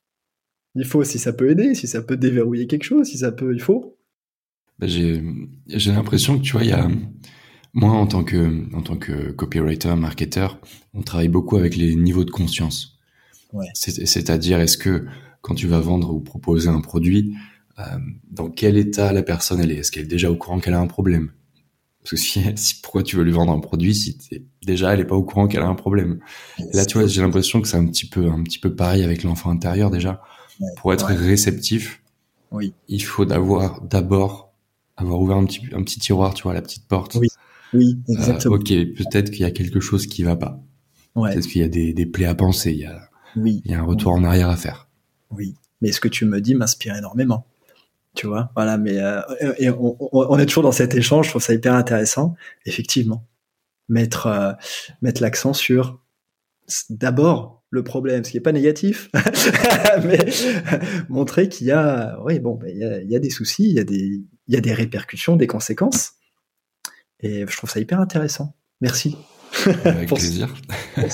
Il 0.75 0.85
faut 0.85 1.05
si 1.05 1.19
ça 1.19 1.33
peut 1.33 1.51
aider, 1.51 1.75
si 1.75 1.87
ça 1.87 2.01
peut 2.01 2.17
déverrouiller 2.17 2.67
quelque 2.67 2.85
chose, 2.85 3.09
si 3.09 3.19
ça 3.19 3.31
peut, 3.31 3.55
il 3.55 3.61
faut. 3.61 3.99
Bah, 4.79 4.87
j'ai 4.87 5.23
j'ai 5.69 5.93
l'impression 5.93 6.39
que 6.39 6.43
tu 6.43 6.53
vois 6.53 6.65
il 6.65 6.71
y 6.71 6.73
a 6.73 6.89
moi 7.75 7.93
en 7.93 8.07
tant 8.07 8.25
que 8.25 8.75
en 8.75 8.81
tant 8.83 8.97
que 8.97 9.33
copywriter, 9.33 9.95
marketeur, 9.97 10.59
on 10.95 11.03
travaille 11.03 11.29
beaucoup 11.29 11.57
avec 11.57 11.77
les 11.77 11.95
niveaux 11.95 12.25
de 12.25 12.31
conscience. 12.31 12.99
Ouais. 13.53 13.67
C'est-à-dire 13.75 14.61
est-ce 14.61 14.79
que 14.79 15.05
quand 15.43 15.55
tu 15.55 15.67
vas 15.67 15.81
vendre 15.81 16.15
ou 16.15 16.21
proposer 16.21 16.69
un 16.69 16.81
produit, 16.81 17.35
dans 18.31 18.51
quel 18.51 18.77
état 18.77 19.13
la 19.13 19.23
personne 19.23 19.61
elle 19.61 19.73
est? 19.73 19.77
Est-ce 19.77 19.93
qu'elle 19.93 20.05
est 20.05 20.07
déjà 20.07 20.31
au 20.31 20.37
courant 20.37 20.61
qu'elle 20.61 20.75
a 20.75 20.81
un 20.81 20.87
problème? 20.87 21.33
Parce 22.03 22.13
que 22.13 22.17
si, 22.17 22.43
si, 22.57 22.81
pourquoi 22.81 23.03
tu 23.03 23.17
veux 23.17 23.23
lui 23.23 23.33
vendre 23.33 23.53
un 23.53 23.61
produit 23.61 23.95
si 23.95 24.19
déjà 24.65 24.93
elle 24.93 25.01
est 25.01 25.05
pas 25.05 25.17
au 25.17 25.23
courant 25.23 25.47
qu'elle 25.49 25.63
a 25.63 25.69
un 25.69 25.75
problème? 25.75 26.21
Là, 26.73 26.85
tu 26.85 26.99
vois, 26.99 27.07
j'ai 27.07 27.23
l'impression 27.23 27.61
que 27.61 27.69
c'est 27.69 27.77
un 27.77 27.87
petit 27.87 28.09
peu 28.09 28.29
un 28.29 28.43
petit 28.43 28.59
peu 28.59 28.75
pareil 28.75 29.03
avec 29.03 29.23
l'enfant 29.23 29.51
intérieur 29.51 29.91
déjà. 29.91 30.23
Pour 30.77 30.93
être 30.93 31.07
réceptif, 31.07 32.03
oui. 32.53 32.73
il 32.87 33.03
faut 33.03 33.25
d'avoir 33.25 33.81
d'abord 33.81 34.53
avoir 34.97 35.21
ouvert 35.21 35.37
un 35.37 35.45
petit 35.45 35.63
un 35.73 35.83
petit 35.83 35.99
tiroir, 35.99 36.35
tu 36.35 36.45
vois, 36.45 36.55
la 36.55 36.63
petite 36.63 36.87
porte. 36.87 37.17
Oui, 37.17 37.29
oui, 37.73 37.99
euh, 38.09 38.13
exactement. 38.13 38.57
ok, 38.57 38.69
peut-être 38.69 39.31
qu'il 39.31 39.41
y 39.41 39.45
a 39.45 39.51
quelque 39.51 39.81
chose 39.81 40.07
qui 40.07 40.23
va 40.23 40.37
pas. 40.37 40.63
Ouais. 41.17 41.33
Peut-être 41.33 41.47
qu'il 41.47 41.63
y 41.63 41.65
a 41.65 41.69
des, 41.69 41.93
des 41.93 42.07
plaies 42.07 42.27
à 42.27 42.35
penser. 42.35 42.73
Il 42.73 42.79
y 42.79 42.85
a, 42.85 43.09
oui. 43.35 43.63
il 43.65 43.73
y 43.73 43.75
a 43.75 43.81
un 43.81 43.85
retour 43.85 44.13
en 44.13 44.23
arrière 44.23 44.51
à 44.51 44.57
faire. 44.57 44.89
Oui, 45.31 45.55
mais 45.81 45.91
ce 45.91 46.01
que 46.01 46.09
tu 46.09 46.27
me 46.27 46.41
dis 46.41 46.55
m'inspire 46.55 46.95
énormément 46.95 47.47
tu 48.15 48.27
vois 48.27 48.51
voilà 48.55 48.79
mais 48.79 48.99
euh, 48.99 49.21
on, 50.13 50.39
est 50.39 50.47
toujours 50.47 50.63
dans 50.63 50.73
cet 50.73 50.95
échange 50.95 51.27
je 51.27 51.31
trouve 51.31 51.43
ça 51.43 51.55
hyper 51.55 51.75
intéressant 51.75 52.35
effectivement. 52.67 53.27
Mettre 53.89 54.27
euh, 54.27 54.53
mettre 55.03 55.23
l'accent 55.23 55.53
sur 55.53 56.01
d'abord 56.89 57.65
le 57.71 57.83
problème 57.83 58.25
ce 58.25 58.31
qui 58.31 58.37
est 58.37 58.41
pas 58.41 58.53
négatif 58.53 59.11
mais 60.05 60.19
montrer 61.09 61.49
qu'il 61.49 61.67
y 61.67 61.73
a 61.73 62.19
oui 62.25 62.39
bon 62.39 62.55
ben, 62.55 62.71
il 62.71 63.11
y 63.11 63.17
a 63.17 63.19
des 63.19 63.31
soucis 63.31 63.65
il 63.65 63.75
y 63.75 63.81
a 63.81 63.85
des 63.85 64.23
il 64.49 64.55
y 64.55 64.59
a 64.59 64.61
des 64.61 64.75
répercussions 64.75 65.37
des 65.37 65.47
conséquences. 65.47 66.13
Et 67.21 67.47
je 67.47 67.57
trouve 67.57 67.71
ça 67.71 67.81
hyper 67.81 68.01
intéressant. 68.01 68.55
Merci 68.81 69.17
avec 69.85 70.09
plaisir. 70.09 70.55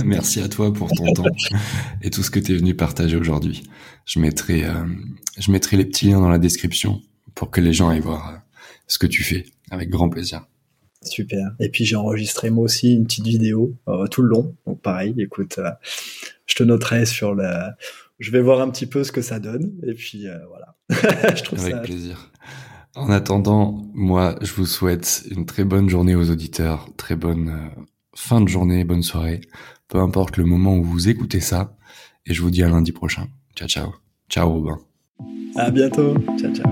Merci 0.04 0.40
à 0.40 0.48
toi 0.48 0.72
pour 0.72 0.90
ton 0.90 1.12
temps 1.12 1.24
et 2.02 2.10
tout 2.10 2.22
ce 2.22 2.30
que 2.30 2.38
tu 2.38 2.54
es 2.54 2.56
venu 2.56 2.74
partager 2.74 3.16
aujourd'hui. 3.16 3.64
Je 4.06 4.20
mettrai, 4.20 4.64
euh, 4.64 4.72
je 5.38 5.50
mettrai 5.50 5.76
les 5.76 5.84
petits 5.84 6.06
liens 6.06 6.20
dans 6.20 6.28
la 6.28 6.38
description 6.38 7.00
pour 7.34 7.50
que 7.50 7.60
les 7.60 7.72
gens 7.72 7.88
aillent 7.88 8.00
voir 8.00 8.28
euh, 8.28 8.36
ce 8.86 8.98
que 8.98 9.06
tu 9.06 9.22
fais 9.22 9.46
avec 9.70 9.90
grand 9.90 10.08
plaisir. 10.08 10.46
Super. 11.02 11.54
Et 11.60 11.68
puis 11.68 11.84
j'ai 11.84 11.96
enregistré 11.96 12.50
moi 12.50 12.64
aussi 12.64 12.92
une 12.92 13.04
petite 13.04 13.26
vidéo 13.26 13.76
euh, 13.88 14.06
tout 14.06 14.22
le 14.22 14.28
long. 14.28 14.56
Donc 14.66 14.82
pareil, 14.82 15.14
écoute, 15.18 15.60
je 16.46 16.54
te 16.54 16.62
noterai 16.62 17.06
sur 17.06 17.34
la. 17.34 17.76
Je 18.18 18.32
vais 18.32 18.40
voir 18.40 18.60
un 18.60 18.68
petit 18.70 18.86
peu 18.86 19.04
ce 19.04 19.12
que 19.12 19.22
ça 19.22 19.38
donne. 19.38 19.72
Et 19.86 19.94
puis 19.94 20.26
voilà. 20.48 20.74
je 21.36 21.42
trouve 21.44 21.60
avec 21.60 21.82
plaisir. 21.82 22.32
En 22.96 23.10
attendant, 23.10 23.86
moi, 23.94 24.36
je 24.42 24.52
vous 24.54 24.66
souhaite 24.66 25.22
une 25.30 25.46
très 25.46 25.62
bonne 25.62 25.88
journée 25.88 26.16
aux 26.16 26.30
auditeurs, 26.30 26.88
très 26.96 27.14
bonne 27.14 27.70
fin 28.18 28.40
de 28.40 28.48
journée, 28.48 28.84
bonne 28.84 29.02
soirée. 29.02 29.40
peu 29.86 29.98
importe 29.98 30.36
le 30.36 30.44
moment 30.44 30.76
où 30.76 30.82
vous 30.82 31.08
écoutez 31.08 31.40
ça. 31.40 31.76
Et 32.26 32.34
je 32.34 32.42
vous 32.42 32.50
dis 32.50 32.62
à 32.62 32.68
lundi 32.68 32.92
prochain. 32.92 33.28
Ciao, 33.56 33.68
ciao. 33.68 33.94
Ciao, 34.28 34.50
Robin. 34.50 34.78
À 35.56 35.70
bientôt. 35.70 36.14
Ciao, 36.38 36.52
ciao. 36.52 36.70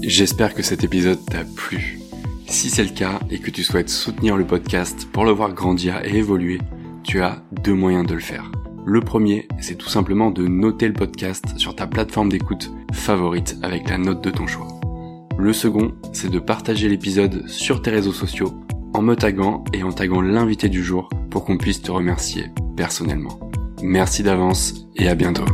J'espère 0.00 0.54
que 0.54 0.62
cet 0.62 0.84
épisode 0.84 1.18
t'a 1.26 1.44
plu. 1.44 1.98
Si 2.46 2.70
c'est 2.70 2.84
le 2.84 2.94
cas 2.94 3.20
et 3.30 3.40
que 3.40 3.50
tu 3.50 3.62
souhaites 3.62 3.90
soutenir 3.90 4.36
le 4.36 4.46
podcast 4.46 5.06
pour 5.12 5.24
le 5.24 5.32
voir 5.32 5.52
grandir 5.52 6.02
et 6.04 6.16
évoluer, 6.16 6.60
tu 7.02 7.20
as 7.20 7.42
deux 7.64 7.74
moyens 7.74 8.06
de 8.06 8.14
le 8.14 8.20
faire. 8.20 8.50
Le 8.86 9.00
premier, 9.00 9.48
c'est 9.60 9.76
tout 9.76 9.88
simplement 9.88 10.30
de 10.30 10.46
noter 10.46 10.86
le 10.86 10.94
podcast 10.94 11.44
sur 11.58 11.74
ta 11.74 11.86
plateforme 11.86 12.30
d'écoute 12.30 12.70
favorite 12.92 13.58
avec 13.62 13.90
la 13.90 13.98
note 13.98 14.22
de 14.22 14.30
ton 14.30 14.46
choix. 14.46 14.68
Le 15.36 15.52
second, 15.52 15.92
c'est 16.12 16.30
de 16.30 16.38
partager 16.38 16.88
l'épisode 16.88 17.48
sur 17.48 17.82
tes 17.82 17.90
réseaux 17.90 18.12
sociaux 18.12 18.63
en 18.94 19.02
me 19.02 19.14
taguant 19.14 19.64
et 19.72 19.82
en 19.82 19.92
taguant 19.92 20.22
l'invité 20.22 20.68
du 20.68 20.82
jour 20.82 21.08
pour 21.30 21.44
qu'on 21.44 21.58
puisse 21.58 21.82
te 21.82 21.90
remercier 21.90 22.46
personnellement. 22.76 23.38
Merci 23.82 24.22
d'avance 24.22 24.86
et 24.96 25.08
à 25.08 25.14
bientôt. 25.14 25.44